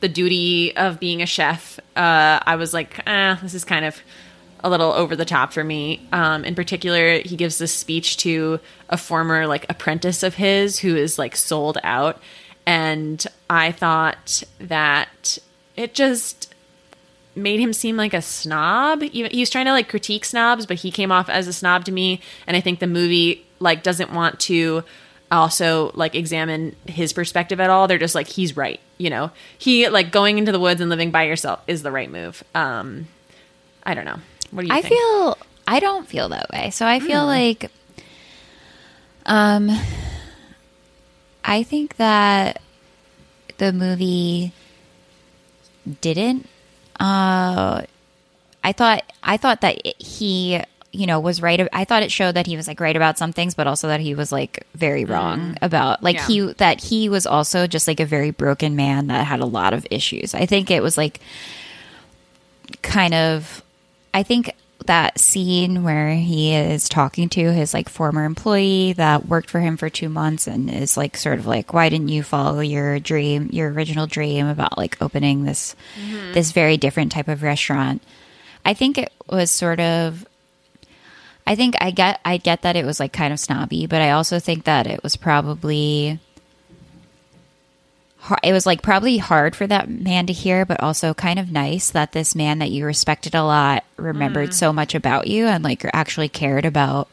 the 0.00 0.08
duty 0.08 0.76
of 0.76 1.00
being 1.00 1.22
a 1.22 1.26
chef, 1.26 1.78
uh, 1.96 2.40
I 2.44 2.56
was 2.56 2.74
like, 2.74 3.00
eh, 3.06 3.36
this 3.42 3.54
is 3.54 3.64
kind 3.64 3.84
of 3.84 4.00
a 4.60 4.70
little 4.70 4.92
over 4.92 5.14
the 5.14 5.24
top 5.24 5.52
for 5.52 5.62
me. 5.62 6.06
Um, 6.12 6.44
in 6.44 6.54
particular, 6.54 7.18
he 7.18 7.36
gives 7.36 7.58
this 7.58 7.72
speech 7.72 8.16
to 8.18 8.60
a 8.88 8.96
former 8.96 9.46
like 9.46 9.66
apprentice 9.68 10.22
of 10.22 10.34
his 10.34 10.78
who 10.80 10.96
is 10.96 11.18
like 11.18 11.36
sold 11.36 11.78
out, 11.84 12.20
and 12.66 13.24
I 13.48 13.72
thought 13.72 14.42
that 14.58 15.38
it 15.76 15.94
just 15.94 16.54
made 17.36 17.60
him 17.60 17.72
seem 17.72 17.96
like 17.96 18.14
a 18.14 18.22
snob. 18.22 19.02
He, 19.02 19.40
was 19.40 19.50
trying 19.50 19.66
to 19.66 19.72
like 19.72 19.88
critique 19.88 20.24
snobs, 20.24 20.66
but 20.66 20.78
he 20.78 20.90
came 20.90 21.12
off 21.12 21.28
as 21.28 21.46
a 21.46 21.52
snob 21.52 21.84
to 21.84 21.92
me, 21.92 22.20
and 22.46 22.56
I 22.56 22.60
think 22.60 22.80
the 22.80 22.86
movie 22.86 23.45
like 23.58 23.82
doesn't 23.82 24.12
want 24.12 24.40
to 24.40 24.84
also 25.30 25.90
like 25.94 26.14
examine 26.14 26.76
his 26.86 27.12
perspective 27.12 27.60
at 27.60 27.70
all. 27.70 27.88
They're 27.88 27.98
just 27.98 28.14
like 28.14 28.28
he's 28.28 28.56
right, 28.56 28.80
you 28.98 29.10
know. 29.10 29.30
He 29.58 29.88
like 29.88 30.12
going 30.12 30.38
into 30.38 30.52
the 30.52 30.60
woods 30.60 30.80
and 30.80 30.90
living 30.90 31.10
by 31.10 31.24
yourself 31.24 31.60
is 31.66 31.82
the 31.82 31.90
right 31.90 32.10
move. 32.10 32.42
Um 32.54 33.08
I 33.82 33.94
don't 33.94 34.04
know. 34.04 34.18
What 34.50 34.62
do 34.62 34.68
you 34.68 34.74
I 34.74 34.82
think? 34.82 34.94
feel 34.94 35.38
I 35.66 35.80
don't 35.80 36.06
feel 36.06 36.28
that 36.30 36.50
way. 36.50 36.70
So 36.70 36.86
I 36.86 37.00
feel 37.00 37.22
mm. 37.22 37.26
like 37.26 37.70
um 39.26 39.70
I 41.44 41.62
think 41.62 41.96
that 41.96 42.60
the 43.58 43.72
movie 43.72 44.52
didn't 46.00 46.48
uh 47.00 47.82
I 48.62 48.72
thought 48.72 49.04
I 49.22 49.36
thought 49.36 49.60
that 49.60 49.80
he 50.00 50.60
you 50.96 51.06
know 51.06 51.20
was 51.20 51.42
right 51.42 51.68
I 51.72 51.84
thought 51.84 52.02
it 52.02 52.10
showed 52.10 52.32
that 52.32 52.46
he 52.46 52.56
was 52.56 52.66
like 52.66 52.80
right 52.80 52.96
about 52.96 53.18
some 53.18 53.32
things 53.32 53.54
but 53.54 53.66
also 53.66 53.88
that 53.88 54.00
he 54.00 54.14
was 54.14 54.32
like 54.32 54.66
very 54.74 55.04
mm. 55.04 55.10
wrong 55.10 55.40
mm. 55.40 55.58
about 55.62 56.02
like 56.02 56.16
yeah. 56.16 56.26
he 56.26 56.52
that 56.54 56.82
he 56.82 57.08
was 57.08 57.26
also 57.26 57.66
just 57.66 57.86
like 57.86 58.00
a 58.00 58.06
very 58.06 58.30
broken 58.30 58.76
man 58.76 59.08
that 59.08 59.26
had 59.26 59.40
a 59.40 59.46
lot 59.46 59.74
of 59.74 59.86
issues. 59.90 60.34
I 60.34 60.46
think 60.46 60.70
it 60.70 60.82
was 60.82 60.96
like 60.96 61.20
kind 62.82 63.14
of 63.14 63.62
I 64.14 64.22
think 64.22 64.54
that 64.86 65.18
scene 65.18 65.82
where 65.82 66.14
he 66.14 66.54
is 66.54 66.88
talking 66.88 67.28
to 67.30 67.52
his 67.52 67.74
like 67.74 67.88
former 67.88 68.24
employee 68.24 68.92
that 68.94 69.26
worked 69.26 69.50
for 69.50 69.60
him 69.60 69.76
for 69.76 69.88
two 69.88 70.08
months 70.08 70.46
and 70.46 70.70
is 70.70 70.96
like 70.96 71.16
sort 71.16 71.38
of 71.38 71.46
like 71.46 71.72
why 71.72 71.88
didn't 71.88 72.08
you 72.08 72.22
follow 72.22 72.60
your 72.60 72.98
dream 72.98 73.48
your 73.52 73.70
original 73.72 74.06
dream 74.06 74.46
about 74.46 74.78
like 74.78 75.00
opening 75.00 75.44
this 75.44 75.74
mm-hmm. 76.00 76.32
this 76.32 76.52
very 76.52 76.76
different 76.76 77.10
type 77.10 77.28
of 77.28 77.42
restaurant 77.42 78.02
i 78.64 78.74
think 78.74 78.98
it 78.98 79.12
was 79.28 79.50
sort 79.50 79.80
of 79.80 80.26
i 81.46 81.54
think 81.54 81.74
i 81.80 81.90
get 81.90 82.20
i 82.24 82.36
get 82.36 82.62
that 82.62 82.76
it 82.76 82.84
was 82.84 83.00
like 83.00 83.12
kind 83.12 83.32
of 83.32 83.40
snobby 83.40 83.86
but 83.86 84.00
i 84.00 84.10
also 84.10 84.38
think 84.38 84.64
that 84.64 84.86
it 84.86 85.02
was 85.02 85.16
probably 85.16 86.18
it 88.42 88.52
was 88.52 88.66
like 88.66 88.82
probably 88.82 89.18
hard 89.18 89.54
for 89.54 89.66
that 89.66 89.88
man 89.88 90.26
to 90.26 90.32
hear, 90.32 90.64
but 90.64 90.82
also 90.82 91.14
kind 91.14 91.38
of 91.38 91.52
nice 91.52 91.90
that 91.90 92.12
this 92.12 92.34
man 92.34 92.58
that 92.58 92.70
you 92.70 92.84
respected 92.84 93.34
a 93.34 93.42
lot 93.42 93.84
remembered 93.96 94.50
mm. 94.50 94.54
so 94.54 94.72
much 94.72 94.94
about 94.94 95.26
you 95.26 95.46
and 95.46 95.62
like 95.62 95.84
actually 95.92 96.28
cared 96.28 96.64
about, 96.64 97.08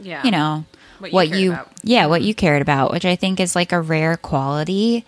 yeah. 0.00 0.22
you 0.24 0.30
know, 0.30 0.64
what 0.98 1.10
you, 1.10 1.14
what 1.14 1.28
you 1.30 1.58
yeah, 1.82 2.06
what 2.06 2.22
you 2.22 2.34
cared 2.34 2.62
about, 2.62 2.90
which 2.90 3.04
I 3.04 3.16
think 3.16 3.40
is 3.40 3.56
like 3.56 3.72
a 3.72 3.80
rare 3.80 4.16
quality. 4.16 5.04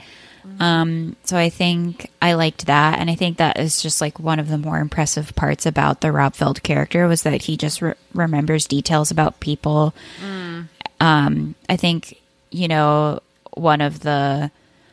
Um, 0.59 1.17
so 1.25 1.37
I 1.37 1.51
think 1.51 2.11
I 2.21 2.35
liked 2.35 2.67
that, 2.67 2.99
and 2.99 3.11
I 3.11 3.15
think 3.15 3.39
that 3.39 3.59
is 3.59 3.83
just 3.83 4.01
like 4.01 4.19
one 4.19 4.39
of 4.39 4.49
the 4.49 4.59
more 4.59 4.79
impressive 4.79 5.35
parts 5.35 5.67
about 5.67 6.01
the 6.01 6.13
Rob 6.13 6.35
Feld 6.35 6.63
character 6.63 7.07
was 7.07 7.23
that 7.23 7.43
he 7.43 7.57
just 7.57 7.83
re- 7.83 7.95
remembers 8.15 8.67
details 8.67 9.11
about 9.11 9.41
people. 9.41 9.95
Mm. 10.23 10.69
Um, 11.01 11.55
I 11.69 11.77
think 11.77 12.21
you 12.51 12.69
know 12.69 13.21
one 13.55 13.81
of 13.81 14.01
the 14.01 14.51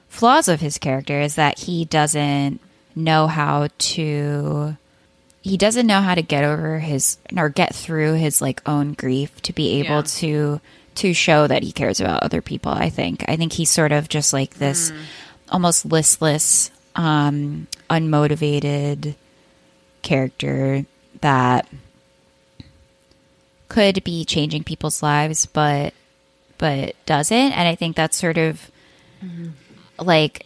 flaws 0.09 0.47
of 0.47 0.61
his 0.61 0.77
character 0.77 1.19
is 1.21 1.35
that 1.35 1.59
he 1.59 1.85
doesn't 1.85 2.59
know 2.95 3.27
how 3.27 3.67
to 3.77 4.75
he 5.41 5.57
doesn't 5.57 5.87
know 5.87 6.01
how 6.01 6.15
to 6.15 6.21
get 6.21 6.43
over 6.43 6.79
his 6.79 7.17
or 7.35 7.49
get 7.49 7.73
through 7.73 8.13
his 8.13 8.41
like 8.41 8.61
own 8.67 8.93
grief 8.93 9.41
to 9.41 9.53
be 9.53 9.79
able 9.79 9.97
yeah. 9.97 10.01
to 10.01 10.61
to 10.95 11.13
show 11.13 11.45
that 11.45 11.63
he 11.63 11.71
cares 11.71 12.01
about 12.01 12.23
other 12.23 12.41
people 12.41 12.71
i 12.71 12.89
think 12.89 13.23
i 13.27 13.35
think 13.35 13.53
he's 13.53 13.69
sort 13.69 13.91
of 13.91 14.09
just 14.09 14.33
like 14.33 14.55
this 14.55 14.91
mm. 14.91 14.97
Almost 15.49 15.85
listless 15.85 16.71
um 16.95 17.67
unmotivated 17.89 19.15
character 20.01 20.85
that 21.21 21.67
could 23.69 24.03
be 24.03 24.23
changing 24.23 24.63
people's 24.63 25.03
lives 25.03 25.45
but 25.45 25.93
but 26.57 26.95
doesn't 27.05 27.51
and 27.51 27.67
i 27.67 27.75
think 27.75 27.95
that's 27.95 28.17
sort 28.17 28.37
of 28.37 28.71
mm-hmm 29.23 29.49
like 29.99 30.45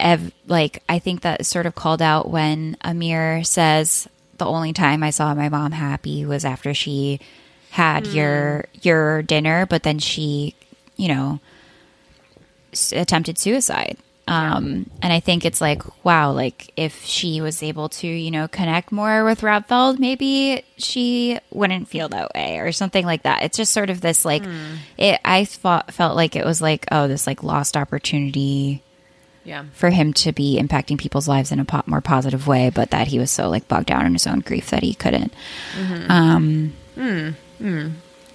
ev- 0.00 0.32
like 0.46 0.82
I 0.88 0.98
think 0.98 1.22
that 1.22 1.46
sort 1.46 1.66
of 1.66 1.74
called 1.74 2.02
out 2.02 2.30
when 2.30 2.76
Amir 2.82 3.44
says 3.44 4.08
the 4.38 4.46
only 4.46 4.72
time 4.72 5.02
I 5.02 5.10
saw 5.10 5.34
my 5.34 5.48
mom 5.48 5.72
happy 5.72 6.24
was 6.24 6.44
after 6.44 6.74
she 6.74 7.20
had 7.70 8.04
mm. 8.04 8.14
your 8.14 8.64
your 8.82 9.22
dinner, 9.22 9.66
but 9.66 9.82
then 9.82 9.98
she, 9.98 10.54
you 10.96 11.08
know, 11.08 11.40
attempted 12.92 13.38
suicide. 13.38 13.96
Um, 14.26 14.90
and 15.00 15.10
I 15.10 15.20
think 15.20 15.46
it's 15.46 15.60
like, 15.60 15.82
wow, 16.04 16.32
like 16.32 16.70
if 16.76 17.02
she 17.02 17.40
was 17.40 17.62
able 17.62 17.88
to, 17.88 18.06
you 18.06 18.30
know, 18.30 18.46
connect 18.46 18.92
more 18.92 19.24
with 19.24 19.42
Rob 19.42 19.66
Feld, 19.66 19.98
maybe 19.98 20.64
she 20.76 21.38
wouldn't 21.50 21.88
feel 21.88 22.10
that 22.10 22.34
way 22.34 22.58
or 22.58 22.70
something 22.72 23.06
like 23.06 23.22
that. 23.22 23.42
It's 23.42 23.56
just 23.56 23.72
sort 23.72 23.88
of 23.88 24.02
this 24.02 24.26
like, 24.26 24.42
mm. 24.42 24.76
it, 24.98 25.18
I 25.24 25.46
thought, 25.46 25.94
felt 25.94 26.14
like 26.14 26.36
it 26.36 26.44
was 26.44 26.60
like, 26.60 26.86
oh, 26.92 27.08
this 27.08 27.26
like 27.26 27.42
lost 27.42 27.74
opportunity. 27.74 28.82
Yeah. 29.44 29.64
For 29.72 29.88
him 29.88 30.12
to 30.14 30.32
be 30.32 30.60
impacting 30.60 30.98
people's 30.98 31.26
lives 31.26 31.50
in 31.50 31.58
a 31.58 31.64
po- 31.64 31.84
more 31.86 32.02
positive 32.02 32.46
way, 32.46 32.68
but 32.68 32.90
that 32.90 33.06
he 33.06 33.18
was 33.18 33.30
so 33.30 33.48
like 33.48 33.66
bogged 33.66 33.86
down 33.86 34.04
in 34.04 34.12
his 34.12 34.26
own 34.26 34.40
grief 34.40 34.68
that 34.68 34.82
he 34.82 34.92
couldn't. 34.92 35.32
Mm-hmm. 35.74 36.10
Um, 36.10 36.72
mm. 36.94 37.34
Mm. 37.62 37.92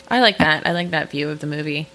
I 0.10 0.22
like 0.22 0.40
that. 0.40 0.66
I 0.66 0.72
like 0.72 0.90
that 0.90 1.12
view 1.12 1.30
of 1.30 1.40
the 1.40 1.46
movie. 1.46 1.88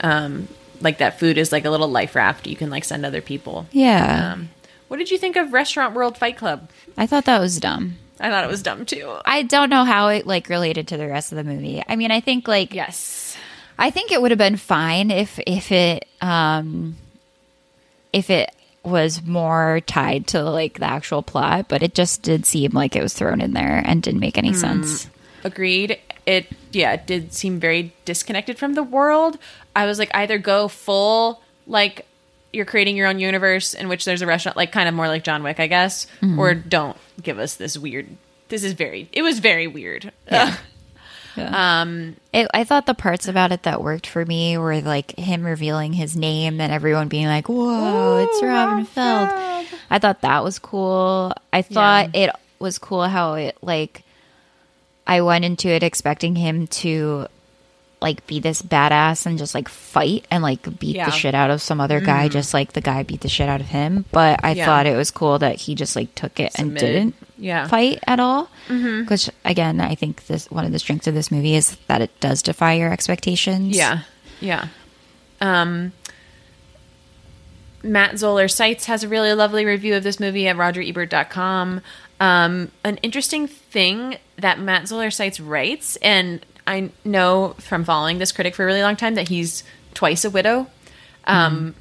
Um, 0.00 0.48
like 0.82 0.98
that 0.98 1.18
food 1.18 1.38
is 1.38 1.52
like 1.52 1.64
a 1.64 1.70
little 1.70 1.88
life 1.88 2.14
raft 2.14 2.46
you 2.46 2.56
can 2.56 2.70
like 2.70 2.84
send 2.84 3.06
other 3.06 3.20
people. 3.20 3.66
Yeah. 3.72 4.32
Um, 4.34 4.50
what 4.88 4.98
did 4.98 5.10
you 5.10 5.18
think 5.18 5.36
of 5.36 5.52
Restaurant 5.52 5.94
World 5.94 6.18
Fight 6.18 6.36
Club? 6.36 6.68
I 6.96 7.06
thought 7.06 7.24
that 7.24 7.40
was 7.40 7.58
dumb. 7.58 7.96
I 8.20 8.30
thought 8.30 8.44
it 8.44 8.50
was 8.50 8.62
dumb 8.62 8.84
too. 8.84 9.16
I 9.24 9.42
don't 9.42 9.70
know 9.70 9.84
how 9.84 10.08
it 10.08 10.26
like 10.26 10.48
related 10.48 10.88
to 10.88 10.96
the 10.96 11.08
rest 11.08 11.32
of 11.32 11.36
the 11.36 11.44
movie. 11.44 11.82
I 11.88 11.96
mean, 11.96 12.10
I 12.10 12.20
think 12.20 12.46
like 12.46 12.74
yes, 12.74 13.36
I 13.78 13.90
think 13.90 14.12
it 14.12 14.20
would 14.20 14.30
have 14.30 14.38
been 14.38 14.56
fine 14.56 15.10
if 15.10 15.40
if 15.46 15.72
it 15.72 16.06
um 16.20 16.96
if 18.12 18.30
it 18.30 18.54
was 18.84 19.22
more 19.22 19.80
tied 19.86 20.26
to 20.28 20.42
like 20.42 20.78
the 20.78 20.84
actual 20.84 21.22
plot, 21.22 21.68
but 21.68 21.82
it 21.82 21.94
just 21.94 22.22
did 22.22 22.44
seem 22.44 22.72
like 22.72 22.96
it 22.96 23.02
was 23.02 23.14
thrown 23.14 23.40
in 23.40 23.52
there 23.52 23.82
and 23.84 24.02
didn't 24.02 24.20
make 24.20 24.38
any 24.38 24.50
mm, 24.50 24.56
sense. 24.56 25.08
Agreed. 25.44 25.98
It 26.26 26.46
yeah, 26.70 26.92
it 26.92 27.06
did 27.06 27.32
seem 27.32 27.58
very 27.58 27.94
disconnected 28.04 28.58
from 28.58 28.74
the 28.74 28.82
world. 28.82 29.38
I 29.74 29.86
was 29.86 29.98
like 29.98 30.10
either 30.14 30.38
go 30.38 30.68
full 30.68 31.42
like 31.66 32.06
you're 32.52 32.66
creating 32.66 32.96
your 32.96 33.06
own 33.08 33.18
universe 33.18 33.74
in 33.74 33.88
which 33.88 34.04
there's 34.04 34.22
a 34.22 34.26
restaurant 34.26 34.56
like 34.56 34.72
kind 34.72 34.88
of 34.88 34.94
more 34.94 35.08
like 35.08 35.24
John 35.24 35.42
Wick, 35.42 35.58
I 35.58 35.66
guess, 35.66 36.06
mm-hmm. 36.20 36.38
or 36.38 36.54
don't 36.54 36.96
give 37.22 37.38
us 37.38 37.56
this 37.56 37.78
weird 37.78 38.08
this 38.48 38.62
is 38.62 38.74
very 38.74 39.08
it 39.12 39.22
was 39.22 39.38
very 39.38 39.66
weird. 39.66 40.12
Yeah. 40.30 40.56
yeah. 41.36 41.80
Um 41.80 42.16
it, 42.32 42.46
I 42.54 42.64
thought 42.64 42.86
the 42.86 42.94
parts 42.94 43.26
about 43.26 43.50
it 43.50 43.64
that 43.64 43.82
worked 43.82 44.06
for 44.06 44.24
me 44.24 44.58
were 44.58 44.80
like 44.80 45.18
him 45.18 45.44
revealing 45.44 45.94
his 45.94 46.16
name 46.16 46.60
and 46.60 46.72
everyone 46.72 47.08
being 47.08 47.26
like, 47.26 47.48
"Whoa, 47.48 48.18
it's 48.18 48.42
Robin 48.42 48.84
Feld." 48.84 49.30
Feld. 49.30 49.80
I 49.90 49.98
thought 49.98 50.20
that 50.20 50.44
was 50.44 50.58
cool. 50.58 51.32
I 51.52 51.62
thought 51.62 52.14
yeah. 52.14 52.24
it 52.24 52.30
was 52.58 52.78
cool 52.78 53.02
how 53.02 53.34
it 53.34 53.56
like 53.62 54.01
I 55.06 55.20
went 55.20 55.44
into 55.44 55.68
it 55.68 55.82
expecting 55.82 56.36
him 56.36 56.66
to 56.68 57.26
like 58.00 58.26
be 58.26 58.40
this 58.40 58.62
badass 58.62 59.26
and 59.26 59.38
just 59.38 59.54
like 59.54 59.68
fight 59.68 60.26
and 60.28 60.42
like 60.42 60.78
beat 60.80 60.96
Yeah. 60.96 61.04
the 61.06 61.12
shit 61.12 61.36
out 61.36 61.50
of 61.50 61.62
some 61.62 61.80
other 61.80 62.00
guy 62.00 62.26
just 62.28 62.52
like 62.52 62.72
the 62.72 62.80
guy 62.80 63.04
beat 63.04 63.20
the 63.20 63.28
shit 63.28 63.48
out 63.48 63.60
of 63.60 63.68
him 63.68 64.04
but 64.10 64.40
i 64.42 64.50
Yeah. 64.54 64.64
thought 64.66 64.86
it 64.86 64.96
was 64.96 65.12
cool 65.12 65.38
that 65.38 65.54
he 65.60 65.76
just 65.76 65.94
like 65.94 66.12
took 66.16 66.40
it 66.40 66.50
and 66.58 66.76
didn't 66.76 67.14
Yeah. 67.38 67.68
fight 67.68 68.00
at 68.08 68.18
all 68.18 68.50
because 68.66 69.30
again 69.44 69.80
i 69.80 69.94
think 69.94 70.26
this 70.26 70.50
one 70.50 70.64
of 70.64 70.72
the 70.72 70.80
strengths 70.80 71.06
of 71.06 71.14
this 71.14 71.30
movie 71.30 71.54
is 71.54 71.76
that 71.86 72.00
it 72.02 72.10
does 72.18 72.42
defy 72.42 72.72
your 72.72 72.92
expectations 72.92 73.76
Yeah, 73.76 74.00
yeah. 74.40 74.66
Um, 75.40 75.92
Matt 77.84 78.18
Zoller 78.18 78.48
Seitz 78.48 78.86
has 78.86 79.02
a 79.04 79.08
really 79.08 79.32
lovely 79.32 79.64
review 79.64 79.94
of 79.96 80.02
this 80.04 80.20
movie 80.20 80.46
at 80.46 80.56
RogerEbert.com. 80.56 81.80
Um, 82.20 82.70
an 82.84 82.96
interesting 82.98 83.48
thing 83.48 84.16
that 84.42 84.60
Matt 84.60 84.88
Zoller 84.88 85.10
Seitz 85.10 85.40
writes, 85.40 85.96
and 85.96 86.44
I 86.66 86.90
know 87.04 87.54
from 87.58 87.84
following 87.84 88.18
this 88.18 88.32
critic 88.32 88.54
for 88.54 88.62
a 88.62 88.66
really 88.66 88.82
long 88.82 88.96
time 88.96 89.14
that 89.14 89.28
he's 89.28 89.64
twice 89.94 90.24
a 90.24 90.30
widow, 90.30 90.68
um, 91.24 91.74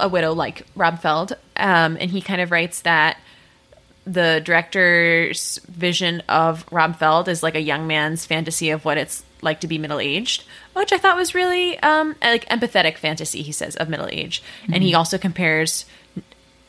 a 0.00 0.08
widow 0.08 0.32
like 0.32 0.66
Rob 0.74 1.00
Feld, 1.00 1.36
um, 1.56 1.96
and 2.00 2.10
he 2.10 2.20
kind 2.20 2.40
of 2.40 2.50
writes 2.50 2.80
that 2.82 3.18
the 4.06 4.40
director's 4.44 5.58
vision 5.68 6.22
of 6.28 6.64
Rob 6.70 6.96
Feld 6.96 7.28
is 7.28 7.42
like 7.42 7.56
a 7.56 7.60
young 7.60 7.86
man's 7.86 8.24
fantasy 8.24 8.70
of 8.70 8.84
what 8.84 8.98
it's 8.98 9.24
like 9.42 9.60
to 9.60 9.66
be 9.66 9.78
middle 9.78 9.98
aged, 9.98 10.44
which 10.74 10.92
I 10.92 10.98
thought 10.98 11.16
was 11.16 11.34
really 11.34 11.78
um, 11.80 12.14
like 12.22 12.48
empathetic 12.48 12.98
fantasy. 12.98 13.42
He 13.42 13.52
says 13.52 13.76
of 13.76 13.88
middle 13.88 14.08
age, 14.10 14.42
and 14.72 14.82
he 14.82 14.94
also 14.94 15.18
compares 15.18 15.84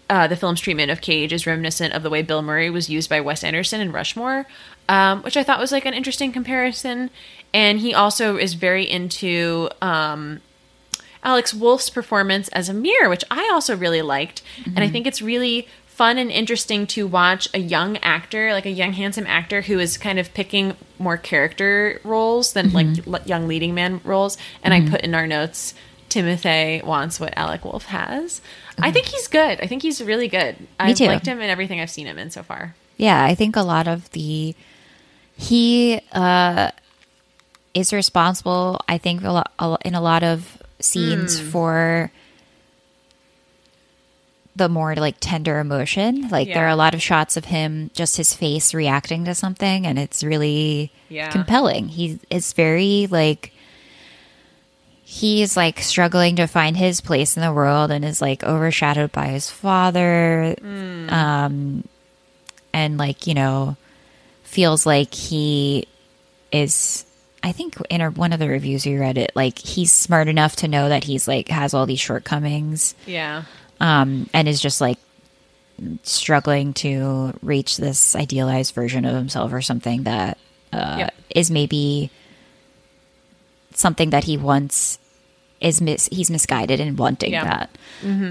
uh, 0.09 0.27
the 0.27 0.35
film's 0.35 0.61
treatment 0.61 0.91
of 0.91 1.01
Cage 1.01 1.33
is 1.33 1.45
reminiscent 1.45 1.93
of 1.93 2.03
the 2.03 2.09
way 2.09 2.21
Bill 2.21 2.41
Murray 2.41 2.69
was 2.69 2.89
used 2.89 3.09
by 3.09 3.19
Wes 3.19 3.43
Anderson 3.43 3.81
in 3.81 3.91
Rushmore, 3.91 4.45
um, 4.87 5.21
which 5.23 5.35
I 5.35 5.43
thought 5.43 5.59
was 5.59 5.71
like 5.71 5.85
an 5.85 5.93
interesting 5.93 6.31
comparison. 6.31 7.09
And 7.53 7.79
he 7.79 7.93
also 7.93 8.37
is 8.37 8.53
very 8.53 8.89
into 8.89 9.69
um, 9.81 10.41
Alex 11.23 11.53
Wolff's 11.53 11.89
performance 11.89 12.47
as 12.49 12.69
Amir, 12.69 13.09
which 13.09 13.23
I 13.29 13.49
also 13.51 13.75
really 13.75 14.01
liked. 14.01 14.41
And 14.65 14.79
I 14.79 14.89
think 14.89 15.07
it's 15.07 15.21
really 15.21 15.67
fun 15.87 16.17
and 16.19 16.29
interesting 16.29 16.85
to 16.85 17.07
watch 17.07 17.49
a 17.53 17.59
young 17.59 17.97
actor, 17.97 18.53
like 18.53 18.67
a 18.67 18.71
young 18.71 18.93
handsome 18.93 19.25
actor 19.25 19.61
who 19.61 19.79
is 19.79 19.97
kind 19.97 20.19
of 20.19 20.31
picking 20.33 20.75
more 20.99 21.17
character 21.17 21.99
roles 22.03 22.53
than 22.53 22.71
like 22.71 22.87
young 23.27 23.47
leading 23.47 23.73
man 23.73 23.99
roles. 24.03 24.37
And 24.63 24.73
I 24.73 24.87
put 24.87 25.01
in 25.01 25.15
our 25.15 25.25
notes 25.25 25.73
Timothy 26.09 26.81
wants 26.85 27.19
what 27.19 27.33
Alec 27.37 27.65
Wolff 27.65 27.85
has. 27.85 28.41
I 28.79 28.91
think 28.91 29.07
he's 29.07 29.27
good. 29.27 29.59
I 29.61 29.67
think 29.67 29.81
he's 29.81 30.01
really 30.01 30.27
good. 30.27 30.59
Me 30.59 30.67
I've 30.79 30.95
too. 30.97 31.05
liked 31.07 31.25
him 31.25 31.41
in 31.41 31.49
everything 31.49 31.79
I've 31.81 31.89
seen 31.89 32.07
him 32.07 32.17
in 32.17 32.29
so 32.31 32.43
far. 32.43 32.75
yeah 32.97 33.23
i 33.23 33.35
think 33.35 33.55
a 33.55 33.61
lot 33.61 33.87
of 33.87 34.09
the 34.11 34.55
he 35.35 35.99
uh 36.13 36.71
is 37.73 37.93
responsible 37.93 38.79
i 38.87 38.97
think 38.97 39.23
a 39.23 39.31
lot, 39.31 39.81
in 39.85 39.93
a 39.93 40.01
lot 40.01 40.23
of 40.23 40.57
scenes 40.79 41.39
for 41.39 42.11
the 44.55 44.67
more 44.67 44.95
like 44.95 45.15
tender 45.19 45.59
emotion 45.59 46.27
like 46.29 46.47
there 46.47 46.65
are 46.65 46.69
a 46.69 46.75
lot 46.75 46.95
of 46.95 47.01
shots 47.01 47.37
of 47.37 47.45
him 47.45 47.91
just 47.93 48.17
his 48.17 48.33
face 48.33 48.73
reacting 48.73 49.25
to 49.25 49.35
something 49.35 49.85
and 49.85 49.99
it's 49.99 50.23
really 50.23 50.91
Yeah. 51.09 51.29
compelling 51.29 51.89
he 51.89 52.19
is 52.31 52.53
very 52.53 53.07
like 53.11 53.51
he's 55.09 55.55
like 55.55 55.79
struggling 55.79 56.35
to 56.35 56.45
find 56.45 56.75
his 56.75 56.99
place 56.99 57.37
in 57.37 57.41
the 57.41 57.53
world 57.53 57.91
and 57.91 58.03
is 58.03 58.21
like 58.21 58.43
overshadowed 58.43 59.09
by 59.13 59.27
his 59.27 59.49
father 59.49 60.53
um 61.09 61.87
and 62.73 62.97
like 62.97 63.25
you 63.25 63.33
know 63.33 63.77
feels 64.43 64.85
like 64.85 65.13
he 65.13 65.87
is 66.51 67.05
i 67.41 67.53
think 67.53 67.77
in 67.89 68.01
a, 68.01 68.11
one 68.11 68.33
of 68.33 68.39
the 68.39 68.49
reviews 68.49 68.85
you 68.85 68.99
read 68.99 69.17
it 69.17 69.31
like 69.33 69.57
he's 69.59 69.93
smart 69.93 70.27
enough 70.27 70.57
to 70.57 70.67
know 70.67 70.89
that 70.89 71.05
he's 71.05 71.25
like 71.25 71.47
has 71.47 71.73
all 71.73 71.85
these 71.85 72.01
shortcomings. 72.01 72.93
Yeah. 73.05 73.43
um 73.79 74.29
and 74.33 74.45
is 74.49 74.59
just 74.59 74.81
like 74.81 74.97
struggling 76.03 76.73
to 76.73 77.33
reach 77.41 77.77
this 77.77 78.13
idealized 78.13 78.73
version 78.75 79.05
of 79.05 79.15
himself 79.15 79.53
or 79.53 79.61
something 79.61 80.03
that 80.03 80.37
uh, 80.73 81.07
is 81.33 81.49
maybe 81.49 82.11
something 83.77 84.09
that 84.09 84.23
he 84.25 84.35
wants 84.37 84.99
is 85.61 85.81
mis- 85.81 86.09
he's 86.11 86.29
misguided 86.29 86.79
in 86.79 86.95
wanting 86.95 87.31
Yeah. 87.31 87.43
that 87.45 87.69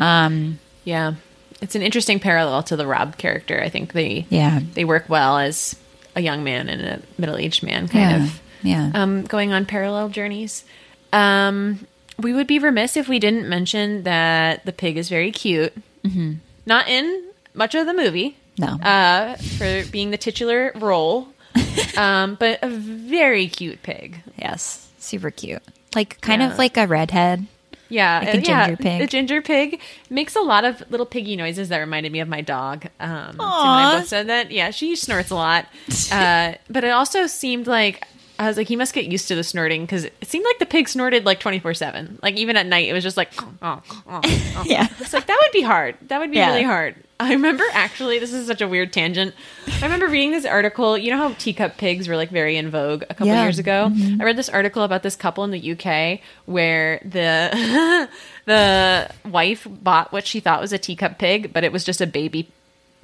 um 0.03 0.59
Yeah. 0.85 1.15
It's 1.63 1.75
an 1.75 1.81
interesting 1.83 2.21
parallel 2.21 2.63
to 2.65 2.77
the 2.77 2.87
Rob 2.87 3.17
character. 3.17 3.63
I 3.63 3.71
think 3.71 3.93
they 3.95 4.27
yeah 4.29 4.61
they 4.75 4.85
work 4.85 5.09
well 5.09 5.39
as 5.39 5.75
a 6.15 6.21
young 6.21 6.45
man 6.45 6.69
and 6.69 6.83
a 6.83 7.01
middle-aged 7.19 7.63
man 7.63 7.89
kind 7.89 8.11
yeah 8.11 8.25
of 8.25 8.41
yeah 8.63 8.91
um, 8.95 9.23
going 9.23 9.53
on 9.53 9.65
parallel 9.67 10.09
journeys. 10.11 10.65
Um, 11.13 11.87
we 12.19 12.33
would 12.33 12.47
be 12.47 12.59
remiss 12.59 12.97
if 12.97 13.09
we 13.09 13.19
didn't 13.19 13.49
mention 13.49 14.03
that 14.05 14.65
the 14.67 14.73
pig 14.73 14.97
is 14.97 15.09
very 15.09 15.31
cute. 15.31 15.73
Mm-hmm. 16.05 16.35
Not 16.67 16.89
in 16.89 17.25
much 17.55 17.75
of 17.75 17.87
the 17.87 17.95
movie, 17.95 18.37
no 18.59 18.67
uh, 18.83 19.37
for 19.59 19.85
being 19.91 20.11
the 20.11 20.17
titular 20.19 20.73
role, 20.77 21.29
um, 21.97 22.37
but 22.41 22.59
a 22.63 22.69
very 22.69 23.49
cute 23.49 23.83
pig. 23.83 24.21
yes 24.39 24.86
super 25.07 25.31
cute 25.31 25.63
like 25.95 26.21
kind 26.21 26.43
Yeah. 26.43 26.53
of 26.53 26.59
like 26.59 26.77
a 26.77 26.87
redhead 26.87 27.47
Yeah, 27.89 28.19
Like 28.19 28.29
a 28.29 28.39
uh, 28.39 28.41
yeah, 28.45 28.67
ginger 28.67 28.83
pig. 28.83 29.01
The 29.01 29.07
ginger 29.07 29.43
pig 29.43 29.81
makes 30.11 30.35
a 30.35 30.41
lot 30.41 30.65
of 30.65 30.83
little 30.91 31.07
piggy 31.07 31.37
noises 31.37 31.69
that 31.69 31.79
reminded 31.79 32.11
me 32.11 32.19
of 32.19 32.27
my 32.29 32.41
dog. 32.41 32.87
Um, 32.99 33.37
I 33.41 34.03
said 34.05 34.27
that. 34.27 34.51
Yeah, 34.51 34.71
she 34.73 34.97
snorts 34.97 35.31
a 35.31 35.37
lot, 35.37 35.67
uh, 36.13 36.55
but 36.69 36.83
it 36.83 36.91
also 36.91 37.29
seemed 37.29 37.69
like 37.69 38.05
I 38.41 38.49
was 38.49 38.57
like, 38.57 38.67
he 38.67 38.75
must 38.75 38.93
get 38.93 39.07
used 39.07 39.29
to 39.29 39.37
the 39.37 39.45
snorting 39.45 39.83
because 39.87 40.05
it 40.05 40.13
seemed 40.25 40.45
like 40.45 40.59
the 40.59 40.67
pig 40.67 40.89
snorted 40.89 41.25
like 41.25 41.39
twenty 41.39 41.61
four 41.61 41.75
seven. 41.75 42.19
Like 42.25 42.35
even 42.37 42.57
at 42.57 42.67
night, 42.67 42.89
it 42.89 42.93
was 42.93 43.05
just 43.05 43.17
like, 43.17 43.31
oh, 43.41 43.49
oh, 43.63 43.81
oh. 44.09 44.21
yeah 44.67 44.89
It's 44.99 45.13
like 45.13 45.27
that 45.29 45.39
would 45.41 45.53
be 45.53 45.63
hard. 45.63 45.95
That 46.09 46.19
would 46.19 46.33
be 46.33 46.39
Yeah. 46.39 46.51
really 46.51 46.65
hard. 46.65 46.97
I 47.19 47.33
remember 47.33 47.65
actually, 47.73 48.19
this 48.19 48.33
is 48.33 48.47
such 48.47 48.61
a 48.61 48.69
weird 48.69 48.93
tangent. 48.93 49.35
I 49.67 49.85
remember 49.85 50.07
reading 50.07 50.33
this 50.33 50.45
article. 50.45 50.99
You 50.99 51.11
know 51.13 51.17
how 51.17 51.33
teacup 51.39 51.79
pigs 51.79 52.09
were 52.09 52.17
like 52.17 52.29
very 52.31 52.57
in 52.59 52.69
vogue 52.71 53.05
a 53.05 53.15
couple 53.15 53.29
Yeah. 53.29 53.43
years 53.43 53.59
ago. 53.59 53.91
I 54.21 54.23
read 54.25 54.37
this 54.37 54.51
article 54.51 54.83
about 54.83 55.03
this 55.03 55.17
couple 55.17 55.43
in 55.45 55.51
the 55.51 55.73
UK 55.73 56.21
where 56.45 57.01
the 57.05 58.09
the 58.45 59.11
wife 59.29 59.67
bought 59.71 60.13
what 60.13 60.27
she 60.27 60.41
thought 60.41 60.61
was 60.61 60.73
a 60.75 60.79
teacup 60.79 61.19
pig, 61.19 61.53
but 61.53 61.65
it 61.65 61.73
was 61.73 61.85
just 61.85 62.01
a 62.01 62.07
baby 62.07 62.49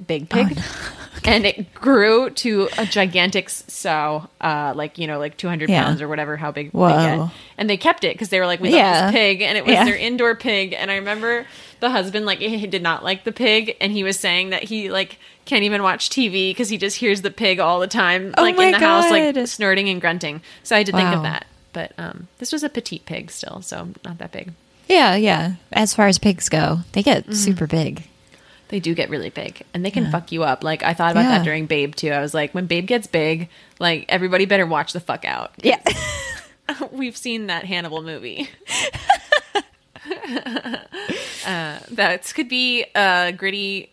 big 0.05 0.29
pig. 0.29 0.59
And 1.25 1.45
it 1.45 1.73
grew 1.73 2.31
to 2.31 2.67
a 2.77 2.85
gigantic 2.85 3.47
sow, 3.49 4.27
uh, 4.41 4.73
like 4.75 4.97
you 4.97 5.07
know, 5.07 5.19
like 5.19 5.37
two 5.37 5.47
hundred 5.47 5.69
Yeah. 5.69 5.83
pounds 5.85 6.01
or 6.01 6.07
whatever, 6.09 6.35
how 6.35 6.51
big 6.51 6.71
Whoa. 6.71 6.89
they 6.89 6.93
get. 7.17 7.29
And 7.57 7.69
they 7.69 7.77
kept 7.77 8.03
it 8.03 8.13
because 8.13 8.27
they 8.27 8.41
were 8.41 8.45
like, 8.45 8.59
we 8.59 8.69
love 8.71 8.77
Yeah. 8.79 9.05
this 9.05 9.11
pig, 9.13 9.41
and 9.41 9.57
it 9.57 9.63
was 9.63 9.73
Yeah. 9.73 9.85
their 9.85 9.95
indoor 9.95 10.35
pig. 10.35 10.73
And 10.73 10.91
I 10.91 10.95
remember 10.95 11.45
the 11.83 11.89
husband 11.91 12.25
like 12.25 12.39
he 12.39 12.65
did 12.65 12.81
not 12.81 13.03
like 13.03 13.23
the 13.25 13.31
pig, 13.31 13.75
and 13.81 13.91
he 13.91 14.03
was 14.03 14.17
saying 14.19 14.49
that 14.51 14.63
he 14.63 14.89
like 14.89 15.19
can't 15.45 15.63
even 15.63 15.83
watch 15.83 16.09
TV 16.09 16.49
because 16.51 16.69
he 16.69 16.77
just 16.77 16.97
hears 16.97 17.21
the 17.21 17.29
pig 17.29 17.59
all 17.59 17.79
the 17.79 17.87
time, 17.87 18.33
Oh 18.37 18.41
like 18.41 18.57
in 18.57 18.71
the 18.71 18.79
house, 18.79 19.11
like 19.11 19.47
snorting 19.47 19.89
and 19.89 19.99
grunting. 20.01 20.41
So 20.63 20.75
I 20.75 20.79
had 20.79 20.87
to 20.87 20.93
think 20.93 21.09
of 21.13 21.23
that. 21.23 21.45
But 21.73 21.91
um, 21.97 22.27
this 22.37 22.51
was 22.53 22.63
a 22.63 22.69
petite 22.69 23.05
pig 23.05 23.29
still, 23.31 23.61
so 23.61 23.89
not 24.05 24.17
that 24.19 24.31
big. 24.31 24.53
yeah 24.87 25.15
yeah 25.15 25.53
as 25.71 25.93
far 25.93 26.07
as 26.07 26.17
pigs 26.19 26.49
go 26.49 26.79
they 26.93 27.03
get 27.03 27.23
Mm-hmm. 27.23 27.33
super 27.33 27.67
big 27.67 28.03
They 28.69 28.79
do 28.79 28.93
get 28.95 29.09
really 29.09 29.29
big, 29.29 29.63
and 29.73 29.83
they 29.85 29.91
can 29.91 30.09
fuck 30.11 30.31
you 30.31 30.43
up. 30.43 30.63
Like 30.63 30.81
I 30.83 30.93
thought 30.93 31.11
about 31.11 31.25
Yeah. 31.25 31.37
that 31.39 31.43
during 31.43 31.65
Babe 31.67 31.93
too. 31.95 32.09
I 32.11 32.21
was 32.21 32.33
like, 32.33 32.53
when 32.55 32.65
Babe 32.67 32.87
gets 32.87 33.07
big, 33.07 33.49
like 33.79 34.05
everybody 34.09 34.45
better 34.45 34.65
watch 34.65 34.93
the 34.93 34.99
fuck 35.01 35.25
out. 35.25 35.51
yeah 35.61 35.81
We've 36.91 37.17
seen 37.17 37.47
that 37.47 37.65
Hannibal 37.65 38.01
movie. 38.01 38.49
uh, 41.45 41.79
that 41.91 42.31
could 42.35 42.49
be 42.49 42.85
a 42.95 43.31
gritty 43.35 43.89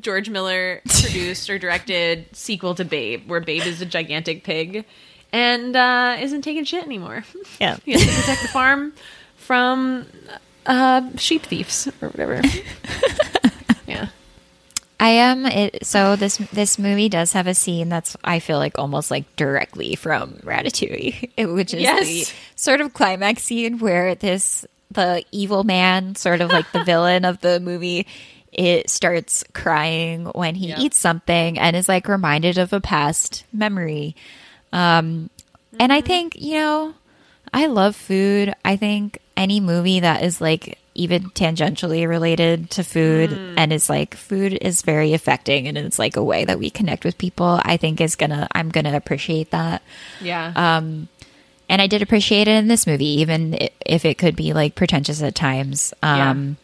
George 0.00 0.28
Miller 0.28 0.80
produced 0.84 1.48
or 1.50 1.58
directed 1.58 2.26
sequel 2.36 2.74
to 2.74 2.84
Babe, 2.84 3.28
where 3.28 3.40
Babe 3.40 3.62
is 3.62 3.80
a 3.80 3.86
gigantic 3.86 4.44
pig 4.44 4.84
and 5.32 5.74
uh, 5.76 6.16
isn't 6.20 6.42
taking 6.42 6.64
shit 6.64 6.84
anymore. 6.84 7.24
yeah 7.60 7.76
he 7.84 7.92
has 7.92 8.02
to 8.02 8.08
protect 8.20 8.42
the 8.42 8.48
farm 8.48 8.92
from 9.36 10.06
uh, 10.66 11.02
sheep 11.16 11.42
thieves 11.42 11.88
or 12.00 12.08
whatever. 12.08 12.40
yeah. 13.86 14.08
I 15.00 15.08
am 15.08 15.44
it 15.44 15.84
so 15.84 16.16
this 16.16 16.38
this 16.38 16.78
movie 16.78 17.08
does 17.10 17.32
have 17.32 17.46
a 17.46 17.54
scene 17.54 17.88
that's 17.90 18.16
I 18.24 18.38
feel 18.38 18.58
like 18.58 18.78
almost 18.78 19.10
like 19.10 19.36
directly 19.36 19.96
from 19.96 20.34
Ratatouille, 20.44 21.52
which 21.54 21.74
is 21.74 21.82
Yes. 21.82 22.06
the 22.06 22.26
sort 22.56 22.80
of 22.80 22.94
climax 22.94 23.42
scene 23.42 23.78
where 23.80 24.14
this 24.14 24.64
the 24.94 25.24
evil 25.30 25.62
man, 25.64 26.14
sort 26.16 26.40
of 26.40 26.50
like 26.50 26.72
the 26.72 26.80
villain 26.84 27.24
of 27.24 27.40
the 27.40 27.60
movie, 27.60 28.06
it 28.52 28.88
starts 28.88 29.44
crying 29.52 30.26
when 30.26 30.54
he 30.54 30.68
Yep. 30.68 30.78
eats 30.78 30.98
something 30.98 31.58
and 31.58 31.76
is 31.76 31.88
like 31.88 32.08
reminded 32.08 32.56
of 32.58 32.72
a 32.72 32.80
past 32.80 33.44
memory. 33.52 34.16
Um 34.72 35.30
and 35.80 35.92
I 35.92 36.00
think, 36.00 36.36
you 36.40 36.54
know, 36.54 36.94
I 37.52 37.66
love 37.66 37.96
food. 37.96 38.54
I 38.64 38.76
think 38.76 39.18
any 39.36 39.58
movie 39.60 40.00
that 40.00 40.22
is 40.22 40.40
like 40.40 40.78
even 40.94 41.24
tangentially 41.30 42.06
related 42.06 42.70
to 42.70 42.84
food 42.84 43.32
and 43.56 43.72
is 43.72 43.90
like 43.90 44.14
food 44.14 44.56
is 44.62 44.82
very 44.82 45.12
affecting 45.12 45.66
and 45.66 45.76
it's 45.76 45.98
like 45.98 46.14
a 46.16 46.22
way 46.22 46.44
that 46.44 46.60
we 46.60 46.70
connect 46.70 47.04
with 47.04 47.18
people, 47.18 47.60
I 47.64 47.76
think 47.76 48.00
is 48.00 48.14
gonna 48.14 48.46
I'm 48.54 48.68
gonna 48.68 48.94
appreciate 48.96 49.50
that. 49.50 49.82
Yeah. 50.20 50.52
Um 50.54 51.08
and 51.68 51.80
I 51.82 51.86
did 51.86 52.02
appreciate 52.02 52.48
it 52.48 52.56
in 52.56 52.68
this 52.68 52.86
movie, 52.86 53.20
even 53.20 53.58
if 53.84 54.04
it 54.04 54.18
could 54.18 54.36
be 54.36 54.52
like 54.52 54.74
pretentious 54.74 55.22
at 55.22 55.34
times. 55.34 55.92
Um, 56.02 56.56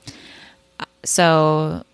so 1.05 1.85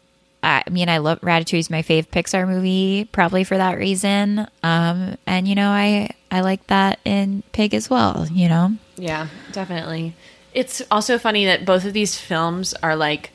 I 0.42 0.62
mean, 0.70 0.88
I 0.88 0.98
love 0.98 1.20
Ratatouille's 1.22 1.70
my 1.70 1.82
fave 1.82 2.06
Pixar 2.08 2.46
movie, 2.46 3.08
probably 3.10 3.42
for 3.42 3.56
that 3.56 3.78
reason. 3.78 4.46
Um, 4.62 5.16
and 5.26 5.48
you 5.48 5.54
know, 5.54 5.70
I 5.70 6.10
I 6.30 6.40
like 6.40 6.66
that 6.68 7.00
in 7.04 7.42
Pig 7.52 7.74
as 7.74 7.90
well. 7.90 8.28
You 8.30 8.48
know, 8.48 8.76
Yeah, 8.96 9.28
definitely. 9.52 10.14
It's 10.54 10.82
also 10.90 11.18
funny 11.18 11.44
that 11.46 11.64
both 11.66 11.84
of 11.84 11.92
these 11.92 12.16
films 12.18 12.74
are 12.74 12.96
like, 12.96 13.30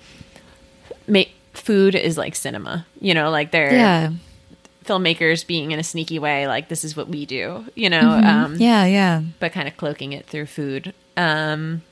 ma- 1.07 1.23
food 1.53 1.95
is 1.95 2.17
like 2.17 2.33
cinema. 2.35 2.85
You 2.99 3.13
know, 3.13 3.29
like 3.29 3.51
they're 3.51 3.73
yeah, 3.73 4.11
filmmakers 4.85 5.45
being 5.45 5.71
in 5.71 5.79
a 5.79 5.83
sneaky 5.83 6.19
way, 6.19 6.47
like 6.47 6.69
this 6.69 6.83
is 6.83 6.95
what 6.95 7.07
we 7.07 7.25
do. 7.25 7.65
You 7.75 7.89
know, 7.89 8.11
um, 8.11 8.55
yeah, 8.55 8.85
yeah. 8.85 9.21
but 9.39 9.51
kind 9.51 9.67
of 9.67 9.77
cloaking 9.77 10.13
it 10.13 10.25
through 10.25 10.47
food. 10.47 10.93
Um, 11.17 11.83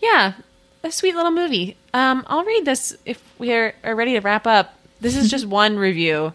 yeah, 0.00 0.34
a 0.82 0.92
sweet 0.92 1.14
little 1.14 1.30
movie. 1.30 1.76
Um, 1.92 2.24
I'll 2.26 2.44
read 2.44 2.64
this 2.64 2.96
if 3.04 3.22
we 3.38 3.52
are, 3.52 3.74
are 3.82 3.94
ready 3.94 4.12
to 4.12 4.20
wrap 4.20 4.46
up. 4.46 4.74
This 5.00 5.16
is 5.16 5.30
just 5.30 5.46
one 5.46 5.78
review. 5.78 6.32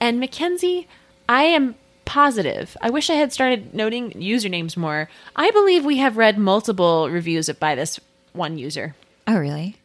And 0.00 0.20
Mackenzie, 0.20 0.86
I 1.28 1.44
am 1.44 1.74
positive. 2.04 2.76
I 2.80 2.90
wish 2.90 3.10
I 3.10 3.14
had 3.14 3.32
started 3.32 3.74
noting 3.74 4.12
usernames 4.12 4.76
more. 4.76 5.08
I 5.36 5.50
believe 5.50 5.84
we 5.84 5.98
have 5.98 6.16
read 6.16 6.38
multiple 6.38 7.10
reviews 7.10 7.50
by 7.50 7.74
this 7.74 8.00
one 8.32 8.56
user. 8.56 8.94
Oh, 9.26 9.38
really? 9.38 9.76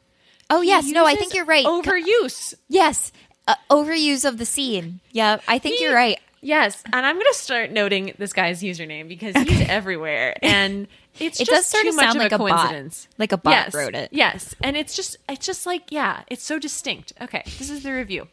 Oh, 0.49 0.61
yes. 0.61 0.87
No, 0.89 1.05
I 1.05 1.15
think 1.15 1.33
you're 1.33 1.45
right. 1.45 1.65
Overuse. 1.65 2.53
yes, 2.69 3.11
uh, 3.47 3.55
overuse 3.69 4.25
of 4.25 4.37
the 4.37 4.45
scene. 4.45 4.99
Yeah, 5.11 5.39
I 5.47 5.59
think 5.59 5.77
He- 5.77 5.83
you're 5.83 5.95
right. 5.95 6.19
Yes, 6.45 6.83
and 6.91 7.05
I'm 7.05 7.15
going 7.15 7.25
to 7.31 7.37
start 7.39 7.71
noting 7.71 8.13
this 8.17 8.33
guy's 8.33 8.61
username 8.61 9.07
because 9.07 9.33
he's 9.47 9.61
everywhere, 9.69 10.35
and 10.41 10.87
it's 11.19 11.39
It 11.39 11.45
just 11.47 11.51
does 11.51 11.65
sort 11.67 11.83
too 11.83 11.89
of 11.91 11.95
much 11.95 12.03
sound 12.05 12.17
of 12.17 12.21
like 12.23 12.31
a 12.33 12.35
a 12.35 12.37
bot. 12.37 12.49
coincidence. 12.59 13.07
Like 13.17 13.31
a 13.31 13.37
bot 13.37 13.51
yes, 13.51 13.73
wrote 13.73 13.95
it. 13.95 14.09
Yes, 14.11 14.53
and 14.61 14.75
it's 14.75 14.93
just 14.93 15.15
it's 15.29 15.45
just 15.45 15.65
like 15.65 15.83
yeah, 15.89 16.23
it's 16.27 16.43
so 16.43 16.59
distinct. 16.59 17.13
Okay, 17.21 17.43
this 17.57 17.69
is 17.69 17.83
the 17.83 17.93
review. 17.93 18.27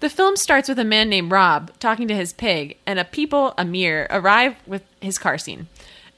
The 0.00 0.10
film 0.10 0.34
starts 0.36 0.68
with 0.68 0.80
a 0.80 0.84
man 0.84 1.08
named 1.08 1.30
Rob 1.30 1.70
talking 1.78 2.08
to 2.08 2.14
his 2.16 2.32
pig, 2.32 2.76
and 2.86 2.98
a 2.98 3.04
people, 3.04 3.54
Amir, 3.56 4.08
arrive 4.10 4.56
with 4.66 4.82
his 5.00 5.16
car 5.16 5.38
scene. 5.38 5.68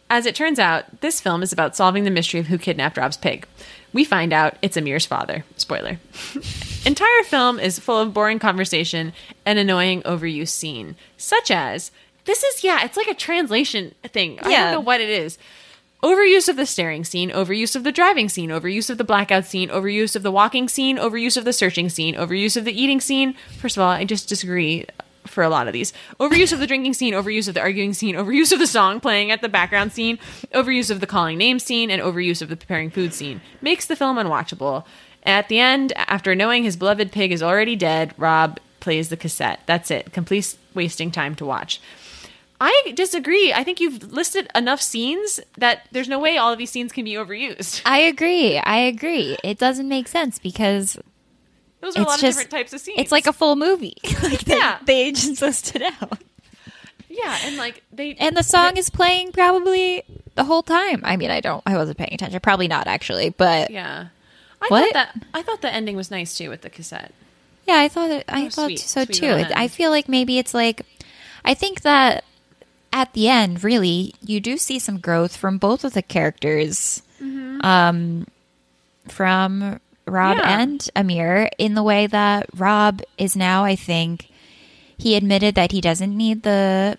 As 0.08 0.24
it 0.24 0.34
turns 0.34 0.58
out, 0.58 1.02
this 1.02 1.20
film 1.20 1.42
is 1.42 1.52
about 1.52 1.76
solving 1.76 2.04
the 2.04 2.10
mystery 2.10 2.40
of 2.40 2.46
who 2.46 2.56
kidnapped 2.56 2.96
Rob's 2.96 3.18
pig. 3.18 3.46
We 3.92 4.04
find 4.04 4.32
out 4.32 4.56
it's 4.62 4.76
Amir's 4.78 5.04
father. 5.04 5.44
Spoiler. 5.58 5.98
Entire 6.86 7.22
film 7.24 7.58
is 7.58 7.80
full 7.80 7.98
of 7.98 8.14
boring 8.14 8.38
conversation 8.38 9.12
and 9.44 9.58
annoying 9.58 10.02
overuse 10.02 10.50
scene, 10.50 10.94
such 11.16 11.50
as 11.50 11.90
this 12.26 12.44
is 12.44 12.62
yeah, 12.62 12.84
it's 12.84 12.96
like 12.96 13.08
a 13.08 13.14
translation 13.14 13.92
thing. 14.04 14.38
I 14.40 14.50
Yeah. 14.50 14.62
don't 14.64 14.72
know 14.74 14.80
what 14.80 15.00
it 15.00 15.08
is. 15.10 15.36
Overuse 16.02 16.48
of 16.48 16.56
the 16.56 16.64
staring 16.66 17.04
scene, 17.04 17.30
overuse 17.30 17.74
of 17.74 17.82
the 17.82 17.90
driving 17.90 18.28
scene, 18.28 18.50
overuse 18.50 18.88
of 18.88 18.98
the 18.98 19.04
blackout 19.04 19.46
scene, 19.46 19.68
overuse 19.68 20.14
of 20.14 20.22
the 20.22 20.30
walking 20.30 20.68
scene, 20.68 20.96
overuse 20.96 21.36
of 21.36 21.44
the 21.44 21.52
searching 21.52 21.88
scene, 21.88 22.14
overuse 22.14 22.56
of 22.56 22.64
the 22.64 22.80
eating 22.80 23.00
scene. 23.00 23.34
First 23.58 23.76
of 23.76 23.82
all, 23.82 23.90
I 23.90 24.04
just 24.04 24.28
disagree 24.28 24.86
for 25.26 25.42
a 25.42 25.48
lot 25.48 25.66
of 25.66 25.72
these. 25.72 25.92
Overuse 26.20 26.52
of 26.52 26.60
the 26.60 26.68
drinking 26.68 26.94
scene, 26.94 27.14
overuse 27.14 27.48
of 27.48 27.54
the 27.54 27.60
arguing 27.60 27.94
scene, 27.94 28.14
overuse 28.14 28.52
of 28.52 28.60
the 28.60 28.66
song 28.68 29.00
playing 29.00 29.32
at 29.32 29.40
the 29.40 29.48
background 29.48 29.92
scene, 29.92 30.18
overuse 30.54 30.90
of 30.90 31.00
the 31.00 31.06
calling 31.08 31.36
name 31.38 31.58
scene, 31.58 31.90
and 31.90 32.00
overuse 32.00 32.42
of 32.42 32.48
the 32.48 32.56
preparing 32.56 32.90
food 32.90 33.12
scene 33.12 33.40
makes 33.60 33.86
the 33.86 33.96
film 33.96 34.18
unwatchable. 34.18 34.84
At 35.26 35.48
the 35.48 35.58
end, 35.58 35.92
after 35.96 36.34
knowing 36.34 36.64
his 36.64 36.76
beloved 36.76 37.12
pig 37.12 37.32
is 37.32 37.42
already 37.42 37.76
dead, 37.76 38.14
Rob 38.16 38.60
plays 38.80 39.08
the 39.08 39.16
cassette. 39.16 39.60
That's 39.66 39.90
it. 39.90 40.12
Complete 40.12 40.56
wasting 40.74 41.10
time 41.10 41.34
to 41.36 41.44
watch. 41.44 41.80
I 42.60 42.92
disagree. 42.94 43.52
I 43.52 43.64
think 43.64 43.80
you've 43.80 44.12
listed 44.12 44.48
enough 44.54 44.80
scenes 44.80 45.40
that 45.58 45.86
there's 45.92 46.08
no 46.08 46.18
way 46.18 46.38
all 46.38 46.52
of 46.52 46.58
these 46.58 46.70
scenes 46.70 46.90
can 46.92 47.04
be 47.04 47.12
overused. 47.14 47.82
I 47.84 47.98
agree. 47.98 48.56
I 48.58 48.78
agree. 48.78 49.36
It 49.44 49.58
doesn't 49.58 49.88
make 49.88 50.08
sense 50.08 50.38
because 50.38 50.96
Those 51.80 51.96
are 51.96 52.02
a 52.02 52.04
lot 52.06 52.12
just- 52.18 52.22
of 52.24 52.44
different 52.44 52.50
types 52.50 52.72
of 52.72 52.80
scenes. 52.80 52.98
it's 52.98 53.12
like 53.12 53.26
a 53.26 53.32
full 53.34 53.56
movie. 53.56 53.96
like 54.22 54.40
they, 54.44 54.56
Yeah. 54.56 54.78
they 54.86 55.12
just 55.12 55.42
listed 55.42 55.82
out. 55.82 56.18
yeah, 57.10 57.36
and 57.44 57.56
like 57.58 57.82
they 57.92 58.14
And 58.14 58.34
the 58.36 58.42
song 58.42 58.76
is 58.78 58.88
playing 58.88 59.32
probably 59.32 60.02
the 60.34 60.44
whole 60.44 60.62
time. 60.62 61.02
I 61.04 61.16
mean, 61.18 61.30
I 61.30 61.40
don't, 61.40 61.62
I 61.66 61.76
wasn't 61.76 61.98
paying 61.98 62.14
attention. 62.14 62.40
Probably 62.40 62.68
not 62.68 62.86
actually, 62.86 63.30
but 63.30 63.70
yeah. 63.70 64.06
I 64.66 64.68
What? 64.70 64.84
thought 64.84 65.14
that 65.14 65.22
I 65.34 65.42
thought 65.42 65.62
the 65.62 65.72
ending 65.72 65.96
was 65.96 66.10
nice 66.10 66.34
too 66.36 66.50
with 66.50 66.62
the 66.62 66.70
cassette. 66.70 67.12
Yeah, 67.66 67.78
I 67.78 67.88
thought 67.88 68.10
it, 68.10 68.24
I 68.28 68.46
Oh, 68.46 68.50
thought 68.50 68.66
sweet. 68.66 68.78
so 68.80 69.04
Sweet 69.04 69.14
too. 69.16 69.26
It, 69.26 69.52
I 69.56 69.66
feel 69.68 69.90
like 69.90 70.08
maybe 70.08 70.38
it's 70.38 70.54
like, 70.54 70.82
I 71.44 71.52
think 71.54 71.80
that 71.82 72.24
at 72.92 73.12
the 73.12 73.28
end, 73.28 73.64
really, 73.64 74.14
you 74.24 74.38
do 74.40 74.56
see 74.56 74.78
some 74.78 74.98
growth 74.98 75.36
from 75.36 75.58
both 75.58 75.84
of 75.84 75.92
the 75.92 76.02
characters, 76.02 77.02
um, 77.20 78.26
from 79.08 79.80
Rob 80.06 80.38
Yeah. 80.38 80.60
and 80.60 80.88
Amir, 80.94 81.50
in 81.58 81.74
the 81.74 81.82
way 81.82 82.06
that 82.06 82.46
Rob 82.54 83.02
is 83.18 83.34
now. 83.36 83.64
I 83.64 83.74
think 83.76 84.28
he 84.96 85.16
admitted 85.16 85.54
that 85.56 85.72
he 85.72 85.80
doesn't 85.80 86.16
need 86.16 86.42
the 86.44 86.96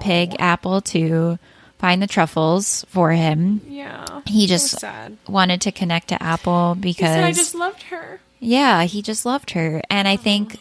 pig 0.00 0.34
apple 0.38 0.80
to 0.80 1.38
find 1.78 2.00
the 2.02 2.06
truffles 2.06 2.84
for 2.88 3.12
him. 3.12 3.60
Yeah, 3.68 4.20
He 4.26 4.46
just 4.46 4.82
wanted 5.28 5.60
to 5.62 5.72
connect 5.72 6.08
to 6.08 6.22
Apple 6.22 6.76
because 6.78 7.08
said 7.08 7.24
I 7.24 7.32
just 7.32 7.54
loved 7.54 7.82
her. 7.84 8.20
yeah, 8.40 8.84
he 8.84 9.02
just 9.02 9.26
loved 9.26 9.50
her. 9.52 9.82
And 9.90 10.08
I 10.08 10.16
think 10.16 10.58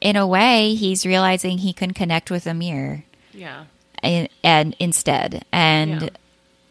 in 0.00 0.16
a 0.16 0.26
way 0.26 0.74
he's 0.74 1.04
realizing 1.06 1.58
he 1.58 1.72
can 1.72 1.92
connect 1.92 2.30
with 2.30 2.46
Amir 2.46 3.04
Yeah, 3.32 3.64
and, 4.02 4.28
and 4.44 4.76
instead 4.78 5.44
and 5.52 6.02
Yeah. 6.02 6.08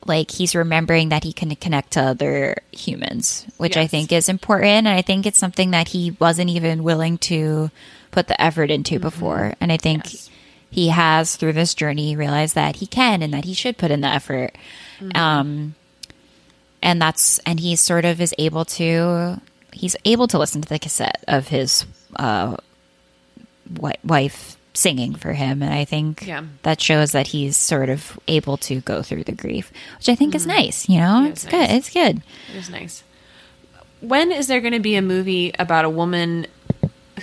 like 0.06 0.32
he's 0.32 0.56
remembering 0.56 1.10
that 1.10 1.24
he 1.24 1.34
can 1.34 1.54
connect 1.56 1.92
to 1.92 2.02
other 2.02 2.58
humans, 2.72 3.46
which 3.58 3.76
I 3.78 3.88
think 3.88 4.12
is 4.12 4.30
important 4.30 4.88
and 4.88 4.90
I 4.90 5.02
think 5.02 5.26
it's 5.26 5.40
something 5.40 5.72
that 5.72 5.90
he 5.90 6.12
wasn't 6.20 6.50
even 6.50 6.84
willing 6.84 7.18
to 7.30 7.70
put 8.12 8.28
the 8.28 8.40
effort 8.42 8.72
into 8.72 9.00
before. 9.00 9.54
And 9.60 9.72
I 9.72 9.78
think 9.78 10.04
Mm-hmm. 10.04 10.16
Yes. 10.16 10.30
He 10.70 10.90
has 10.90 11.36
through 11.36 11.54
this 11.54 11.74
journey 11.74 12.16
realized 12.16 12.56
that 12.56 12.78
he 12.78 12.88
can 12.88 13.22
and 13.22 13.34
that 13.34 13.46
he 13.46 13.54
should 13.54 13.78
put 13.78 13.92
in 13.92 14.02
the 14.02 14.08
effort. 14.08 14.56
Mm-hmm. 15.00 15.18
Um 15.18 15.76
and 16.82 17.02
that's 17.02 17.40
and 17.40 17.60
he 17.60 17.76
sort 17.76 18.06
of 18.06 18.22
is 18.22 18.34
able 18.38 18.66
to 18.66 19.42
he's 19.74 19.96
able 20.06 20.28
to 20.28 20.38
listen 20.38 20.62
to 20.62 20.70
the 20.70 20.80
cassette 20.80 21.24
of 21.28 21.48
his 21.48 21.86
uh 22.18 22.56
wife 24.04 24.58
singing 24.74 25.16
for 25.16 25.34
him 25.34 25.64
and 25.64 25.74
i 25.74 25.84
think 25.84 26.26
Yeah. 26.26 26.44
that 26.62 26.80
shows 26.80 27.12
that 27.14 27.28
he's 27.28 27.58
sort 27.58 27.90
of 27.90 28.20
able 28.28 28.58
to 28.58 28.82
go 28.82 29.02
through 29.02 29.24
the 29.24 29.32
grief 29.32 29.72
which 29.98 30.08
i 30.08 30.16
think 30.16 30.36
is 30.36 30.46
nice 30.46 30.88
you 30.88 31.00
know 31.00 31.06
Mm-hmm. 31.06 31.26
It 31.26 31.32
it's 31.32 31.44
is 31.44 31.50
good 31.50 31.70
it's 31.72 31.90
good 31.90 32.22
it 32.54 32.56
was 32.56 32.70
nice. 32.70 33.04
When 34.00 34.32
is 34.32 34.46
there 34.46 34.62
going 34.62 34.74
to 34.74 34.80
be 34.80 34.96
a 34.96 35.02
movie 35.02 35.52
about 35.58 35.84
a 35.84 35.90
woman 35.90 36.46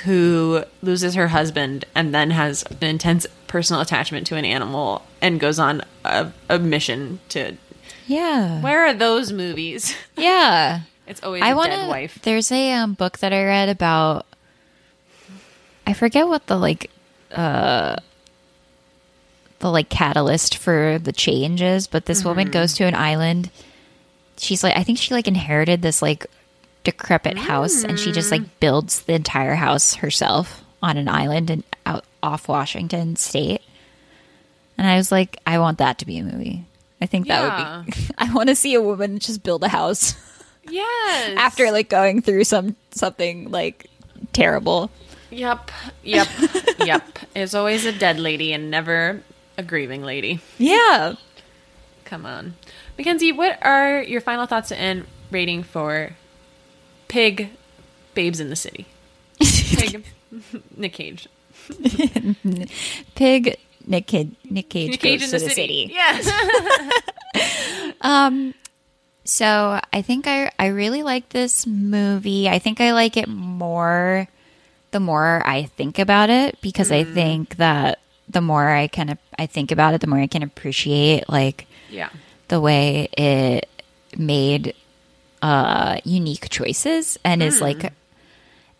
who 0.03 0.65
loses 0.83 1.15
her 1.15 1.29
husband 1.29 1.85
and 1.95 2.15
then 2.15 2.31
has 2.31 2.65
an 2.65 2.79
intense 2.83 3.27
personal 3.47 3.81
attachment 3.81 4.27
to 4.27 4.37
an 4.37 4.45
animal 4.45 5.03
and 5.23 5.39
goes 5.39 5.59
on 5.59 5.83
a, 6.05 6.33
a 6.51 6.59
mission 6.59 7.21
to 7.29 7.57
yeah 8.07 8.61
Where 8.61 8.87
are 8.87 8.93
those 8.95 9.33
movies? 9.33 9.95
yeah 10.17 10.81
It's 11.07 11.23
always 11.23 11.43
i 11.43 11.51
a 11.51 11.57
want 11.57 11.71
dead 11.71 11.89
wife. 11.89 12.19
there's 12.23 12.51
a 12.51 12.73
um, 12.73 12.95
book 12.95 13.19
that 13.19 13.33
i 13.33 13.45
read 13.45 13.69
about 13.69 14.27
i 15.87 15.93
forget 15.93 16.27
what 16.27 16.47
the 16.49 16.57
like 16.57 16.91
uh 17.33 17.97
the 19.61 19.71
like 19.71 19.89
catalyst 19.89 20.57
for 20.59 20.99
the 20.99 21.13
change 21.13 21.63
is 21.63 21.87
but 21.87 22.07
this 22.07 22.25
woman 22.25 22.51
goes 22.51 22.75
to 22.75 22.85
an 22.85 22.95
island 22.95 23.51
she's 24.37 24.63
like 24.65 24.77
i 24.77 24.83
think 24.83 24.99
she 24.99 25.15
like 25.15 25.29
inherited 25.29 25.81
this 25.83 26.03
like 26.03 26.27
decrepit 26.85 27.37
house 27.39 27.83
and 27.83 27.99
she 27.99 28.13
just 28.13 28.31
like 28.31 28.43
mm. 28.43 28.51
builds 28.61 29.03
the 29.03 29.15
entire 29.15 29.55
house 29.55 29.95
herself 29.95 30.63
on 30.83 30.97
an 30.97 31.09
island 31.09 31.51
and 31.51 31.65
out 31.87 32.05
off 32.23 32.47
washington 32.49 33.17
state 33.17 33.63
and 34.77 34.87
i 34.87 34.97
was 34.97 35.11
like 35.11 35.39
i 35.47 35.59
want 35.59 35.79
that 35.79 35.99
to 35.99 36.07
be 36.07 36.19
a 36.19 36.23
movie 36.25 36.65
i 37.01 37.07
think 37.07 37.27
that 37.27 37.85
would 37.87 37.87
be 37.87 38.01
i 38.19 38.33
want 38.35 38.49
to 38.49 38.55
see 38.55 38.75
a 38.75 38.81
woman 38.83 39.19
just 39.19 39.43
build 39.43 39.63
a 39.65 39.69
house 39.69 40.15
Yes. 40.69 41.35
after 41.39 41.71
like 41.73 41.89
going 41.89 42.23
through 42.23 42.45
some 42.45 42.77
something 42.93 43.51
like 43.51 43.87
terrible 44.33 44.91
Yep. 45.31 45.71
Yep. 46.05 46.29
yep. 46.85 47.03
It's 47.35 47.55
always 47.55 47.85
a 47.85 47.93
dead 47.93 48.21
lady 48.21 48.53
and 48.53 48.71
never 48.71 49.23
a 49.59 49.63
grieving 49.63 50.03
lady. 50.03 50.41
yeah 50.59 51.15
Come 52.05 52.27
on. 52.27 52.55
Mackenzie, 52.99 53.33
what 53.33 53.59
are 53.63 54.03
your 54.03 54.21
final 54.21 54.47
thoughts 54.47 54.71
and 54.71 55.05
rating 55.31 55.63
for 55.63 56.11
Pig 57.15 57.51
Babes 58.15 58.41
in 58.41 58.51
the 58.51 58.57
City? 58.57 58.87
Pig 59.41 60.05
Nick 60.77 60.95
Cage. 60.95 61.29
pig 63.15 63.57
nick 63.87 64.07
Kid, 64.09 64.35
nick 64.51 64.69
cage, 64.69 64.91
Nick 64.91 65.01
Cage 65.01 65.23
in 65.23 65.31
the, 65.31 65.39
the 65.39 65.49
city. 65.49 65.89
city. 65.89 65.93
Yes. 65.93 66.29
Um, 68.01 68.55
so 69.25 69.81
I 69.93 70.03
think 70.03 70.27
I 70.27 70.51
I 70.59 70.67
really 70.67 71.03
like 71.03 71.31
this 71.31 71.67
movie. 71.67 72.49
I 72.49 72.59
think 72.59 72.81
I 72.81 72.93
like 72.93 73.17
it 73.17 73.29
more 73.29 74.29
the 74.91 75.01
more 75.01 75.43
I 75.47 75.63
think 75.63 75.99
about 75.99 76.31
it 76.31 76.61
because 76.61 76.93
I 76.93 77.05
mm. 77.05 77.15
think 77.15 77.57
that 77.57 78.01
the 78.29 78.43
more 78.43 78.69
I 78.69 78.89
kind 78.89 79.11
of 79.11 79.19
I 79.39 79.47
think 79.47 79.71
about 79.73 79.95
it, 79.95 80.01
the 80.01 80.07
more 80.07 80.19
I 80.19 80.27
can 80.27 80.43
appreciate 80.43 81.29
like 81.29 81.67
yeah. 81.89 82.11
the 82.49 82.61
way 82.61 83.09
it 83.17 83.69
made 84.19 84.75
uh 85.45 86.01
unique 86.09 86.49
choices 86.49 87.19
and 87.21 87.43
is 87.45 87.59
Hmm. 87.61 87.65
like 87.69 87.93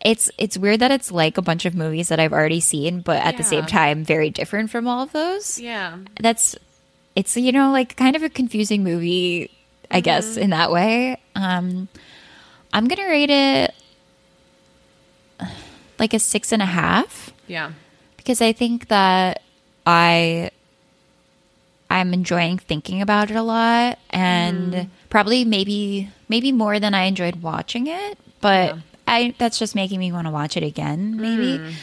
it's 0.01 0.31
it's 0.41 0.57
weird 0.57 0.79
that 0.81 0.89
it's 0.89 1.11
like 1.13 1.37
a 1.37 1.41
bunch 1.45 1.65
of 1.69 1.75
movies 1.77 2.09
that 2.09 2.19
I've 2.19 2.33
already 2.33 2.59
seen, 2.59 3.01
but 3.05 3.21
at 3.21 3.37
the 3.37 3.43
same 3.45 3.65
time 3.69 4.03
very 4.03 4.29
different 4.33 4.69
from 4.73 4.87
all 4.89 5.03
of 5.05 5.11
those. 5.13 5.59
Yeah. 5.61 5.97
That's 6.19 6.55
it's 7.15 7.37
you 7.37 7.51
know 7.53 7.69
like 7.71 7.95
kind 7.95 8.15
of 8.15 8.23
a 8.23 8.29
confusing 8.29 8.83
movie, 8.83 9.49
I 9.91 10.01
Mm-hmm. 10.01 10.03
guess 10.09 10.37
in 10.37 10.49
that 10.49 10.71
way. 10.71 11.17
Um, 11.35 11.87
I'm 12.73 12.87
gonna 12.89 13.05
rate 13.07 13.29
it 13.29 13.73
like 15.99 16.13
a 16.13 16.19
six 16.19 16.51
and 16.51 16.61
a 16.61 16.65
half 16.67 17.31
Yeah. 17.47 17.71
because 18.17 18.41
I 18.41 18.51
think 18.53 18.87
that 18.89 19.41
I 19.85 20.49
I'm 21.89 22.13
enjoying 22.13 22.57
thinking 22.57 23.01
about 23.01 23.29
it 23.31 23.37
a 23.37 23.43
lot 23.43 23.99
and 24.09 24.73
Mm. 24.73 24.89
probably 25.09 25.45
maybe 25.45 26.09
maybe 26.29 26.51
more 26.51 26.79
than 26.79 26.93
I 26.93 27.03
enjoyed 27.03 27.41
watching 27.41 27.87
it, 27.87 28.17
but 28.41 28.75
Yeah. 28.75 28.81
I 29.07 29.35
that's 29.37 29.59
just 29.59 29.75
making 29.75 29.99
me 29.99 30.11
want 30.11 30.27
to 30.27 30.31
watch 30.31 30.57
it 30.57 30.63
again 30.63 31.17
maybe. 31.17 31.75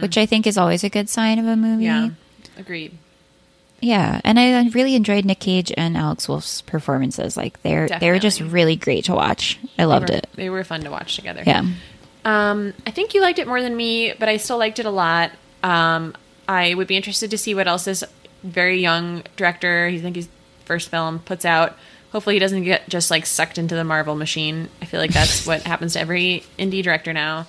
Which 0.00 0.16
I 0.16 0.24
think 0.26 0.46
is 0.46 0.56
always 0.56 0.84
a 0.84 0.88
good 0.88 1.08
sign 1.08 1.38
of 1.38 1.46
a 1.46 1.56
movie. 1.56 1.86
Mm-hmm. 1.86 2.06
Yeah. 2.06 2.60
Agreed. 2.60 2.96
Yeah, 3.80 4.20
and 4.24 4.38
I 4.38 4.66
really 4.68 4.94
enjoyed 4.94 5.24
Nick 5.26 5.40
Cage 5.40 5.72
and 5.76 5.96
Alex 5.96 6.28
Wolff's 6.28 6.62
performances. 6.62 7.36
Like 7.36 7.60
they're 7.62 7.88
they 7.88 8.10
were 8.10 8.18
just 8.18 8.40
really 8.40 8.76
great 8.76 9.04
to 9.06 9.14
watch. 9.14 9.58
I 9.78 9.84
loved 9.84 10.08
they 10.08 10.14
were, 10.14 10.18
it. 10.18 10.26
They 10.34 10.50
were 10.50 10.64
fun 10.64 10.82
to 10.82 10.90
watch 10.90 11.16
together. 11.16 11.42
Yeah. 11.46 11.66
Um, 12.24 12.72
I 12.86 12.90
think 12.92 13.12
you 13.12 13.20
liked 13.20 13.38
it 13.38 13.46
more 13.46 13.60
than 13.60 13.76
me, 13.76 14.14
but 14.18 14.28
I 14.28 14.38
still 14.38 14.56
liked 14.56 14.78
it 14.78 14.86
a 14.86 14.90
lot. 14.90 15.32
Um, 15.62 16.14
I 16.48 16.72
would 16.72 16.86
be 16.86 16.96
interested 16.96 17.30
to 17.32 17.36
see 17.36 17.54
what 17.54 17.68
else 17.68 17.84
this 17.84 18.02
very 18.42 18.80
young 18.80 19.24
director, 19.36 19.90
I 19.92 19.98
think 19.98 20.16
his 20.16 20.28
first 20.64 20.88
film, 20.90 21.18
puts 21.20 21.44
out. 21.44 21.76
Hopefully, 22.12 22.36
he 22.36 22.40
doesn't 22.40 22.62
get 22.64 22.88
just 22.88 23.10
like 23.10 23.26
sucked 23.26 23.58
into 23.58 23.74
the 23.74 23.84
Marvel 23.84 24.14
machine. 24.14 24.68
I 24.80 24.84
feel 24.84 25.00
like 25.00 25.12
that's 25.12 25.46
what 25.48 25.62
happens 25.62 25.94
to 25.94 26.00
every 26.00 26.44
indie 26.58 26.82
director 26.82 27.12
now. 27.12 27.46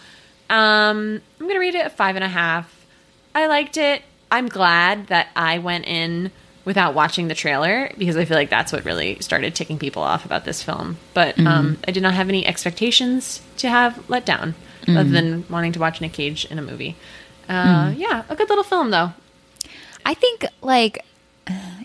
Um, 0.50 1.22
I'm 1.40 1.48
gonna 1.48 1.60
rate 1.60 1.76
it 1.76 1.86
a 1.86 1.90
five 1.90 2.16
and 2.16 2.24
a 2.24 2.28
half. 2.30 2.86
I 3.34 3.48
liked 3.48 3.78
it. 3.78 4.02
I'm 4.32 4.48
glad 4.48 5.08
that 5.08 5.28
I 5.36 5.60
went 5.60 5.86
in 5.86 6.32
without 6.66 6.96
watching 6.96 7.28
the 7.28 7.36
trailer 7.36 7.92
because 7.98 8.18
I 8.18 8.26
feel 8.26 8.38
like 8.38 8.50
that's 8.50 8.72
what 8.72 8.86
really 8.86 9.20
started 9.20 9.54
ticking 9.54 9.78
people 9.78 10.02
off 10.02 10.26
about 10.26 10.46
this 10.46 10.64
film. 10.64 10.98
But 11.14 11.38
um, 11.40 11.78
I 11.88 11.92
did 11.92 12.02
not 12.02 12.14
have 12.16 12.28
any 12.28 12.46
expectations 12.46 13.42
to 13.58 13.70
have 13.70 14.10
let 14.10 14.26
down, 14.26 14.56
other 14.88 15.10
than 15.10 15.46
wanting 15.50 15.74
to 15.74 15.80
watch 15.80 16.02
Nick 16.02 16.14
Cage 16.14 16.46
in 16.46 16.58
a 16.58 16.62
movie. 16.64 16.96
Uh, 17.48 17.94
Yeah, 17.96 18.24
a 18.30 18.36
good 18.36 18.50
little 18.50 18.64
film 18.64 18.90
though. 18.90 19.14
I 20.06 20.14
think 20.16 20.46
like 20.62 21.06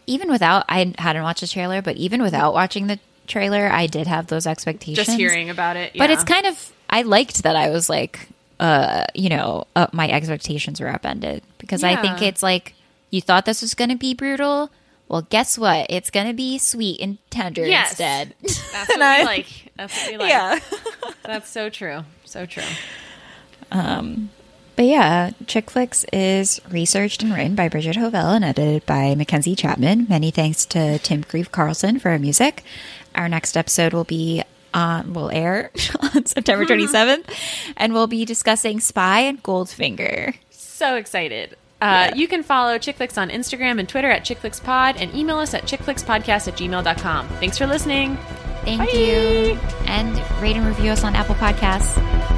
even 0.06 0.30
without 0.30 0.64
I 0.68 0.92
hadn't 0.98 1.22
watched 1.22 1.40
the 1.42 1.46
trailer, 1.46 1.82
but 1.82 1.96
even 1.96 2.22
without 2.22 2.54
watching 2.54 2.86
the 2.86 2.98
trailer, 3.26 3.68
I 3.70 3.86
did 3.86 4.06
have 4.06 4.26
those 4.28 4.46
expectations. 4.46 5.06
Just 5.06 5.18
hearing 5.18 5.50
about 5.50 5.76
it, 5.76 5.92
But 5.96 6.10
it's 6.10 6.24
kind 6.24 6.46
of 6.46 6.72
I 6.88 7.02
liked 7.02 7.42
that 7.44 7.56
I 7.56 7.70
was 7.70 7.88
like 7.88 8.28
uh 8.58 9.04
you 9.14 9.28
know, 9.28 9.66
uh, 9.76 9.86
my 9.92 10.10
expectations 10.10 10.80
were 10.80 10.88
upended 10.88 11.42
because 11.58 11.82
I 11.84 11.96
think 12.00 12.20
it's 12.22 12.42
like 12.42 12.74
you 13.10 13.20
thought 13.20 13.44
this 13.46 13.62
was 13.62 13.74
going 13.74 13.90
to 13.90 13.96
be 13.96 14.14
brutal. 14.14 14.70
Well, 15.08 15.22
guess 15.22 15.58
what? 15.58 15.86
It's 15.90 16.10
going 16.10 16.28
to 16.28 16.32
be 16.34 16.58
sweet 16.58 17.00
and 17.00 17.18
tender 17.30 17.66
Yes. 17.66 17.90
instead. 17.90 18.34
that's 18.40 18.88
what 18.88 19.02
I- 19.02 19.18
we 19.20 19.24
like. 19.24 19.72
That's 19.76 20.02
what 20.02 20.10
we 20.12 20.16
like. 20.18 20.28
yeah. 20.28 20.58
That's 21.24 21.50
so 21.50 21.68
true. 21.70 22.04
So 22.24 22.46
true. 22.46 22.62
But 24.80 24.86
yeah, 24.86 25.32
Chick 25.46 25.70
Flicks 25.70 26.06
is 26.10 26.58
researched 26.70 27.22
and 27.22 27.34
written 27.34 27.54
by 27.54 27.68
Bridget 27.68 27.96
Hovell 27.96 28.34
and 28.34 28.42
edited 28.42 28.86
by 28.86 29.14
Mackenzie 29.14 29.54
Chapman. 29.54 30.06
Many 30.08 30.30
thanks 30.30 30.64
to 30.64 30.98
Tim 31.00 31.20
Grieve 31.20 31.52
Carlson 31.52 31.98
for 31.98 32.08
our 32.08 32.18
music. 32.18 32.64
Our 33.14 33.28
next 33.28 33.58
episode 33.58 33.92
will 33.92 34.04
be 34.04 34.42
on 34.72 35.12
will 35.12 35.30
air 35.30 35.70
on 36.14 36.24
September 36.24 36.64
27th, 36.64 37.26
and 37.76 37.92
we'll 37.92 38.06
be 38.06 38.24
discussing 38.24 38.80
Spy 38.80 39.20
and 39.20 39.42
Goldfinger. 39.42 40.36
So 40.48 40.94
excited. 40.96 41.58
Uh, 41.82 42.12
You 42.16 42.26
can 42.26 42.42
follow 42.42 42.78
Chick 42.78 42.96
Flicks 42.96 43.18
on 43.18 43.28
Instagram 43.28 43.80
and 43.80 43.86
Twitter 43.86 44.10
at 44.10 44.24
ChickFlicksPod 44.24 44.96
and 44.98 45.14
email 45.14 45.36
us 45.36 45.52
at 45.52 45.64
chickflickspodcast 45.64 46.48
at 46.48 46.56
gmail.com. 46.56 47.28
Thanks 47.28 47.58
for 47.58 47.66
listening. 47.66 48.16
Thank 48.64 48.80
Bye. 48.80 48.96
you. 48.96 49.58
And 49.84 50.16
rate 50.40 50.56
and 50.56 50.64
review 50.66 50.90
us 50.90 51.04
on 51.04 51.14
Apple 51.14 51.34
Podcasts. 51.34 52.29